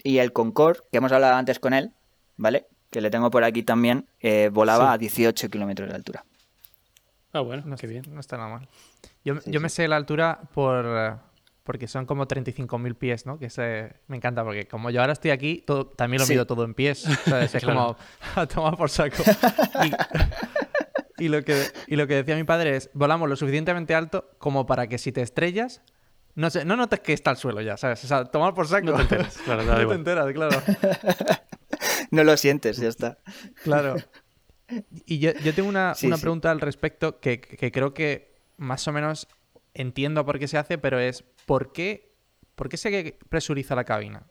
y 0.03 0.19
el 0.19 0.33
Concorde, 0.33 0.81
que 0.91 0.99
hemos 0.99 1.13
hablado 1.13 1.35
antes 1.35 1.59
con 1.59 1.75
él, 1.75 1.93
¿vale? 2.37 2.67
Que 2.91 3.01
le 3.01 3.11
tengo 3.11 3.31
por 3.31 3.45
aquí 3.45 3.63
también, 3.63 4.07
eh, 4.21 4.51
volaba 4.53 4.87
Sí. 4.91 4.95
a 4.95 4.99
18 4.99 5.51
kilómetros 5.51 5.89
de 5.89 5.95
altura. 5.95 6.25
Ah, 7.33 7.41
bueno, 7.41 7.65
No, 7.67 7.77
qué 7.77 7.87
bien. 7.87 8.05
no 8.09 8.21
está 8.21 8.37
nada 8.37 8.49
mal. 8.51 8.69
Yo, 9.25 9.41
Sí, 9.41 9.51
yo 9.51 9.61
me 9.61 9.69
sé 9.69 9.89
la 9.89 9.97
altura 9.97 10.41
por 10.55 11.19
porque 11.65 11.89
son 11.89 12.07
como 12.07 12.29
35.000 12.29 12.95
pies, 12.95 13.27
¿no? 13.27 13.41
Que 13.41 13.51
se, 13.51 13.93
me 14.07 14.17
encanta 14.17 14.45
porque 14.45 14.67
como 14.69 14.89
yo 14.91 15.01
ahora 15.01 15.13
estoy 15.15 15.33
aquí, 15.33 15.65
todo, 15.67 15.87
también 15.89 16.21
lo 16.21 16.27
Sí. 16.27 16.35
mido 16.35 16.47
todo 16.47 16.63
en 16.65 16.75
pies. 16.75 17.01
¿sabes? 17.25 17.53
Es 17.57 17.63
Claro. 17.65 17.97
como 17.97 17.97
a 18.41 18.47
tomar 18.47 18.77
por 18.77 18.89
saco. 18.89 19.25
Y, 21.19 21.25
y 21.25 21.29
lo 21.29 21.43
que, 21.43 21.61
y 21.89 21.97
lo 21.97 22.07
que 22.07 22.15
decía 22.15 22.37
mi 22.37 22.45
padre 22.45 22.77
es, 22.77 22.89
volamos 22.95 23.29
lo 23.29 23.35
suficientemente 23.35 23.97
alto 23.97 24.31
como 24.39 24.65
para 24.65 24.87
que 24.87 24.97
si 24.99 25.11
te 25.11 25.23
estrellas, 25.23 25.83
no, 26.37 26.49
sé, 26.51 26.65
no 26.65 26.77
notes 26.77 27.01
que 27.01 27.13
está 27.13 27.31
al 27.31 27.37
suelo 27.37 27.61
ya, 27.61 27.77
¿sabes? 27.77 28.05
O 28.05 28.07
sea, 28.07 28.25
tomar 28.27 28.55
por 28.55 28.69
saco. 28.69 28.87
No 28.87 28.95
te 28.97 29.03
enteras, 29.03 29.37
claro, 29.39 29.63
no 29.65 29.89
te 29.89 29.95
enteras, 29.95 30.33
claro. 30.33 30.63
No 32.13 32.23
lo 32.23 32.37
sientes, 32.37 32.77
ya 32.77 32.89
está. 32.89 33.19
Claro. 33.65 33.97
Y 35.07 35.21
yo, 35.21 35.33
yo 35.45 35.55
tengo 35.55 35.69
una, 35.69 35.95
Sí, 35.95 36.09
una 36.09 36.17
sí. 36.17 36.23
pregunta 36.23 36.51
al 36.51 36.61
respecto 36.61 37.21
que, 37.21 37.41
que 37.41 37.71
creo 37.71 37.95
que 37.95 38.35
más 38.57 38.87
o 38.89 38.93
menos 38.93 39.29
entiendo 39.75 40.25
por 40.27 40.41
qué 40.41 40.49
se 40.49 40.59
hace, 40.59 40.77
pero 40.77 40.99
es 40.99 41.23
¿por 41.47 41.73
qué, 41.73 42.13
¿por 42.57 42.69
qué 42.69 42.77
se 42.77 43.17
presuriza 43.29 43.77
la 43.77 43.85
cabina? 43.85 44.27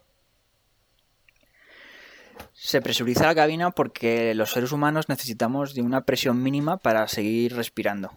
Se 2.52 2.82
presuriza 2.82 3.28
la 3.28 3.36
cabina 3.36 3.72
porque 3.72 4.34
los 4.36 4.52
seres 4.52 4.72
humanos 4.74 5.08
necesitamos 5.08 5.74
de 5.74 5.82
una 5.82 6.04
presión 6.06 6.44
mínima 6.44 6.78
para 6.78 7.08
seguir 7.08 7.56
respirando. 7.56 8.12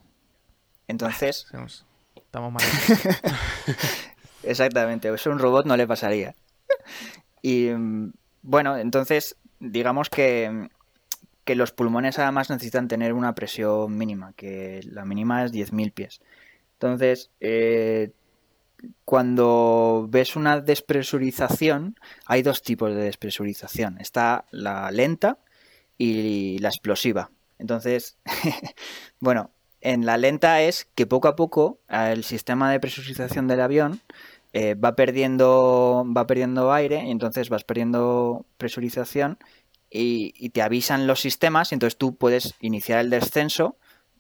Entonces, 0.89 1.45
Estamos, 1.45 1.87
Exactamente, 4.43 5.13
eso 5.13 5.31
a 5.31 5.33
un 5.33 5.39
robot 5.39 5.67
no 5.67 5.77
le 5.77 5.87
pasaría. 5.87 6.35
Y 7.43 7.69
mm, 7.71 8.13
bueno, 8.43 8.77
entonces, 8.77 9.37
digamos 9.61 10.11
que, 10.11 10.69
que 11.45 11.55
los 11.55 11.73
pulmones 11.73 12.19
además 12.19 12.51
necesitan 12.51 12.89
tener 12.89 13.13
una 13.13 13.35
presión 13.35 13.97
mínima, 13.97 14.33
que 14.35 14.81
la 14.85 15.05
mínima 15.05 15.45
es 15.45 15.53
10.000 15.53 15.93
pies. 15.93 16.21
Entonces, 16.75 17.31
eh, 17.41 18.13
cuando 19.05 20.07
ves 20.09 20.37
una 20.37 20.61
despresurización, 20.61 21.97
hay 22.25 22.43
dos 22.43 22.63
tipos 22.63 22.95
de 22.95 23.03
despresurización. 23.03 23.99
Está 24.01 24.45
la 24.51 24.91
lenta 24.91 25.39
y 25.97 26.59
la 26.59 26.69
explosiva. 26.69 27.31
Entonces, 27.59 28.17
bueno, 29.21 29.51
en 29.81 30.07
la 30.07 30.17
lenta 30.17 30.63
es 30.63 30.89
que 30.95 31.07
poco 31.07 31.29
a 31.29 31.37
poco 31.37 31.81
el 31.89 32.25
sistema 32.25 32.71
de 32.71 32.81
presurización 32.81 33.47
del 33.47 33.61
avión 33.61 34.01
eh, 34.53 34.75
va 34.75 34.97
perdiendo 34.97 36.05
va 36.17 36.27
perdiendo 36.27 36.73
aire 36.73 37.05
y 37.05 37.11
entonces 37.11 37.49
vas 37.49 37.65
perdiendo 37.65 38.47
presurización 38.57 39.39
y, 39.91 40.51
te 40.51 40.63
avisan 40.63 41.07
los 41.07 41.21
sistemas 41.21 41.73
y 41.73 41.75
entonces 41.75 41.97
tú 41.97 42.17
puedes 42.17 42.55
iniciar 42.61 42.99
el 43.01 43.11
descenso 43.11 43.77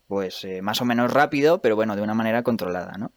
pues 0.07 0.45
eh, 0.45 0.63
más 0.63 0.81
o 0.81 0.85
menos 0.85 1.13
rápido 1.13 1.61
pero 1.61 1.77
bueno 1.77 1.97
de 1.97 2.03
una 2.03 2.15
manera 2.15 2.43
controlada 2.43 2.97
¿no? 2.99 3.13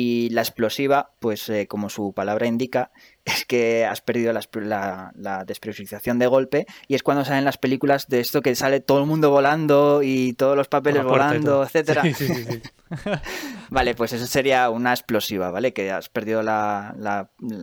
Y 0.00 0.28
la 0.30 0.42
explosiva, 0.42 1.10
pues 1.18 1.48
eh, 1.48 1.66
como 1.66 1.88
su 1.88 2.12
palabra 2.12 2.46
indica, 2.46 2.92
es 3.24 3.44
que 3.44 3.84
has 3.84 4.00
perdido 4.00 4.32
la, 4.32 5.12
la, 5.16 5.44
despresurización 5.44 6.20
de 6.20 6.28
golpe 6.28 6.66
y 6.86 6.94
es 6.94 7.02
cuando 7.02 7.24
salen 7.24 7.44
las 7.44 7.58
películas 7.58 8.06
de 8.06 8.20
esto 8.20 8.40
que 8.40 8.54
sale 8.54 8.78
todo 8.78 9.00
el 9.00 9.06
mundo 9.06 9.30
volando 9.30 10.02
y 10.04 10.34
todos 10.34 10.56
los 10.56 10.68
papeles 10.68 11.02
volando, 11.02 11.64
etcétera. 11.64 12.04
vale, 13.70 13.96
pues 13.96 14.12
eso 14.12 14.28
sería 14.28 14.70
una 14.70 14.92
explosiva, 14.92 15.50
¿vale? 15.50 15.72
Que 15.72 15.90
has 15.90 16.08
perdido 16.08 16.44
la, 16.44 16.94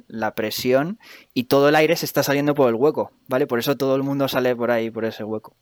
la 0.09 0.35
presión 0.35 0.99
y 1.33 1.45
todo 1.45 1.69
el 1.69 1.75
aire 1.75 1.95
se 1.95 2.05
está 2.05 2.21
saliendo 2.21 2.53
por 2.53 2.67
el 2.67 2.75
hueco, 2.75 3.13
¿vale? 3.29 3.47
Por 3.47 3.59
eso 3.59 3.77
todo 3.77 3.95
el 3.95 4.03
mundo 4.03 4.27
sale 4.27 4.53
por 4.57 4.71
ahí, 4.71 4.91
por 4.91 5.05
ese 5.05 5.23
hueco. 5.23 5.55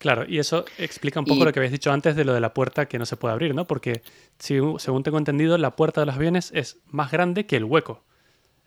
Claro, 0.00 0.24
y 0.26 0.38
eso 0.38 0.64
explica 0.78 1.20
un 1.20 1.26
poco 1.26 1.44
lo 1.44 1.52
que 1.52 1.58
habéis 1.58 1.72
dicho 1.72 1.92
antes 1.92 2.16
de 2.16 2.24
lo 2.24 2.32
de 2.32 2.40
la 2.40 2.54
puerta 2.54 2.86
que 2.86 2.98
no 2.98 3.04
se 3.04 3.18
puede 3.18 3.34
abrir, 3.34 3.54
¿no? 3.54 3.66
Porque 3.66 4.00
según 4.38 5.02
tengo 5.02 5.18
entendido, 5.18 5.58
la 5.58 5.76
puerta 5.76 6.00
de 6.00 6.06
los 6.06 6.14
aviones 6.14 6.50
es 6.54 6.78
más 6.86 7.10
grande 7.10 7.44
que 7.44 7.56
el 7.56 7.64
hueco. 7.64 8.02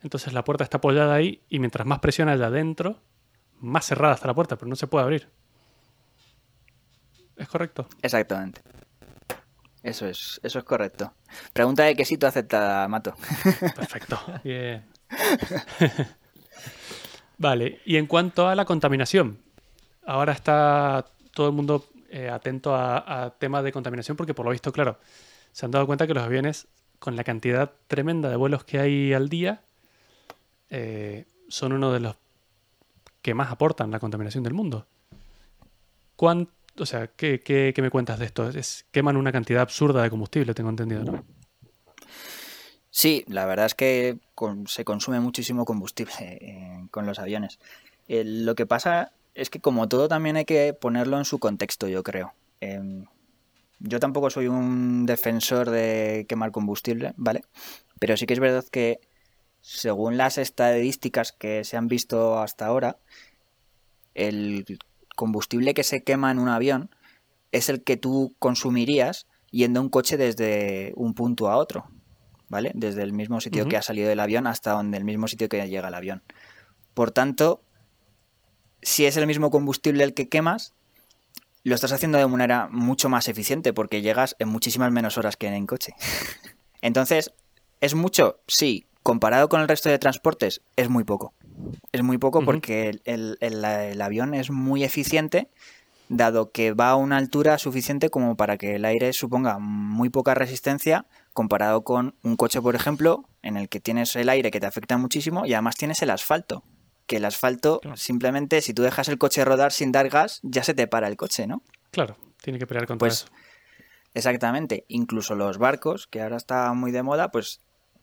Entonces 0.04 0.32
la 0.34 0.44
puerta 0.44 0.64
está 0.64 0.78
apoyada 0.78 1.16
ahí 1.16 1.42
y 1.50 1.58
mientras 1.58 1.88
más 1.88 1.98
presión 1.98 2.30
haya 2.30 2.46
adentro, 2.46 3.02
más 3.58 3.84
cerrada 3.84 4.14
está 4.14 4.28
la 4.28 4.36
puerta, 4.36 4.58
pero 4.58 4.70
no 4.70 4.76
se 4.76 4.86
puede 4.86 5.06
abrir. 5.06 5.28
¿Es 7.36 7.48
correcto? 7.48 7.88
Exactamente. 8.04 8.62
Eso 9.82 10.06
es, 10.06 10.40
eso 10.44 10.60
es 10.60 10.66
correcto. 10.66 11.16
Pregunta 11.52 11.82
de 11.82 11.96
quesito 11.96 12.28
aceptada, 12.28 12.88
Mato. 12.88 13.16
Perfecto. 13.76 14.20
Bien. 14.44 14.86
vale, 17.40 17.82
y 17.86 17.98
en 17.98 18.06
cuanto 18.06 18.48
a 18.48 18.54
la 18.54 18.66
contaminación, 18.66 19.40
ahora 20.06 20.34
está 20.34 21.06
todo 21.34 21.48
el 21.48 21.54
mundo 21.54 21.86
eh, 22.10 22.30
atento 22.30 22.76
a, 22.76 23.34
temas 23.40 23.64
de 23.64 23.72
contaminación 23.72 24.16
porque 24.16 24.34
por 24.34 24.46
lo 24.46 24.52
visto, 24.52 24.72
claro, 24.72 25.00
se 25.52 25.66
han 25.66 25.72
dado 25.72 25.86
cuenta 25.88 26.08
que 26.08 26.14
los 26.14 26.24
aviones, 26.24 26.68
con 27.00 27.16
la 27.16 27.24
cantidad 27.24 27.72
tremenda 27.88 28.30
de 28.30 28.36
vuelos 28.36 28.64
que 28.64 28.80
hay 28.80 29.14
al 29.14 29.30
día, 29.30 29.62
eh, 30.70 31.26
son 31.48 31.74
uno 31.74 31.92
de 31.92 32.00
los 32.00 32.16
que 33.22 33.34
más 33.34 33.52
aportan 33.52 33.92
la 33.92 34.00
contaminación 34.00 34.44
del 34.44 34.54
mundo. 34.54 34.86
¿Cuánto, 36.16 36.52
o 36.78 36.86
sea, 36.86 37.08
¿qué, 37.08 37.74
me 37.78 37.90
cuentas 37.90 38.20
de 38.20 38.26
esto? 38.26 38.50
Es, 38.50 38.86
queman 38.92 39.18
una 39.18 39.32
cantidad 39.32 39.62
absurda 39.62 40.04
de 40.04 40.10
combustible, 40.10 40.54
tengo 40.54 40.70
entendido, 40.70 41.04
¿no? 41.04 41.26
Sí, 42.92 43.26
la 43.28 43.48
verdad 43.48 43.66
es 43.66 43.74
que 43.74 44.20
se 44.68 44.86
consume 44.86 45.20
muchísimo 45.20 45.66
combustible 45.66 46.14
eh, 46.20 46.88
con 46.92 47.08
los 47.08 47.18
aviones. 47.18 47.58
lo 48.08 48.54
que 48.54 48.68
pasa 48.68 49.12
es 49.36 49.50
que 49.50 49.60
como 49.60 49.88
todo 49.88 50.08
también 50.08 50.36
hay 50.36 50.46
que 50.46 50.74
ponerlo 50.74 51.18
en 51.18 51.26
su 51.26 51.40
contexto, 51.40 51.88
yo 51.88 52.04
creo. 52.04 52.34
Em, 52.60 53.06
yo 53.80 54.00
tampoco 54.00 54.30
soy 54.30 54.48
un 54.48 55.06
defensor 55.06 55.70
de 55.70 56.26
quemar 56.30 56.52
combustible, 56.52 57.14
¿vale? 57.18 57.42
Pero 58.00 58.16
sí 58.18 58.26
que 58.26 58.34
es 58.34 58.40
verdad 58.40 58.66
que 58.72 59.00
según 59.62 60.18
las 60.18 60.38
estadísticas 60.38 61.32
que 61.32 61.64
se 61.64 61.78
han 61.78 61.88
visto 61.88 62.40
hasta 62.40 62.66
ahora, 62.66 62.98
el 64.14 64.66
combustible 65.16 65.74
que 65.74 65.84
se 65.84 66.04
quema 66.04 66.32
en 66.32 66.40
un 66.40 66.50
avión 66.50 66.90
es 67.52 67.70
el 67.70 67.84
que 67.84 67.98
tú 67.98 68.36
consumirías 68.40 69.28
yendo 69.52 69.82
un 69.82 69.90
coche 69.90 70.18
desde 70.18 70.94
un 70.96 71.14
punto 71.14 71.50
a 71.50 71.58
otro, 71.58 71.86
¿vale? 72.50 72.72
Desde 72.74 73.04
el 73.04 73.14
mismo 73.14 73.40
sitio 73.40 73.68
que 73.68 73.78
ha 73.78 73.82
salido 73.82 74.10
del 74.10 74.20
avión 74.20 74.48
hasta 74.48 74.72
donde 74.72 74.98
el 74.98 75.06
mismo 75.06 75.28
sitio 75.28 75.50
que 75.50 75.68
llega 75.68 75.88
el 75.88 75.94
avión. 75.94 76.24
Por 76.94 77.12
tanto, 77.12 77.63
si 78.84 79.06
es 79.06 79.18
el 79.18 79.28
mismo 79.28 79.52
combustible 79.52 80.04
el 80.04 80.14
que 80.14 80.30
quemas, 80.30 80.74
lo 81.64 81.76
estás 81.76 81.94
haciendo 81.94 82.18
de 82.18 82.28
manera 82.28 82.68
mucho 82.72 83.10
más 83.10 83.28
eficiente 83.28 83.74
porque 83.74 84.02
llegas 84.02 84.36
en 84.40 84.50
muchísimas 84.50 84.92
menos 84.92 85.18
horas 85.18 85.38
que 85.38 85.48
en 85.48 85.66
coche. 85.66 85.94
Entonces, 86.82 87.32
¿es 87.80 87.96
mucho? 87.96 88.40
Sí. 88.48 88.86
Comparado 89.02 89.50
con 89.50 89.60
el 89.60 89.68
resto 89.68 89.90
de 89.90 90.00
transportes, 90.00 90.62
es 90.78 90.90
muy 90.90 91.04
poco. 91.04 91.34
Es 91.92 92.04
muy 92.04 92.18
poco 92.18 92.44
porque 92.44 93.02
el, 93.04 94.02
avión 94.02 94.34
es 94.34 94.50
muy 94.50 94.86
eficiente, 94.86 95.50
dado 96.08 96.52
que 96.52 96.72
va 96.72 96.92
a 96.92 96.96
una 96.96 97.18
altura 97.18 97.58
suficiente 97.58 98.10
como 98.10 98.38
para 98.38 98.58
que 98.58 98.76
el 98.76 98.86
aire 98.86 99.12
suponga 99.12 99.60
muy 99.60 100.10
poca 100.10 100.36
resistencia 100.36 101.06
comparado 101.34 101.84
con 101.84 102.16
un 102.24 102.38
coche, 102.38 102.62
por 102.62 102.76
ejemplo, 102.76 103.26
en 103.42 103.58
el 103.58 103.68
que 103.68 103.82
tienes 103.82 104.16
el 104.16 104.30
aire 104.30 104.52
que 104.52 104.62
te 104.62 104.68
afecta 104.68 104.98
muchísimo 104.98 105.46
y 105.46 105.54
además 105.54 105.76
tienes 105.76 106.02
el 106.02 106.10
asfalto, 106.10 106.64
que 107.06 107.18
el 107.18 107.26
asfalto, 107.26 107.82
simplemente, 107.96 108.62
si 108.62 108.74
tú 108.74 108.82
dejas 108.82 109.08
el 109.08 109.18
coche 109.18 109.44
rodar 109.46 109.72
sin 109.72 109.92
dar 109.92 110.10
gas, 110.10 110.40
ya 110.44 110.64
se 110.64 110.74
te 110.74 110.88
para 110.88 111.08
el 111.08 111.18
coche, 111.18 111.48
¿no? 111.48 111.62
Claro, 111.92 112.18
tiene 112.42 112.60
que 112.60 112.68
pelear 112.68 112.88
contra 112.88 113.00
pues, 113.00 113.14
eso. 113.14 113.28
Exactamente. 114.14 114.86
Incluso 114.88 115.36
los 115.36 115.58
barcos, 115.58 116.08
que 116.08 116.22
ahora 116.22 116.38
está 116.38 116.74
muy 116.74 116.92
de 116.92 117.04
moda, 117.04 117.32
pues 117.32 117.62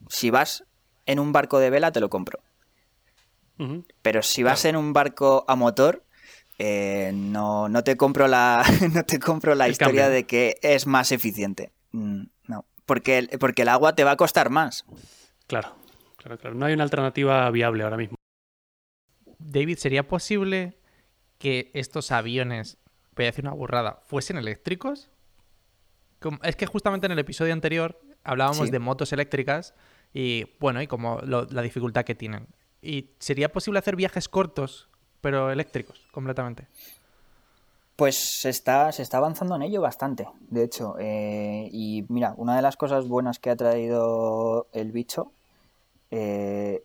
si 0.09 0.31
vas 0.31 0.65
en 1.07 1.19
un 1.19 1.33
barco 1.33 1.59
de 1.59 1.71
vela, 1.71 1.93
te 1.93 2.01
lo 2.01 2.09
compro. 2.09 2.41
Pero 4.01 4.23
si 4.23 4.43
vas 4.43 4.65
en 4.65 4.75
un 4.75 4.95
barco 4.95 5.45
a 5.47 5.55
motor, 5.55 6.03
eh, 6.59 7.11
no, 7.13 7.69
no, 7.69 7.85
te 7.85 7.99
compro 7.99 8.27
la, 8.27 8.65
no 8.95 9.05
te 9.05 9.19
compro 9.19 9.55
la 9.55 9.69
historia 9.69 10.09
de 10.09 10.25
que 10.25 10.57
es 10.63 10.87
más 10.87 11.13
eficiente. 11.13 11.71
Mm, 11.93 12.23
no, 12.47 12.65
porque, 12.87 13.29
porque 13.39 13.63
el 13.63 13.69
agua 13.69 13.95
te 13.95 14.03
va 14.03 14.13
a 14.13 14.17
costar 14.17 14.49
más. 14.49 14.87
Claro, 15.47 15.75
claro, 16.17 16.39
claro. 16.39 16.57
No 16.57 16.65
hay 16.65 16.73
una 16.73 16.85
alternativa 16.85 17.51
viable 17.51 17.85
ahora 17.85 17.99
mismo. 17.99 18.17
David, 19.41 19.78
¿sería 19.78 20.07
posible 20.07 20.78
que 21.38 21.70
estos 21.74 22.12
aviones, 22.12 22.78
voy 23.16 23.24
a 23.24 23.28
decir 23.28 23.45
una 23.45 23.55
burrada, 23.55 24.03
fuesen 24.07 24.36
eléctricos? 24.36 25.11
Es 26.43 26.57
que 26.57 26.66
justamente 26.66 27.07
en 27.07 27.12
el 27.12 27.18
episodio 27.18 27.53
anterior 27.53 28.01
hablábamos 28.22 28.70
de 28.70 28.78
motos 28.78 29.12
eléctricas 29.12 29.74
y 30.12 30.45
bueno, 30.61 30.82
y 30.82 30.86
como 30.86 31.20
la 31.20 31.62
dificultad 31.62 32.05
que 32.05 32.14
tienen. 32.14 32.47
¿Y 32.82 33.11
sería 33.18 33.53
posible 33.53 33.78
hacer 33.78 33.97
viajes 33.97 34.28
cortos, 34.28 34.88
pero 35.20 35.51
eléctricos, 35.51 36.07
completamente? 36.12 36.66
Pues 37.97 38.16
se 38.16 38.49
está, 38.49 38.91
se 38.93 39.03
está 39.03 39.18
avanzando 39.18 39.57
en 39.57 39.62
ello 39.62 39.82
bastante, 39.82 40.26
de 40.49 40.64
hecho. 40.64 40.97
Eh, 40.99 41.68
y 41.70 42.07
mira, 42.09 42.34
una 42.38 42.57
de 42.57 42.62
las 42.62 42.76
cosas 42.76 43.07
buenas 43.07 43.38
que 43.38 43.51
ha 43.51 43.57
traído 43.57 44.68
el 44.72 44.93
bicho 44.93 45.32
eh, 46.11 46.82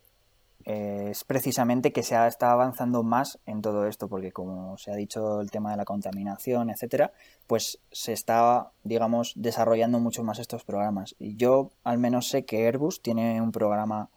es 0.65 1.23
precisamente 1.23 1.93
que 1.93 2.01
se 2.01 2.15
ha, 2.15 2.27
está 2.27 2.51
avanzando 2.51 3.03
más 3.03 3.39
en 3.45 3.61
todo 3.61 3.85
esto, 3.85 4.07
porque 4.07 4.31
como 4.31 4.77
se 4.79 4.91
ha 4.91 4.95
dicho 4.95 5.39
el 5.41 5.51
tema 5.51 5.69
de 5.69 5.77
la 5.77 5.85
contaminación, 5.85 6.71
etcétera, 6.71 7.13
pues 7.45 7.79
se 7.91 8.13
está, 8.13 8.71
digamos, 8.83 9.33
desarrollando 9.35 9.99
mucho 9.99 10.23
más 10.23 10.39
estos 10.39 10.63
programas. 10.63 11.15
Y 11.19 11.35
yo 11.35 11.69
al 11.83 11.99
menos 11.99 12.29
sé 12.29 12.45
que 12.45 12.65
Airbus 12.65 13.03
tiene 13.03 13.39
un 13.41 13.51
programa 13.51 14.09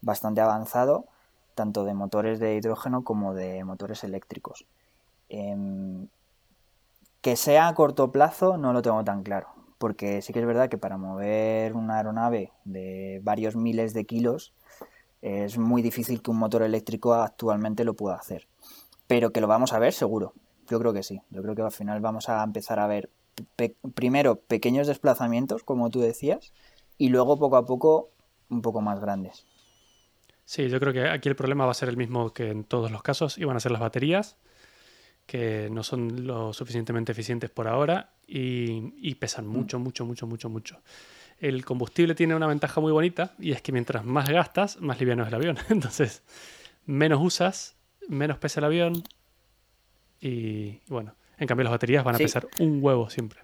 bastante 0.00 0.40
avanzado, 0.40 1.06
tanto 1.54 1.84
de 1.84 1.92
motores 1.92 2.40
de 2.40 2.56
hidrógeno 2.56 3.04
como 3.04 3.34
de 3.34 3.62
motores 3.64 4.02
eléctricos. 4.02 4.66
Em, 5.28 6.08
que 7.20 7.36
sea 7.36 7.68
a 7.68 7.74
corto 7.74 8.10
plazo 8.10 8.56
no 8.56 8.72
lo 8.72 8.80
tengo 8.80 9.04
tan 9.04 9.22
claro, 9.22 9.48
porque 9.76 10.22
sí 10.22 10.32
que 10.32 10.40
es 10.40 10.46
verdad 10.46 10.70
que 10.70 10.78
para 10.78 10.96
mover 10.96 11.74
una 11.74 11.98
aeronave 11.98 12.50
de 12.64 13.20
varios 13.22 13.56
miles 13.56 13.92
de 13.92 14.06
kilos, 14.06 14.54
es 15.22 15.56
muy 15.56 15.82
difícil 15.82 16.20
que 16.20 16.32
un 16.32 16.38
motor 16.38 16.62
eléctrico 16.62 17.14
actualmente 17.14 17.84
lo 17.84 17.94
pueda 17.94 18.16
hacer. 18.16 18.48
Pero 19.06 19.32
que 19.32 19.40
lo 19.40 19.46
vamos 19.46 19.72
a 19.72 19.78
ver 19.78 19.92
seguro. 19.92 20.34
Yo 20.68 20.78
creo 20.80 20.92
que 20.92 21.02
sí. 21.02 21.22
Yo 21.30 21.42
creo 21.42 21.54
que 21.54 21.62
al 21.62 21.70
final 21.70 22.00
vamos 22.00 22.28
a 22.28 22.42
empezar 22.42 22.80
a 22.80 22.86
ver 22.88 23.08
primero 23.94 24.36
pequeños 24.36 24.88
desplazamientos, 24.88 25.62
como 25.62 25.90
tú 25.90 26.00
decías, 26.00 26.52
y 26.98 27.08
luego 27.08 27.38
poco 27.38 27.56
a 27.56 27.64
poco 27.64 28.10
un 28.50 28.62
poco 28.62 28.80
más 28.80 29.00
grandes. 29.00 29.46
Sí, 30.44 30.68
yo 30.68 30.80
creo 30.80 30.92
que 30.92 31.08
aquí 31.08 31.28
el 31.28 31.36
problema 31.36 31.64
va 31.64 31.70
a 31.70 31.74
ser 31.74 31.88
el 31.88 31.96
mismo 31.96 32.32
que 32.32 32.50
en 32.50 32.64
todos 32.64 32.90
los 32.90 33.02
casos, 33.02 33.38
y 33.38 33.44
van 33.44 33.56
a 33.56 33.60
ser 33.60 33.72
las 33.72 33.80
baterías, 33.80 34.36
que 35.26 35.70
no 35.70 35.82
son 35.82 36.26
lo 36.26 36.52
suficientemente 36.52 37.12
eficientes 37.12 37.48
por 37.48 37.68
ahora 37.68 38.12
y, 38.26 38.92
y 38.96 39.14
pesan 39.14 39.46
mm. 39.46 39.50
mucho, 39.50 39.78
mucho, 39.78 40.04
mucho, 40.04 40.26
mucho, 40.26 40.50
mucho 40.50 40.80
el 41.42 41.64
combustible 41.64 42.14
tiene 42.14 42.36
una 42.36 42.46
ventaja 42.46 42.80
muy 42.80 42.92
bonita 42.92 43.34
y 43.38 43.50
es 43.50 43.60
que 43.60 43.72
mientras 43.72 44.04
más 44.04 44.28
gastas, 44.28 44.80
más 44.80 44.98
liviano 45.00 45.24
es 45.24 45.28
el 45.28 45.34
avión. 45.34 45.58
Entonces, 45.68 46.22
menos 46.86 47.20
usas, 47.20 47.76
menos 48.08 48.38
pesa 48.38 48.60
el 48.60 48.64
avión 48.64 49.02
y 50.20 50.80
bueno, 50.86 51.16
en 51.36 51.48
cambio 51.48 51.64
las 51.64 51.72
baterías 51.72 52.04
van 52.04 52.14
a 52.14 52.18
pesar 52.18 52.46
un 52.60 52.78
huevo 52.80 53.10
siempre. 53.10 53.40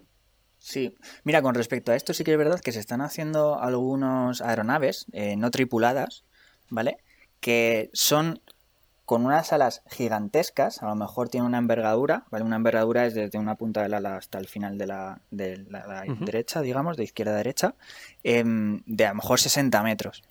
Sí, 0.58 0.96
mira, 1.24 1.42
con 1.42 1.54
respecto 1.54 1.90
a 1.90 1.96
esto 1.96 2.14
sí 2.14 2.22
que 2.22 2.32
es 2.32 2.38
verdad 2.38 2.60
que 2.60 2.72
se 2.72 2.80
están 2.80 3.00
haciendo 3.00 3.60
algunos 3.60 4.42
aeronaves 4.42 5.06
eh, 5.12 5.36
no 5.36 5.50
tripuladas, 5.50 6.24
¿vale? 6.68 6.98
Que 7.40 7.90
son 7.92 8.40
con 9.08 9.24
unas 9.24 9.54
alas 9.54 9.80
gigantescas, 9.88 10.82
a 10.82 10.86
lo 10.86 10.94
mejor 10.94 11.30
tiene 11.30 11.46
una 11.46 11.56
envergadura, 11.56 12.26
¿vale? 12.30 12.44
Una 12.44 12.56
envergadura 12.56 13.06
es 13.06 13.14
desde 13.14 13.38
una 13.38 13.54
punta 13.54 13.80
del 13.80 13.94
ala 13.94 14.18
hasta 14.18 14.36
el 14.36 14.48
final 14.48 14.76
de 14.76 14.86
la, 14.86 15.22
de 15.30 15.64
la, 15.70 16.04
derecha, 16.20 16.60
digamos, 16.60 16.98
de 16.98 17.04
izquierda 17.04 17.32
a 17.32 17.36
derecha, 17.36 17.74
em, 18.22 18.82
de 18.84 19.06
a 19.06 19.08
lo 19.08 19.14
mejor 19.14 19.40
60 19.40 19.82
metros. 19.82 20.22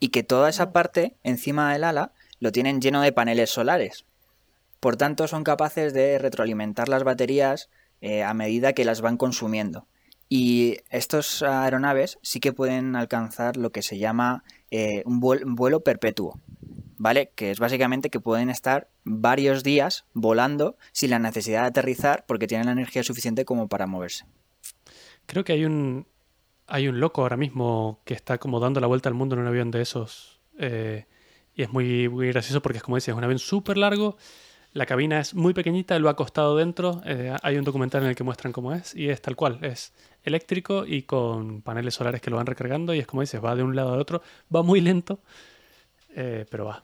Y 0.00 0.08
que 0.08 0.24
toda 0.24 0.48
esa 0.48 0.72
parte 0.72 1.14
encima 1.22 1.72
del 1.72 1.84
ala 1.84 2.10
lo 2.40 2.50
tienen 2.50 2.80
lleno 2.80 3.00
de 3.00 3.12
paneles 3.12 3.50
solares. 3.50 4.06
Por 4.80 4.96
tanto, 4.96 5.28
son 5.28 5.44
capaces 5.44 5.94
de 5.94 6.18
retroalimentar 6.18 6.88
las 6.88 7.04
baterías 7.04 7.70
eh, 8.00 8.24
a 8.24 8.34
medida 8.34 8.72
que 8.72 8.84
las 8.84 9.02
van 9.02 9.18
consumiendo. 9.18 9.86
Y 10.28 10.78
estos 10.90 11.44
aeronaves 11.44 12.18
sí 12.22 12.40
que 12.40 12.52
pueden 12.52 12.96
alcanzar 12.96 13.56
lo 13.56 13.70
que 13.70 13.82
se 13.82 13.98
llama 13.98 14.42
eh, 14.72 15.04
un 15.06 15.20
vuelo 15.20 15.84
perpetuo, 15.84 16.40
¿vale? 16.96 17.30
Que 17.34 17.50
es 17.50 17.58
básicamente 17.58 18.10
que 18.10 18.20
pueden 18.20 18.50
estar 18.50 18.88
varios 19.04 19.62
días 19.62 20.04
volando 20.12 20.76
sin 20.92 21.10
la 21.10 21.18
necesidad 21.18 21.62
de 21.62 21.68
aterrizar 21.68 22.24
porque 22.26 22.46
tienen 22.46 22.66
la 22.66 22.72
energía 22.72 23.02
suficiente 23.02 23.44
como 23.44 23.68
para 23.68 23.86
moverse. 23.86 24.24
Creo 25.26 25.44
que 25.44 25.52
hay 25.52 25.64
un, 25.64 26.06
hay 26.66 26.88
un 26.88 27.00
loco 27.00 27.22
ahora 27.22 27.36
mismo 27.36 28.00
que 28.04 28.14
está 28.14 28.38
como 28.38 28.60
dando 28.60 28.80
la 28.80 28.86
vuelta 28.86 29.08
al 29.08 29.14
mundo 29.14 29.34
en 29.34 29.42
un 29.42 29.48
avión 29.48 29.70
de 29.70 29.82
esos. 29.82 30.40
Eh, 30.58 31.06
y 31.54 31.62
es 31.62 31.72
muy, 31.72 32.08
muy 32.08 32.28
gracioso 32.28 32.62
porque 32.62 32.78
es 32.78 32.82
como 32.82 32.96
dices, 32.96 33.08
es 33.08 33.14
un 33.14 33.24
avión 33.24 33.38
súper 33.38 33.76
largo 33.76 34.16
la 34.76 34.84
cabina 34.84 35.20
es 35.20 35.34
muy 35.34 35.54
pequeñita, 35.54 35.98
lo 35.98 36.08
ha 36.08 36.12
acostado 36.12 36.54
dentro. 36.54 37.00
Eh, 37.06 37.34
hay 37.42 37.56
un 37.56 37.64
documental 37.64 38.02
en 38.02 38.10
el 38.10 38.14
que 38.14 38.24
muestran 38.24 38.52
cómo 38.52 38.74
es 38.74 38.94
y 38.94 39.08
es 39.08 39.22
tal 39.22 39.34
cual. 39.34 39.58
Es 39.62 39.94
eléctrico 40.22 40.84
y 40.86 41.04
con 41.04 41.62
paneles 41.62 41.94
solares 41.94 42.20
que 42.20 42.28
lo 42.28 42.36
van 42.36 42.44
recargando 42.44 42.92
y 42.92 42.98
es 42.98 43.06
como 43.06 43.22
dices, 43.22 43.42
va 43.42 43.56
de 43.56 43.62
un 43.62 43.74
lado 43.74 43.94
al 43.94 44.00
otro. 44.00 44.20
Va 44.54 44.62
muy 44.62 44.82
lento, 44.82 45.20
eh, 46.16 46.46
pero 46.50 46.64
va. 46.64 46.82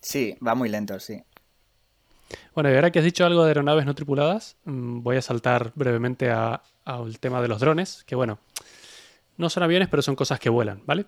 Sí, 0.00 0.36
va 0.44 0.54
muy 0.54 0.68
lento, 0.68 0.98
sí. 0.98 1.22
Bueno, 2.54 2.70
y 2.70 2.74
ahora 2.74 2.90
que 2.90 2.98
has 2.98 3.04
dicho 3.04 3.24
algo 3.24 3.42
de 3.44 3.50
aeronaves 3.50 3.86
no 3.86 3.94
tripuladas, 3.94 4.56
mm, 4.64 5.02
voy 5.02 5.16
a 5.16 5.22
saltar 5.22 5.72
brevemente 5.74 6.30
al 6.30 7.18
tema 7.20 7.40
de 7.40 7.48
los 7.48 7.60
drones, 7.60 8.04
que 8.04 8.14
bueno, 8.14 8.38
no 9.36 9.50
son 9.50 9.62
aviones, 9.62 9.88
pero 9.88 10.02
son 10.02 10.16
cosas 10.16 10.40
que 10.40 10.48
vuelan, 10.48 10.82
¿vale? 10.86 11.06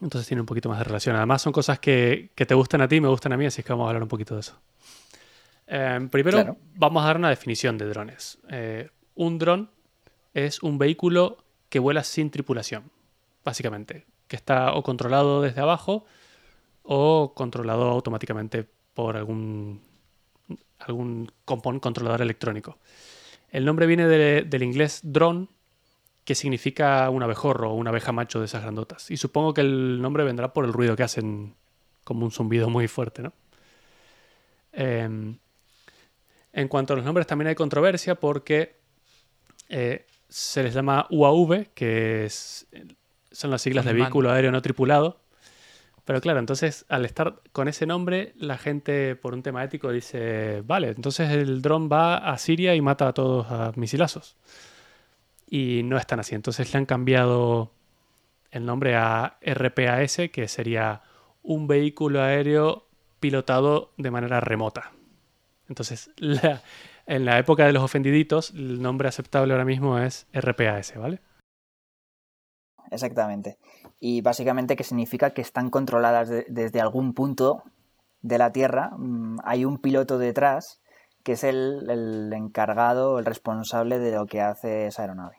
Entonces 0.00 0.26
tiene 0.26 0.40
un 0.40 0.46
poquito 0.46 0.68
más 0.68 0.78
de 0.78 0.84
relación. 0.84 1.14
Además 1.16 1.42
son 1.42 1.52
cosas 1.52 1.78
que, 1.78 2.30
que 2.34 2.46
te 2.46 2.54
gustan 2.54 2.80
a 2.80 2.88
ti, 2.88 3.00
me 3.00 3.08
gustan 3.08 3.32
a 3.32 3.36
mí, 3.36 3.46
así 3.46 3.62
que 3.62 3.72
vamos 3.72 3.84
a 3.84 3.88
hablar 3.90 4.02
un 4.02 4.08
poquito 4.08 4.34
de 4.34 4.40
eso. 4.40 4.58
Em, 5.66 6.08
primero, 6.08 6.56
vamos 6.74 7.04
a 7.04 7.06
dar 7.06 7.16
una 7.16 7.28
definición 7.28 7.78
de 7.78 7.86
drones. 7.86 8.38
Eh, 8.50 8.90
un 9.14 9.38
dron 9.38 9.70
es 10.34 10.62
un 10.62 10.78
vehículo 10.78 11.44
que 11.68 11.78
vuela 11.78 12.02
sin 12.02 12.30
tripulación, 12.30 12.90
básicamente, 13.44 14.06
que 14.28 14.36
está 14.36 14.72
o 14.74 14.82
controlado 14.82 15.40
desde 15.40 15.60
abajo 15.60 16.04
o 16.82 17.32
controlado 17.34 17.84
automáticamente 17.84 18.66
por 18.94 19.16
algún, 19.16 19.80
algún 20.78 21.30
controlador 21.44 22.22
electrónico. 22.22 22.78
El 23.50 23.64
nombre 23.64 23.86
viene 23.86 24.06
del 24.06 24.62
inglés 24.62 25.00
drone, 25.02 25.48
que 26.24 26.34
significa 26.34 27.08
un 27.10 27.22
abejorro 27.22 27.70
o 27.70 27.74
una 27.74 27.90
abeja 27.90 28.12
macho 28.12 28.38
de 28.38 28.46
esas 28.46 28.62
grandotas. 28.62 29.10
Y 29.10 29.16
supongo 29.16 29.54
que 29.54 29.60
el 29.60 30.00
nombre 30.00 30.24
vendrá 30.24 30.52
por 30.52 30.64
el 30.64 30.72
ruido 30.72 30.96
que 30.96 31.02
hacen, 31.02 31.54
como 32.04 32.24
un 32.24 32.30
zumbido 32.30 32.70
muy 32.70 32.88
fuerte, 32.88 33.22
¿no? 33.22 33.32
Em, 34.72 35.36
en 36.52 36.68
cuanto 36.68 36.92
a 36.92 36.96
los 36.96 37.04
nombres, 37.04 37.26
también 37.26 37.48
hay 37.48 37.54
controversia 37.54 38.14
porque 38.14 38.76
eh, 39.68 40.06
se 40.28 40.62
les 40.62 40.74
llama 40.74 41.06
UAV, 41.10 41.68
que 41.74 42.28
son 42.30 43.50
las 43.50 43.62
siglas 43.62 43.84
de 43.84 43.92
vehículo 43.92 44.30
aéreo 44.30 44.50
no 44.52 44.62
tripulado. 44.62 45.21
Pero 46.04 46.20
claro, 46.20 46.40
entonces 46.40 46.84
al 46.88 47.04
estar 47.04 47.40
con 47.52 47.68
ese 47.68 47.86
nombre, 47.86 48.32
la 48.36 48.58
gente 48.58 49.14
por 49.14 49.34
un 49.34 49.42
tema 49.42 49.62
ético 49.62 49.90
dice, 49.92 50.62
vale, 50.62 50.88
entonces 50.88 51.30
el 51.30 51.62
dron 51.62 51.88
va 51.90 52.16
a 52.16 52.38
Siria 52.38 52.74
y 52.74 52.80
mata 52.80 53.08
a 53.08 53.12
todos 53.12 53.46
a 53.50 53.72
misilazos. 53.76 54.36
Y 55.48 55.82
no 55.84 55.98
es 55.98 56.06
tan 56.06 56.18
así. 56.20 56.34
Entonces 56.34 56.72
le 56.72 56.78
han 56.78 56.86
cambiado 56.86 57.72
el 58.50 58.66
nombre 58.66 58.96
a 58.96 59.38
RPAS, 59.42 60.30
que 60.32 60.48
sería 60.48 61.02
un 61.42 61.66
vehículo 61.66 62.22
aéreo 62.22 62.86
pilotado 63.20 63.92
de 63.96 64.10
manera 64.10 64.40
remota. 64.40 64.92
Entonces, 65.68 66.10
en 67.06 67.24
la 67.24 67.38
época 67.38 67.66
de 67.66 67.72
los 67.72 67.82
ofendiditos, 67.82 68.50
el 68.50 68.82
nombre 68.82 69.08
aceptable 69.08 69.52
ahora 69.52 69.64
mismo 69.64 69.98
es 69.98 70.26
RPAS, 70.32 70.94
¿vale? 70.96 71.20
Exactamente. 72.90 73.58
Y 74.04 74.20
básicamente 74.20 74.74
que 74.74 74.82
significa 74.82 75.30
que 75.30 75.42
están 75.42 75.70
controladas 75.70 76.28
desde 76.48 76.80
algún 76.80 77.14
punto 77.14 77.62
de 78.20 78.36
la 78.36 78.50
Tierra. 78.50 78.90
Mm, 78.98 79.36
hay 79.44 79.64
un 79.64 79.78
piloto 79.78 80.18
detrás 80.18 80.82
que 81.22 81.32
es 81.32 81.44
el, 81.44 81.88
el 81.88 82.32
encargado, 82.32 83.20
el 83.20 83.24
responsable 83.24 84.00
de 84.00 84.10
lo 84.10 84.26
que 84.26 84.40
hace 84.40 84.88
esa 84.88 85.02
aeronave. 85.02 85.36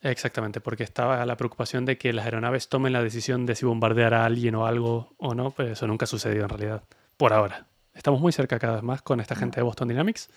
Exactamente, 0.00 0.62
porque 0.62 0.82
estaba 0.82 1.26
la 1.26 1.36
preocupación 1.36 1.84
de 1.84 1.98
que 1.98 2.14
las 2.14 2.24
aeronaves 2.24 2.70
tomen 2.70 2.94
la 2.94 3.02
decisión 3.02 3.44
de 3.44 3.54
si 3.54 3.66
bombardear 3.66 4.14
a 4.14 4.24
alguien 4.24 4.54
o 4.54 4.64
algo 4.64 5.12
o 5.18 5.34
no, 5.34 5.50
pero 5.50 5.72
eso 5.72 5.86
nunca 5.86 6.04
ha 6.04 6.06
sucedido 6.06 6.44
en 6.44 6.48
realidad, 6.48 6.84
por 7.18 7.34
ahora. 7.34 7.66
Estamos 7.92 8.18
muy 8.18 8.32
cerca 8.32 8.58
cada 8.58 8.76
vez 8.76 8.82
más 8.82 9.02
con 9.02 9.20
esta 9.20 9.34
gente 9.34 9.56
de 9.56 9.62
Boston 9.62 9.88
Dynamics, 9.88 10.30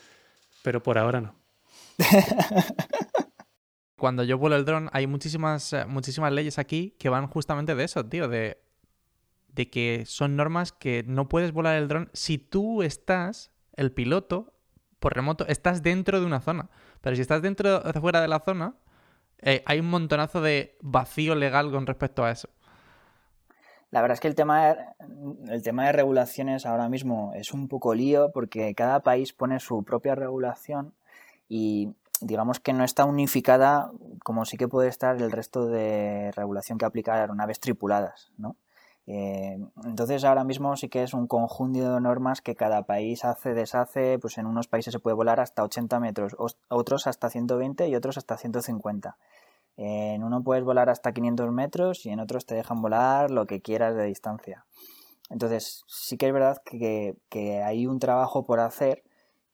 pero 0.64 0.84
por 0.84 0.98
ahora 0.98 1.22
no. 1.22 1.36
Cuando 3.98 4.24
yo 4.24 4.38
vuelo 4.38 4.56
el 4.56 4.66
dron, 4.66 4.90
hay 4.94 5.08
muchísimas, 5.08 5.74
eh, 5.74 5.86
muchísimas 5.86 6.32
leyes 6.32 6.60
aquí 6.60 6.96
que 7.00 7.10
van 7.10 7.28
justamente 7.28 7.76
de 7.76 7.84
eso, 7.84 8.06
tío, 8.06 8.28
de, 8.28 8.62
de 9.50 9.70
que 9.70 10.06
son 10.06 10.36
normas 10.36 10.72
que 10.72 11.04
no 11.08 11.28
puedes 11.28 11.52
volar 11.52 11.76
el 11.78 11.88
dron 11.88 12.10
si 12.14 12.38
tú 12.38 12.84
estás, 12.84 13.52
el 13.74 13.92
piloto, 13.92 14.54
por 15.00 15.16
remoto, 15.16 15.48
estás 15.48 15.82
dentro 15.82 16.20
de 16.20 16.26
una 16.26 16.42
zona. 16.42 16.70
Pero 17.02 17.16
si 17.16 17.22
estás 17.22 17.42
dentro 17.42 17.80
de 17.80 18.00
fuera 18.00 18.22
de 18.22 18.28
la 18.28 18.40
zona, 18.40 18.76
eh, 19.40 19.64
hay 19.66 19.80
un 19.80 19.90
montonazo 19.90 20.42
de 20.42 20.78
vacío 20.82 21.36
legal 21.36 21.72
con 21.72 21.86
respecto 21.86 22.24
a 22.24 22.32
eso. 22.32 22.50
La 23.90 24.02
verdad 24.02 24.16
es 24.16 24.20
que 24.20 24.28
el 24.28 24.36
tema, 24.36 24.76
el 25.48 25.62
tema 25.64 25.86
de 25.86 25.94
regulaciones 25.94 26.66
ahora 26.66 26.90
mismo 26.90 27.32
es 27.36 27.54
un 27.54 27.68
poco 27.68 27.96
lío 27.96 28.32
porque 28.32 28.76
cada 28.76 29.00
país 29.00 29.34
pone 29.34 29.60
su 29.60 29.84
propia 29.84 30.14
regulación 30.14 30.94
y 31.48 31.94
digamos 32.22 32.60
que 32.60 32.74
no 32.74 32.84
está 32.84 33.06
unificada 33.06 33.92
como 34.24 34.46
sí 34.46 34.58
que 34.58 34.68
puede 34.68 34.90
estar 34.90 35.22
el 35.22 35.32
resto 35.32 35.68
de 35.68 36.32
regulación 36.36 36.78
que 36.78 36.86
aplica 36.86 37.14
a 37.14 37.22
aeronaves 37.22 37.60
tripuladas, 37.60 38.32
¿no? 38.38 38.56
Eh, 39.10 39.58
entonces 39.86 40.26
ahora 40.26 40.44
mismo 40.44 40.76
sí 40.76 40.90
que 40.90 41.02
es 41.02 41.14
un 41.14 41.28
conjunto 41.28 41.94
de 41.94 42.02
normas 42.02 42.42
que 42.42 42.56
cada 42.56 42.84
país 42.84 43.24
hace, 43.24 43.54
deshace, 43.54 44.20
pues 44.20 44.38
en 44.38 44.46
unos 44.46 44.68
países 44.68 44.92
se 44.92 45.00
puede 45.00 45.16
volar 45.16 45.40
hasta 45.40 45.64
80 45.64 46.00
metros, 46.02 46.36
otros 46.68 47.08
hasta 47.08 47.30
120 47.30 47.88
y 47.88 47.96
otros 47.96 48.18
hasta 48.18 48.38
150. 48.38 49.18
En 49.78 50.24
uno 50.24 50.44
puedes 50.44 50.64
volar 50.64 50.90
hasta 50.90 51.14
500 51.14 51.52
metros 51.52 52.06
y 52.06 52.10
en 52.10 52.20
otros 52.20 52.46
te 52.46 52.56
dejan 52.56 52.82
volar 52.82 53.32
lo 53.32 53.46
que 53.46 53.62
quieras 53.62 53.96
de 53.96 54.06
distancia. 54.06 54.66
Entonces, 55.30 55.84
sí 55.88 56.18
que 56.18 56.28
es 56.28 56.34
verdad 56.34 56.62
que, 56.64 57.62
hay 57.64 57.86
un 57.86 58.00
trabajo 58.00 58.46
por 58.46 58.60
hacer, 58.60 59.04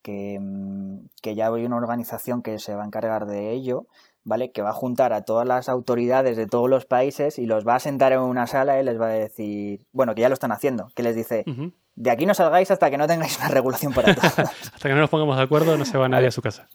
que, 0.03 0.37
mm, 0.39 1.07
que, 1.21 1.33
ya 1.33 1.47
hay 1.47 1.65
una 1.65 1.77
organización 1.77 2.43
que 2.43 2.59
se 2.59 2.75
va 2.75 2.83
a 2.83 2.85
encargar 2.85 3.25
de 3.25 3.51
ello, 3.51 3.87
¿vale? 4.23 4.51
Que 4.51 4.61
va 4.61 4.69
a 4.69 4.73
juntar 4.73 5.13
a 5.13 5.23
todas 5.23 5.47
las 5.47 5.69
autoridades 5.69 6.37
de 6.37 6.45
todos 6.45 6.69
los 6.69 6.85
países 6.85 7.39
y 7.39 7.45
los 7.47 7.67
va 7.67 7.75
a 7.75 7.79
sentar 7.79 8.11
en 8.13 8.19
una 8.19 8.45
sala 8.45 8.79
y 8.79 8.83
les 8.83 8.99
va 8.99 9.07
a 9.07 9.13
decir, 9.13 9.85
bueno, 9.91 10.13
que 10.13 10.21
ya 10.21 10.29
lo 10.29 10.33
están 10.33 10.51
haciendo, 10.51 10.89
que 10.95 11.03
les 11.03 11.15
dice, 11.15 11.43
de 11.95 12.11
aquí 12.11 12.25
no 12.25 12.33
salgáis 12.33 12.69
hasta 12.69 12.91
que 12.91 12.97
no 12.97 13.07
tengáis 13.07 13.37
una 13.39 13.47
regulación 13.47 13.93
para 13.93 14.13
todos. 14.15 14.39
hasta 14.39 14.89
que 14.89 14.93
no 14.93 15.01
nos 15.01 15.09
pongamos 15.09 15.37
de 15.37 15.43
acuerdo 15.43 15.77
no 15.77 15.85
se 15.85 15.97
va 15.97 16.07
nadie 16.09 16.27
a 16.27 16.31
su 16.31 16.41
casa. 16.41 16.69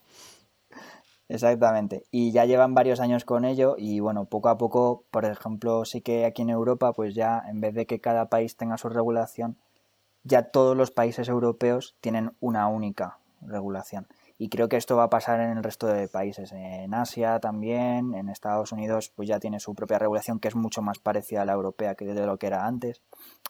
Exactamente. 1.29 2.05
Y 2.11 2.33
ya 2.33 2.47
llevan 2.47 2.75
varios 2.75 3.01
años 3.01 3.25
con 3.25 3.45
ello 3.45 3.77
y 3.77 4.01
bueno, 4.01 4.25
poco 4.25 4.49
a 4.49 4.57
poco, 4.57 5.05
por 5.11 5.27
ejemplo, 5.27 5.85
sí 5.85 6.01
que 6.01 6.25
aquí 6.25 6.43
en 6.43 6.51
Europa, 6.51 6.93
pues 6.95 7.15
ya 7.15 7.43
en 7.47 7.61
vez 7.61 7.75
de 7.75 7.87
que 7.87 8.01
cada 8.01 8.31
país 8.31 8.57
tenga 8.57 8.79
su 8.79 8.89
regulación, 8.89 9.59
ya 10.29 10.43
todos 10.45 10.77
los 10.77 10.91
países 10.91 11.29
europeos 11.29 11.97
tienen 12.01 12.33
una 12.41 12.69
única 12.69 13.19
regulación. 13.41 14.07
Y 14.41 14.51
creo 14.51 14.69
que 14.69 14.77
esto 14.77 14.97
va 14.97 15.05
a 15.05 15.11
pasar 15.11 15.41
en 15.41 15.57
el 15.57 15.65
resto 15.65 15.89
de 15.89 16.07
países. 16.07 16.53
En 16.53 16.95
Asia 16.95 17.41
también, 17.41 18.15
en 18.15 18.29
Estados 18.29 18.71
Unidos, 18.71 19.13
pues 19.17 19.29
ya 19.29 19.41
tiene 19.41 19.59
su 19.59 19.75
propia 19.75 19.99
regulación 19.99 20.39
que 20.39 20.47
es 20.47 20.55
mucho 20.55 20.81
más 20.81 20.99
parecida 21.01 21.43
a 21.43 21.45
la 21.45 21.55
europea 21.55 21.97
que 21.97 22.05
de 22.05 22.27
lo 22.27 22.37
que 22.37 22.47
era 22.47 22.67
antes. 22.67 23.03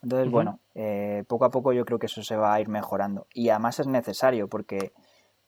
Entonces, 0.02 0.30
bueno, 0.30 0.60
eh, 0.74 1.24
poco 1.28 1.44
a 1.44 1.50
poco 1.50 1.74
yo 1.74 1.84
creo 1.84 1.98
que 1.98 2.06
eso 2.06 2.22
se 2.22 2.36
va 2.36 2.54
a 2.54 2.60
ir 2.60 2.68
mejorando. 2.68 3.26
Y 3.34 3.50
además 3.50 3.80
es 3.80 3.86
necesario 3.86 4.48
porque 4.48 4.92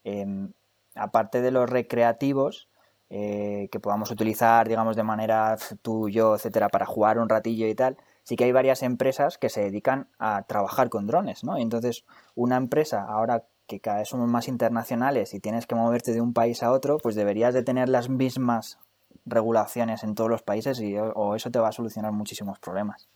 em, 0.04 0.52
aparte 0.94 1.40
de 1.40 1.52
los 1.52 1.70
recreativos, 1.70 2.68
eh, 3.08 3.68
que 3.72 3.80
podamos 3.80 4.10
utilizar, 4.10 4.68
digamos, 4.68 4.94
de 4.94 5.04
manera 5.04 5.56
tú, 5.80 6.10
yo, 6.10 6.34
etcétera, 6.34 6.68
para 6.68 6.84
jugar 6.84 7.18
un 7.18 7.28
ratillo 7.28 7.66
y 7.66 7.74
tal, 7.74 7.96
sí 8.30 8.36
que 8.36 8.44
hay 8.44 8.52
varias 8.52 8.84
empresas 8.84 9.38
que 9.38 9.48
se 9.48 9.60
dedican 9.60 10.06
a 10.20 10.44
trabajar 10.44 10.88
con 10.88 11.08
drones, 11.08 11.42
¿no? 11.42 11.58
entonces, 11.58 12.04
una 12.36 12.56
empresa, 12.58 13.02
ahora 13.02 13.42
que 13.66 13.80
cada 13.80 13.98
vez 13.98 14.08
somos 14.08 14.28
más 14.28 14.46
internacionales 14.46 15.34
y 15.34 15.40
tienes 15.40 15.66
que 15.66 15.74
moverte 15.74 16.12
de 16.12 16.20
un 16.20 16.32
país 16.32 16.62
a 16.62 16.70
otro, 16.70 16.98
pues 16.98 17.16
deberías 17.16 17.54
de 17.54 17.64
tener 17.64 17.88
las 17.88 18.08
mismas 18.08 18.78
regulaciones 19.26 20.04
en 20.04 20.14
todos 20.14 20.30
los 20.30 20.42
países 20.42 20.80
y 20.80 20.96
o 20.96 21.34
eso 21.34 21.50
te 21.50 21.58
va 21.58 21.70
a 21.70 21.72
solucionar 21.72 22.12
muchísimos 22.12 22.60
problemas. 22.60 23.08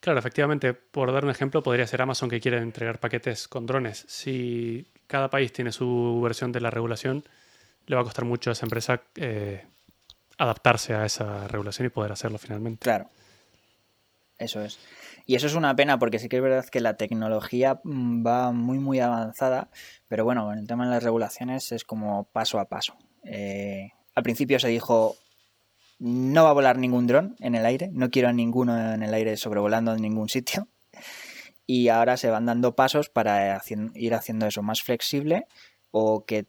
Claro, 0.00 0.18
efectivamente, 0.18 0.74
por 0.74 1.12
dar 1.12 1.24
un 1.24 1.30
ejemplo, 1.30 1.62
podría 1.62 1.86
ser 1.86 2.02
Amazon 2.02 2.28
que 2.28 2.40
quiere 2.40 2.58
entregar 2.58 2.98
paquetes 2.98 3.46
con 3.46 3.66
drones. 3.66 4.04
Si 4.08 4.88
cada 5.06 5.30
país 5.30 5.52
tiene 5.52 5.70
su 5.70 6.20
versión 6.24 6.50
de 6.50 6.60
la 6.60 6.70
regulación, 6.70 7.22
le 7.86 7.94
va 7.94 8.02
a 8.02 8.04
costar 8.04 8.24
mucho 8.24 8.50
a 8.50 8.54
esa 8.54 8.66
empresa 8.66 9.00
eh, 9.14 9.64
adaptarse 10.38 10.92
a 10.92 11.06
esa 11.06 11.46
regulación 11.46 11.86
y 11.86 11.90
poder 11.90 12.10
hacerlo 12.10 12.38
finalmente. 12.38 12.82
Claro. 12.82 13.06
Eso 14.38 14.62
es. 14.62 14.78
Y 15.26 15.36
eso 15.36 15.46
es 15.46 15.54
una 15.54 15.74
pena 15.76 15.98
porque 15.98 16.18
sí 16.18 16.28
que 16.28 16.36
es 16.36 16.42
verdad 16.42 16.64
que 16.66 16.80
la 16.80 16.96
tecnología 16.96 17.80
mm, 17.84 18.26
va 18.26 18.52
muy, 18.52 18.78
muy 18.78 19.00
avanzada, 19.00 19.70
pero 20.08 20.24
bueno, 20.24 20.52
en 20.52 20.58
el 20.58 20.66
tema 20.66 20.84
de 20.84 20.90
las 20.90 21.02
regulaciones 21.02 21.72
es 21.72 21.84
como 21.84 22.24
paso 22.24 22.58
a 22.58 22.68
paso. 22.68 22.96
Eh, 23.24 23.92
al 24.14 24.22
principio 24.22 24.58
se 24.58 24.68
dijo, 24.68 25.16
no 25.98 26.44
va 26.44 26.50
a 26.50 26.54
volar 26.54 26.78
ningún 26.78 27.06
dron 27.06 27.36
en 27.40 27.54
el 27.54 27.64
aire, 27.64 27.90
no 27.92 28.10
quiero 28.10 28.28
a 28.28 28.32
ninguno 28.32 28.94
en 28.94 29.02
el 29.02 29.14
aire 29.14 29.36
sobrevolando 29.36 29.94
en 29.94 30.02
ningún 30.02 30.28
sitio. 30.28 30.68
Y 31.66 31.88
ahora 31.88 32.18
se 32.18 32.28
van 32.28 32.44
dando 32.44 32.76
pasos 32.76 33.08
para 33.08 33.58
ir 33.94 34.14
haciendo 34.14 34.46
eso 34.46 34.62
más 34.62 34.82
flexible 34.82 35.46
o 35.90 36.26
que 36.26 36.44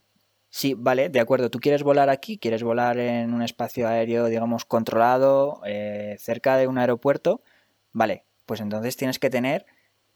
sí, 0.49 0.73
vale, 0.73 1.07
de 1.07 1.21
acuerdo, 1.21 1.49
tú 1.49 1.59
quieres 1.59 1.83
volar 1.83 2.09
aquí, 2.09 2.38
quieres 2.38 2.63
volar 2.63 2.99
en 2.99 3.33
un 3.33 3.41
espacio 3.41 3.88
aéreo, 3.88 4.25
digamos, 4.25 4.65
controlado, 4.65 5.61
eh, 5.65 6.17
cerca 6.19 6.57
de 6.57 6.67
un 6.67 6.77
aeropuerto, 6.77 7.41
vale, 7.95 8.25
pues 8.45 8.59
entonces 8.59 8.97
tienes 8.97 9.17
que 9.19 9.29
tener 9.29 9.65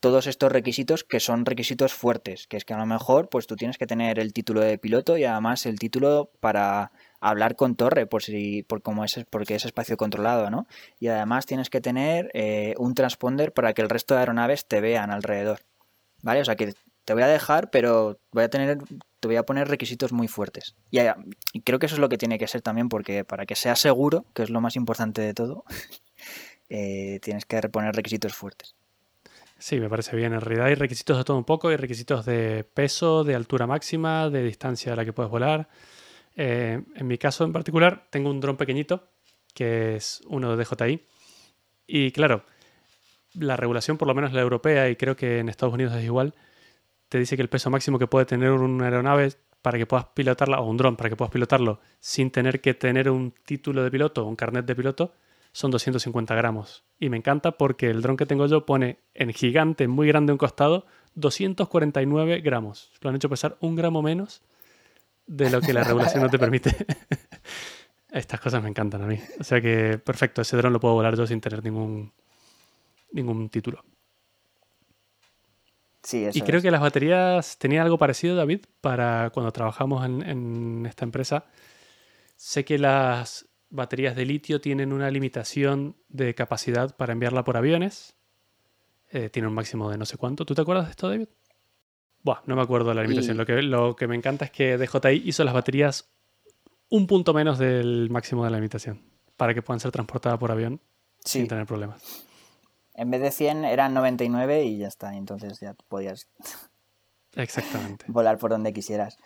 todos 0.01 0.27
estos 0.27 0.51
requisitos 0.51 1.03
que 1.03 1.19
son 1.19 1.45
requisitos 1.45 1.93
fuertes, 1.93 2.45
que 2.47 2.57
es 2.57 2.65
que 2.65 2.73
a 2.73 2.77
lo 2.77 2.85
mejor 2.85 3.29
pues 3.29 3.47
tú 3.47 3.55
tienes 3.55 3.77
que 3.77 3.87
tener 3.87 4.19
el 4.19 4.33
título 4.33 4.61
de 4.61 4.77
piloto 4.77 5.17
y 5.17 5.23
además 5.23 5.65
el 5.65 5.79
título 5.79 6.31
para 6.39 6.91
hablar 7.19 7.55
con 7.55 7.75
torre 7.75 8.05
por 8.05 8.21
si 8.21 8.63
por 8.63 8.81
como 8.81 9.03
es 9.05 9.25
porque 9.29 9.55
es 9.55 9.65
espacio 9.65 9.97
controlado, 9.97 10.49
¿no? 10.49 10.67
Y 10.99 11.07
además 11.07 11.45
tienes 11.45 11.69
que 11.69 11.81
tener 11.81 12.29
eh, 12.33 12.75
un 12.77 12.93
transponder 12.93 13.53
para 13.53 13.73
que 13.73 13.81
el 13.81 13.89
resto 13.89 14.13
de 14.13 14.21
aeronaves 14.21 14.67
te 14.67 14.81
vean 14.81 15.11
alrededor. 15.11 15.59
¿Vale? 16.21 16.41
O 16.41 16.45
sea 16.45 16.55
que 16.55 16.73
te 17.05 17.13
voy 17.13 17.23
a 17.23 17.27
dejar, 17.27 17.69
pero 17.69 18.19
voy 18.31 18.43
a 18.43 18.49
tener 18.49 18.77
te 19.19 19.27
voy 19.27 19.37
a 19.37 19.43
poner 19.43 19.67
requisitos 19.67 20.13
muy 20.13 20.27
fuertes. 20.27 20.75
Y, 20.91 20.99
y 21.53 21.61
creo 21.61 21.79
que 21.79 21.87
eso 21.87 21.95
es 21.95 21.99
lo 21.99 22.09
que 22.09 22.17
tiene 22.17 22.39
que 22.39 22.47
ser 22.47 22.61
también 22.61 22.89
porque 22.89 23.25
para 23.25 23.45
que 23.45 23.55
sea 23.55 23.75
seguro, 23.75 24.25
que 24.33 24.43
es 24.43 24.49
lo 24.49 24.61
más 24.61 24.75
importante 24.75 25.21
de 25.21 25.33
todo, 25.33 25.65
eh, 26.69 27.19
tienes 27.21 27.45
que 27.45 27.59
poner 27.69 27.95
requisitos 27.95 28.33
fuertes. 28.33 28.75
Sí, 29.57 29.79
me 29.79 29.89
parece 29.89 30.15
bien. 30.15 30.33
En 30.33 30.41
realidad 30.41 30.67
hay 30.67 30.75
requisitos 30.75 31.17
de 31.17 31.23
todo 31.23 31.37
un 31.37 31.43
poco, 31.43 31.67
hay 31.67 31.75
requisitos 31.75 32.25
de 32.25 32.63
peso, 32.63 33.23
de 33.23 33.35
altura 33.35 33.67
máxima, 33.67 34.29
de 34.29 34.43
distancia 34.43 34.93
a 34.93 34.95
la 34.95 35.03
que 35.03 35.11
puedes 35.11 35.29
volar. 35.29 35.67
Eh, 36.35 36.81
en 36.95 37.07
mi 37.07 37.17
caso 37.17 37.43
en 37.43 37.51
particular, 37.51 38.07
tengo 38.09 38.29
un 38.29 38.39
dron 38.39 38.55
pequeñito, 38.55 39.09
que 39.53 39.97
es 39.97 40.21
uno 40.27 40.55
de 40.55 40.63
DJI. 40.63 41.05
Y 41.87 42.11
claro, 42.11 42.45
la 43.33 43.57
regulación, 43.57 43.97
por 43.97 44.07
lo 44.07 44.15
menos 44.15 44.31
la 44.31 44.41
europea, 44.41 44.89
y 44.89 44.95
creo 44.95 45.15
que 45.15 45.39
en 45.39 45.49
Estados 45.49 45.73
Unidos 45.73 45.93
es 45.95 46.03
igual, 46.05 46.33
te 47.09 47.19
dice 47.19 47.35
que 47.35 47.41
el 47.41 47.49
peso 47.49 47.69
máximo 47.69 47.99
que 47.99 48.07
puede 48.07 48.25
tener 48.25 48.51
una 48.51 48.85
aeronave 48.85 49.33
para 49.61 49.77
que 49.77 49.85
puedas 49.85 50.05
pilotarla, 50.13 50.61
o 50.61 50.69
un 50.69 50.77
dron 50.77 50.95
para 50.95 51.09
que 51.09 51.15
puedas 51.15 51.31
pilotarlo 51.31 51.81
sin 51.99 52.31
tener 52.31 52.61
que 52.61 52.73
tener 52.73 53.09
un 53.09 53.33
título 53.45 53.83
de 53.83 53.91
piloto 53.91 54.23
o 54.23 54.29
un 54.29 54.35
carnet 54.35 54.65
de 54.65 54.75
piloto, 54.75 55.15
son 55.59 55.71
250 55.71 56.33
gramos. 56.35 56.85
Y 57.01 57.09
me 57.09 57.17
encanta 57.17 57.51
porque 57.51 57.89
el 57.89 58.01
dron 58.01 58.15
que 58.15 58.25
tengo 58.25 58.45
yo 58.45 58.65
pone 58.65 58.99
en 59.13 59.33
gigante, 59.33 59.89
muy 59.89 60.07
grande 60.07 60.31
un 60.31 60.37
costado, 60.37 60.85
249 61.15 62.39
gramos. 62.39 62.93
Lo 63.01 63.09
han 63.09 63.17
hecho 63.17 63.27
pesar 63.27 63.57
un 63.59 63.75
gramo 63.75 64.01
menos 64.01 64.41
de 65.27 65.49
lo 65.49 65.59
que 65.59 65.73
la 65.73 65.83
regulación 65.83 66.23
no 66.23 66.29
te 66.29 66.39
permite. 66.39 66.73
Estas 68.09 68.39
cosas 68.39 68.63
me 68.63 68.69
encantan 68.69 69.01
a 69.01 69.05
mí. 69.05 69.19
O 69.37 69.43
sea 69.43 69.59
que 69.59 69.97
perfecto, 69.97 70.41
ese 70.41 70.55
dron 70.55 70.71
lo 70.71 70.79
puedo 70.79 70.93
volar 70.93 71.17
yo 71.17 71.27
sin 71.27 71.41
tener 71.41 71.61
ningún, 71.61 72.13
ningún 73.11 73.49
título. 73.49 73.83
Sí, 76.03 76.25
y 76.33 76.41
creo 76.43 76.61
que 76.61 76.71
las 76.71 76.79
baterías 76.79 77.57
tenía 77.57 77.81
algo 77.81 77.97
parecido, 77.97 78.37
David, 78.37 78.61
para 78.79 79.29
cuando 79.31 79.51
trabajamos 79.51 80.05
en 80.05 80.85
esta 80.85 81.03
empresa. 81.03 81.47
Sé 82.37 82.63
que 82.63 82.77
las 82.79 83.48
baterías 83.69 84.15
de 84.15 84.25
litio 84.25 84.61
tienen 84.61 84.93
una 84.93 85.09
limitación 85.11 85.95
de 86.07 86.35
capacidad 86.35 86.95
para 86.95 87.13
enviarla 87.13 87.43
por 87.43 87.57
aviones. 87.57 88.15
Eh, 89.11 89.29
tiene 89.29 89.47
un 89.47 89.53
máximo 89.53 89.89
de 89.89 89.97
no 89.97 90.05
sé 90.05 90.17
cuánto. 90.17 90.45
¿Tú 90.45 90.53
te 90.53 90.61
acuerdas 90.61 90.85
de 90.85 90.91
esto, 90.91 91.09
David? 91.09 91.27
Buah, 92.21 92.41
no 92.45 92.55
me 92.55 92.61
acuerdo 92.61 92.89
de 92.89 92.95
la 92.95 93.03
limitación. 93.03 93.37
Lo, 93.37 93.45
que, 93.45 93.61
lo 93.61 93.95
que 93.95 94.07
me 94.07 94.15
encanta 94.15 94.45
es 94.45 94.51
que 94.51 94.77
DJI 94.77 95.23
hizo 95.25 95.43
las 95.43 95.53
baterías 95.53 96.09
un 96.89 97.07
punto 97.07 97.33
menos 97.33 97.57
del 97.57 98.09
máximo 98.09 98.43
de 98.43 98.51
la 98.51 98.57
limitación 98.57 99.01
para 99.37 99.53
que 99.53 99.61
puedan 99.61 99.79
ser 99.79 99.91
transportadas 99.91 100.37
por 100.37 100.51
avión 100.51 100.81
sin 101.23 101.47
tener 101.47 101.65
problemas. 101.65 102.25
En 102.93 103.09
vez 103.11 103.21
de 103.21 103.31
100 103.31 103.65
eran 103.65 103.93
99 103.93 104.65
y 104.65 104.79
ya 104.79 104.87
está. 104.87 105.15
Entonces 105.15 105.59
ya 105.59 105.73
podías 105.87 106.27
Exactamente. 107.35 108.05
volar 108.09 108.37
por 108.37 108.51
donde 108.51 108.73
quisieras. 108.73 109.17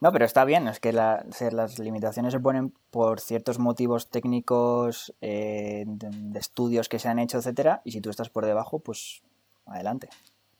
No, 0.00 0.12
pero 0.12 0.24
está 0.24 0.44
bien, 0.44 0.68
es 0.68 0.78
que 0.78 0.92
las 0.92 1.78
limitaciones 1.80 2.32
se 2.32 2.38
ponen 2.38 2.72
por 2.90 3.20
ciertos 3.20 3.58
motivos 3.58 4.08
técnicos 4.08 5.12
eh, 5.20 5.84
de, 5.86 6.38
estudios 6.38 6.88
que 6.88 7.00
se 7.00 7.08
han 7.08 7.18
hecho, 7.18 7.38
etcétera, 7.38 7.82
y 7.84 7.90
si 7.90 8.00
tú 8.00 8.08
estás 8.08 8.30
por 8.30 8.46
debajo, 8.46 8.78
pues 8.78 9.22
adelante. 9.66 10.08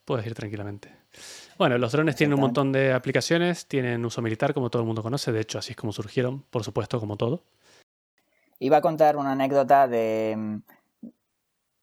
Puedes 0.03 0.25
ir 0.25 0.33
tranquilamente. 0.33 0.93
Bueno, 1.57 1.77
los 1.77 1.93
drones 1.93 2.17
tienen 2.17 2.33
un 2.33 2.41
montón 2.41 2.73
de 2.73 2.91
aplicaciones, 2.91 3.65
tienen 3.65 4.03
uso 4.03 4.21
militar, 4.21 4.53
como 4.53 4.69
todo 4.69 4.81
el 4.81 4.87
mundo 4.87 5.03
conoce, 5.03 5.31
de 5.31 5.39
hecho, 5.39 5.57
así 5.57 5.71
es 5.71 5.77
como 5.77 5.93
surgieron, 5.93 6.41
por 6.49 6.65
supuesto, 6.65 6.99
como 6.99 7.15
todo. 7.15 7.43
Iba 8.59 8.77
a 8.77 8.81
contar 8.81 9.15
una 9.15 9.31
anécdota 9.31 9.87
de, 9.87 10.59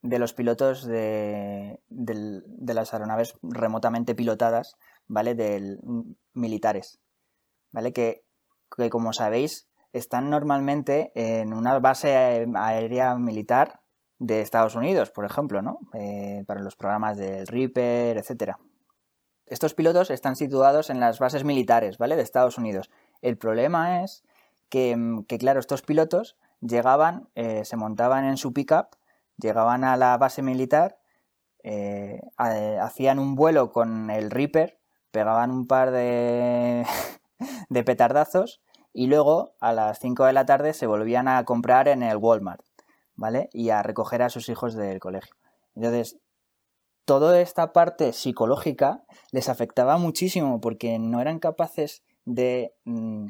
de 0.02 0.18
los 0.18 0.34
pilotos 0.34 0.84
de, 0.84 1.80
de 1.88 2.74
las 2.74 2.92
aeronaves 2.92 3.34
remotamente 3.42 4.14
pilotadas, 4.14 4.76
¿vale? 5.06 5.34
De 5.34 5.78
militares 6.34 7.00
¿vale? 7.72 7.92
Que, 7.92 8.24
como 8.90 9.12
sabéis, 9.12 9.68
están 9.92 10.30
normalmente 10.30 11.12
en 11.14 11.52
una 11.52 11.78
base 11.78 12.46
aérea 12.54 13.14
militar 13.16 13.80
de 14.18 14.40
Estados 14.40 14.74
Unidos, 14.74 15.10
por 15.10 15.24
ejemplo, 15.24 15.62
¿no? 15.62 15.78
Eh, 15.94 16.44
para 16.46 16.60
los 16.60 16.76
programas 16.76 17.16
del 17.16 17.46
Reaper, 17.46 18.16
etcétera. 18.18 18.58
Estos 19.46 19.74
pilotos 19.74 20.10
están 20.10 20.36
situados 20.36 20.90
en 20.90 21.00
las 21.00 21.18
bases 21.18 21.44
militares, 21.44 21.98
¿vale? 21.98 22.16
De 22.16 22.22
Estados 22.22 22.58
Unidos. 22.58 22.90
El 23.22 23.38
problema 23.38 24.02
es 24.02 24.24
que, 24.68 24.96
claro, 25.38 25.60
estos 25.60 25.82
pilotos 25.82 26.36
llegaban, 26.60 27.28
eh, 27.34 27.64
se 27.64 27.76
montaban 27.76 28.24
en 28.24 28.36
su 28.36 28.52
pickup, 28.52 28.96
llegaban 29.36 29.84
a 29.84 29.96
la 29.96 30.16
base 30.18 30.42
militar, 30.42 30.98
eh, 31.62 32.20
hacían 32.36 33.18
un 33.18 33.34
vuelo 33.34 33.70
con 33.70 34.10
el 34.10 34.30
Reaper, 34.30 34.78
pegaban 35.10 35.50
un 35.50 35.66
par 35.66 35.90
de, 35.90 36.84
de 37.68 37.84
petardazos 37.84 38.60
y 38.92 39.08
luego 39.08 39.54
a 39.60 39.72
las 39.72 39.98
5 39.98 40.24
de 40.24 40.32
la 40.32 40.46
tarde 40.46 40.72
se 40.72 40.86
volvían 40.86 41.28
a 41.28 41.44
comprar 41.44 41.88
en 41.88 42.02
el 42.02 42.16
Walmart, 42.16 42.62
¿vale? 43.14 43.50
Y 43.52 43.70
a 43.70 43.82
recoger 43.82 44.22
a 44.22 44.30
sus 44.30 44.48
hijos 44.48 44.74
del 44.74 45.00
colegio. 45.00 45.34
Entonces, 45.74 46.18
toda 47.04 47.40
esta 47.40 47.72
parte 47.72 48.12
psicológica 48.12 49.04
les 49.32 49.48
afectaba 49.48 49.98
muchísimo 49.98 50.60
porque 50.60 50.98
no 50.98 51.20
eran 51.20 51.38
capaces 51.38 52.02
de 52.24 52.74
mm, 52.84 53.28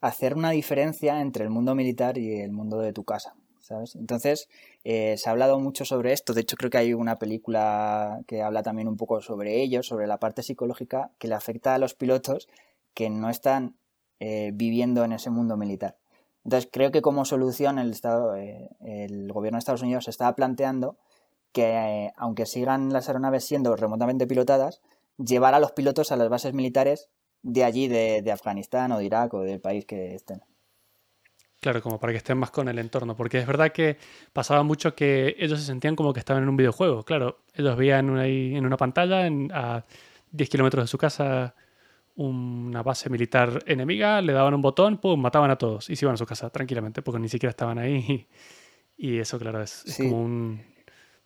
hacer 0.00 0.34
una 0.34 0.50
diferencia 0.50 1.20
entre 1.20 1.44
el 1.44 1.50
mundo 1.50 1.74
militar 1.74 2.18
y 2.18 2.40
el 2.40 2.52
mundo 2.52 2.78
de 2.78 2.92
tu 2.92 3.04
casa. 3.04 3.34
¿sabes? 3.64 3.96
Entonces, 3.96 4.48
eh, 4.84 5.16
se 5.16 5.28
ha 5.28 5.32
hablado 5.32 5.58
mucho 5.58 5.86
sobre 5.86 6.12
esto. 6.12 6.34
De 6.34 6.42
hecho, 6.42 6.56
creo 6.56 6.70
que 6.70 6.78
hay 6.78 6.92
una 6.92 7.18
película 7.18 8.20
que 8.26 8.42
habla 8.42 8.62
también 8.62 8.88
un 8.88 8.96
poco 8.96 9.22
sobre 9.22 9.62
ello, 9.62 9.82
sobre 9.82 10.06
la 10.06 10.18
parte 10.18 10.42
psicológica 10.42 11.10
que 11.18 11.28
le 11.28 11.34
afecta 11.34 11.74
a 11.74 11.78
los 11.78 11.94
pilotos 11.94 12.48
que 12.94 13.10
no 13.10 13.28
están 13.28 13.76
eh, 14.20 14.52
viviendo 14.54 15.04
en 15.04 15.12
ese 15.12 15.30
mundo 15.30 15.56
militar. 15.56 15.98
Entonces 16.44 16.68
creo 16.72 16.90
que 16.90 17.02
como 17.02 17.24
solución 17.24 17.78
el, 17.78 17.90
Estado, 17.90 18.36
eh, 18.36 18.70
el 18.80 19.32
gobierno 19.32 19.56
de 19.56 19.60
Estados 19.60 19.82
Unidos 19.82 20.08
estaba 20.08 20.34
planteando 20.34 20.96
que 21.52 21.62
eh, 21.62 22.12
aunque 22.16 22.46
sigan 22.46 22.92
las 22.92 23.08
aeronaves 23.08 23.44
siendo 23.44 23.76
remotamente 23.76 24.26
pilotadas, 24.26 24.82
llevar 25.18 25.54
a 25.54 25.60
los 25.60 25.72
pilotos 25.72 26.10
a 26.10 26.16
las 26.16 26.28
bases 26.28 26.52
militares 26.52 27.08
de 27.42 27.64
allí, 27.64 27.86
de, 27.86 28.30
Afganistán 28.32 28.90
o 28.92 28.98
de 28.98 29.04
Irak 29.04 29.32
o 29.34 29.42
del 29.42 29.60
país 29.60 29.86
que 29.86 30.14
estén. 30.14 30.42
Claro, 31.60 31.80
como 31.80 32.00
para 32.00 32.12
que 32.12 32.18
estén 32.18 32.36
más 32.38 32.50
con 32.50 32.68
el 32.68 32.78
entorno, 32.78 33.16
porque 33.16 33.38
es 33.38 33.46
verdad 33.46 33.72
que 33.72 33.96
pasaba 34.32 34.62
mucho 34.64 34.94
que 34.94 35.36
ellos 35.38 35.60
se 35.60 35.66
sentían 35.66 35.96
como 35.96 36.12
que 36.12 36.20
estaban 36.20 36.42
en 36.42 36.48
un 36.48 36.56
videojuego. 36.56 37.04
Claro, 37.04 37.38
ellos 37.54 37.76
veían 37.76 38.18
ahí 38.18 38.54
en 38.56 38.66
una 38.66 38.76
pantalla 38.76 39.26
a 39.52 39.84
10 40.32 40.48
kilómetros 40.50 40.84
de 40.84 40.88
su 40.88 40.98
casa 40.98 41.54
una 42.16 42.82
base 42.82 43.10
militar 43.10 43.62
enemiga, 43.66 44.20
le 44.20 44.32
daban 44.32 44.54
un 44.54 44.62
botón, 44.62 44.98
pum, 44.98 45.20
mataban 45.20 45.50
a 45.50 45.56
todos 45.56 45.90
y 45.90 45.96
se 45.96 46.04
iban 46.04 46.14
a 46.14 46.16
su 46.16 46.26
casa 46.26 46.50
tranquilamente, 46.50 47.02
porque 47.02 47.18
ni 47.18 47.28
siquiera 47.28 47.50
estaban 47.50 47.78
ahí. 47.78 48.26
Y, 48.96 49.18
eso, 49.18 49.40
claro, 49.40 49.60
es, 49.60 49.84
como 49.96 50.22
un 50.22 50.62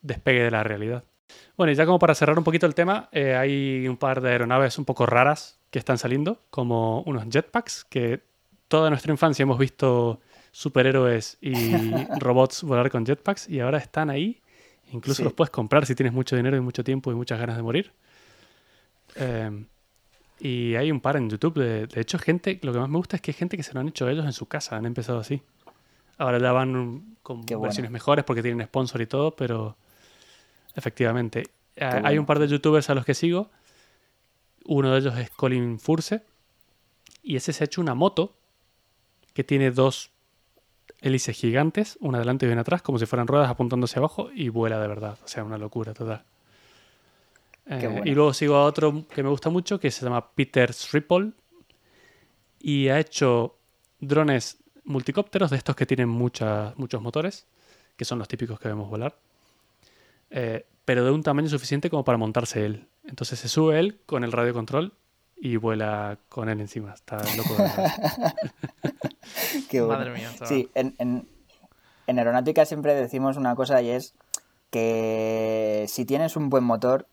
despegue 0.01 0.43
de 0.43 0.51
la 0.51 0.63
realidad. 0.63 1.05
Bueno, 1.55 1.71
y 1.71 1.75
ya 1.75 1.85
como 1.85 1.99
para 1.99 2.15
cerrar 2.15 2.39
un 2.39 2.43
poquito 2.43 2.65
el 2.65 2.75
tema, 2.75 3.11
eh, 3.13 3.35
hay 3.35 3.87
un 3.87 3.99
par 3.99 4.23
de 4.23 4.31
aeronaves 4.31 4.79
un 4.79 4.87
poco 4.87 5.05
raras 5.05 5.61
que 5.71 5.79
están 5.79 5.99
saliendo, 5.99 6.41
como 6.49 7.03
unos 7.03 7.27
jetpacks, 7.29 7.85
que 7.85 8.23
toda 8.69 8.89
nuestra 8.89 9.13
infancia 9.13 9.43
hemos 9.43 9.59
visto 9.59 10.21
superhéroes 10.51 11.37
y 11.43 11.53
robots 12.21 12.63
volar 12.63 12.91
con 12.91 13.05
jetpacks 13.05 13.51
y 13.51 13.61
ahora 13.61 13.77
están 13.77 14.09
ahí. 14.09 14.41
Incluso 14.91 15.23
los 15.23 15.35
puedes 15.35 15.51
comprar 15.51 15.85
si 15.85 15.95
tienes 15.95 16.15
mucho 16.15 16.37
dinero 16.37 16.57
y 16.57 16.61
mucho 16.61 16.83
tiempo 16.83 17.13
y 17.13 17.15
muchas 17.15 17.39
ganas 17.39 17.57
de 17.57 17.63
morir. 17.63 17.93
Eh, 19.17 19.67
y 20.41 20.75
hay 20.77 20.91
un 20.91 21.01
par 21.01 21.17
en 21.17 21.29
YouTube. 21.29 21.55
De, 21.55 21.87
de, 21.87 22.01
hecho, 22.01 22.19
gente, 22.19 22.59
lo 22.63 22.73
que 22.73 22.79
más 22.79 22.89
me 22.89 22.97
gusta 22.97 23.17
es 23.17 23.23
que 23.23 23.31
hay 23.31 23.37
gente 23.37 23.57
que 23.57 23.63
se 23.63 23.75
lo 23.75 23.81
han 23.81 23.89
hecho 23.89 24.09
ellos 24.09 24.25
en 24.25 24.33
su 24.33 24.47
casa, 24.47 24.77
han 24.77 24.87
empezado 24.87 25.19
así. 25.19 25.43
Ahora 26.19 26.39
ya 26.39 26.53
van 26.53 27.17
con 27.23 27.45
versiones 27.47 27.91
mejores 27.91 28.25
porque 28.25 28.43
tienen 28.43 28.67
sponsor 28.67 29.01
y 29.01 29.07
todo, 29.07 29.37
pero 29.37 29.77
efectivamente. 30.75 31.45
hay 31.77 32.19
un 32.19 32.27
par 32.27 32.39
de 32.39 32.49
youtubers 32.49 32.91
a 32.91 32.95
los 32.95 33.05
que 33.05 33.15
sigo. 33.15 33.51
Uno 34.65 34.93
de 34.93 34.99
ellos 34.99 35.17
es 35.17 35.31
Colin 35.31 35.79
Furse. 35.79 36.23
Y 37.23 37.37
ese 37.37 37.53
se 37.53 37.65
ha 37.65 37.67
hecho 37.67 37.81
una 37.81 37.95
moto 37.95 38.35
que 39.33 39.45
tiene 39.45 39.71
dos 39.71 40.11
hélices 41.01 41.37
gigantes, 41.37 41.97
una 42.01 42.19
delante 42.19 42.47
y 42.47 42.51
una 42.51 42.63
atrás, 42.63 42.83
como 42.83 42.99
si 42.99 43.07
fueran 43.07 43.29
ruedas 43.29 43.49
apuntando 43.49 43.85
hacia 43.85 44.01
abajo, 44.01 44.31
y 44.35 44.49
vuela 44.49 44.81
de 44.81 44.89
verdad. 44.89 45.19
O 45.25 45.29
sea, 45.29 45.45
una 45.45 45.59
locura 45.59 45.95
total. 45.95 46.25
Eh, 47.69 47.87
bueno. 47.87 48.03
Y 48.07 48.15
luego 48.15 48.33
sigo 48.33 48.57
a 48.57 48.65
otro 48.65 49.07
que 49.09 49.23
me 49.23 49.29
gusta 49.29 49.51
mucho, 49.51 49.79
que 49.79 49.91
se 49.91 50.05
llama 50.05 50.33
Peter 50.33 50.71
Ripple, 50.93 51.33
y 52.61 52.89
ha 52.89 52.99
hecho 52.99 53.57
drones 54.01 54.59
multicópteros 54.85 55.51
de 55.51 55.59
estos 55.59 55.77
que 55.77 55.87
tienen 55.87 56.09
muchas, 56.09 56.77
muchos 56.79 57.03
motores, 57.03 57.47
que 57.97 58.05
son 58.05 58.19
los 58.19 58.29
típicos 58.29 58.59
que 58.59 58.69
vemos 58.69 58.89
volar, 58.89 59.17
eh, 60.31 60.67
pero 60.85 61.05
de 61.05 61.11
un 61.11 61.23
tamaño 61.23 61.49
suficiente 61.49 61.91
como 61.91 62.05
para 62.05 62.17
montarse 62.17 62.65
él. 62.65 62.89
Entonces 63.05 63.39
se 63.39 63.49
sube 63.49 63.79
él 63.79 64.01
con 64.07 64.25
el 64.25 64.33
radio 64.33 64.55
control 64.55 64.95
y 65.37 65.57
vuela 65.57 66.19
con 66.29 66.49
él 66.49 66.61
encima. 66.61 66.95
Está 66.95 67.19
loco. 67.37 67.55
de. 67.63 67.69
Qué 69.71 69.81
bueno. 69.83 69.99
Madre 69.99 70.13
mía. 70.13 70.31
Sí, 70.47 70.71
en, 70.75 70.95
en- 70.99 71.29
en 72.07 72.19
aeronáutica 72.19 72.65
siempre 72.65 72.95
decimos 72.95 73.37
una 73.37 73.55
cosa 73.55 73.83
y 73.83 73.91
es 73.91 74.15
que 74.71 75.85
si 75.89 76.07
tienes 76.07 76.37
un 76.37 76.49
buen 76.49 76.65
motor, 76.65 77.07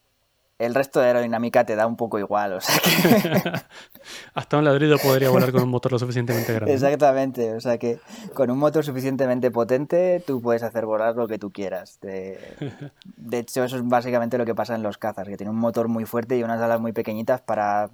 el 0.58 0.74
resto 0.74 1.00
de 1.02 1.08
aerodinámica 1.08 1.66
te 1.66 1.76
da 1.76 1.86
un 1.86 1.96
poco 1.98 2.18
igual. 2.20 2.54
O 2.54 2.62
sea 2.62 2.76
que, 2.80 3.42
Hasta 4.34 4.58
un 4.58 4.64
ladrido 4.66 4.98
podría 4.98 5.30
volar 5.30 5.52
con 5.52 5.64
un 5.64 5.70
motor 5.70 5.92
lo 5.92 6.00
suficientemente 6.00 6.54
grande. 6.54 6.74
exactamente. 6.74 7.54
O 7.56 7.60
sea 7.60 7.78
que 7.78 8.00
con 8.34 8.50
un 8.52 8.58
motor 8.58 8.86
suficientemente 8.86 9.52
potente, 9.52 10.24
tú 10.26 10.42
puedes 10.42 10.64
hacer 10.64 10.86
volar 10.86 11.16
lo 11.16 11.28
que 11.28 11.38
tú 11.38 11.52
quieras. 11.52 12.00
De, 12.02 12.40
de 13.18 13.40
hecho, 13.40 13.64
eso 13.64 13.76
es 13.78 13.86
básicamente 13.88 14.38
lo 14.38 14.46
que 14.46 14.56
pasa 14.56 14.76
en 14.76 14.84
los 14.84 14.98
cazas, 14.98 15.28
que 15.28 15.38
tiene 15.38 15.52
un 15.52 15.60
motor 15.60 15.88
muy 15.88 16.06
fuerte 16.06 16.38
y 16.38 16.44
unas 16.44 16.62
alas 16.62 16.80
muy 16.80 16.94
pequeñitas 16.94 17.42
para, 17.42 17.90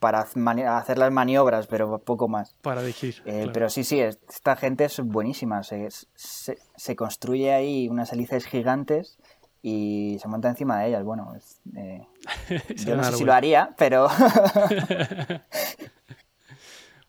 para 0.00 0.20
hacer 0.20 0.98
las 0.98 1.12
maniobras, 1.12 1.66
pero 1.68 1.98
poco 1.98 2.26
más. 2.28 2.56
Para 2.62 2.80
dirigir. 2.80 3.22
Eh, 3.24 3.32
claro. 3.38 3.52
Pero 3.52 3.70
sí, 3.70 3.84
sí, 3.84 4.00
es- 4.00 4.18
esta 4.28 4.56
gente 4.56 4.84
es 4.84 4.98
buenísima. 5.00 5.62
Se, 5.62 5.88
se, 6.14 6.58
se 6.76 6.96
construye 6.96 7.52
ahí 7.52 7.88
unas 7.88 8.12
hélices 8.12 8.46
gigantes 8.46 9.18
y 9.62 10.18
se 10.20 10.28
monta 10.28 10.48
encima 10.48 10.80
de 10.80 10.88
ellas. 10.88 11.04
Bueno, 11.04 11.34
es, 11.36 11.60
eh, 11.76 12.06
yo 12.76 12.96
no 12.96 13.04
sé 13.04 13.12
si 13.12 13.24
lo 13.24 13.32
haría, 13.32 13.74
pero 13.76 14.08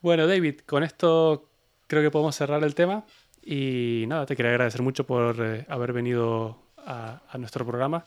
Bueno, 0.02 0.26
David, 0.26 0.62
con 0.66 0.84
esto 0.84 1.50
creo 1.88 2.02
que 2.02 2.10
podemos 2.10 2.36
cerrar 2.36 2.64
el 2.64 2.74
tema. 2.74 3.06
Y 3.44 4.06
nada, 4.08 4.26
te 4.26 4.36
quería 4.36 4.52
agradecer 4.52 4.82
mucho 4.82 5.06
por 5.06 5.36
eh, 5.40 5.66
haber 5.70 5.94
venido 5.94 6.58
a, 6.78 7.22
a 7.30 7.38
nuestro 7.38 7.66
programa. 7.66 8.06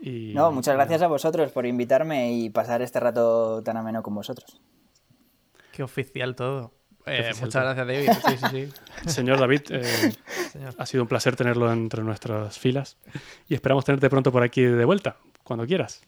Y, 0.00 0.32
no, 0.34 0.50
muchas 0.50 0.74
gracias 0.74 1.02
a 1.02 1.06
vosotros 1.06 1.52
por 1.52 1.64
invitarme 1.64 2.32
y 2.32 2.50
pasar 2.50 2.82
este 2.82 2.98
rato 2.98 3.62
tan 3.62 3.76
ameno 3.76 4.02
con 4.02 4.14
vosotros. 4.14 4.60
Qué 5.70 5.84
oficial 5.84 6.34
todo. 6.34 6.72
Eh, 7.06 7.32
muchas 7.40 7.62
gracias, 7.62 7.86
David. 7.86 8.10
Sí, 8.10 8.36
sí, 8.36 8.46
sí. 8.50 8.72
Señor 9.10 9.40
David, 9.40 9.62
eh, 9.70 10.12
Señor. 10.52 10.74
ha 10.78 10.86
sido 10.86 11.02
un 11.02 11.08
placer 11.08 11.36
tenerlo 11.36 11.72
entre 11.72 12.02
nuestras 12.02 12.58
filas. 12.58 12.96
Y 13.48 13.54
esperamos 13.54 13.84
tenerte 13.84 14.08
pronto 14.08 14.30
por 14.30 14.42
aquí 14.42 14.62
de 14.62 14.84
vuelta, 14.84 15.16
cuando 15.42 15.66
quieras. 15.66 16.02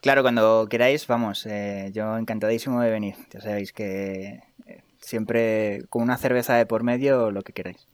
Claro, 0.00 0.22
cuando 0.22 0.66
queráis, 0.68 1.06
vamos, 1.06 1.46
eh, 1.46 1.90
yo 1.94 2.18
encantadísimo 2.18 2.80
de 2.80 2.90
venir. 2.90 3.14
Ya 3.30 3.40
sabéis 3.40 3.72
que 3.72 4.42
eh, 4.66 4.82
siempre 5.00 5.84
con 5.90 6.02
una 6.02 6.16
cerveza 6.16 6.56
de 6.56 6.66
por 6.66 6.82
medio, 6.82 7.30
lo 7.30 7.42
que 7.42 7.52
queráis. 7.52 7.86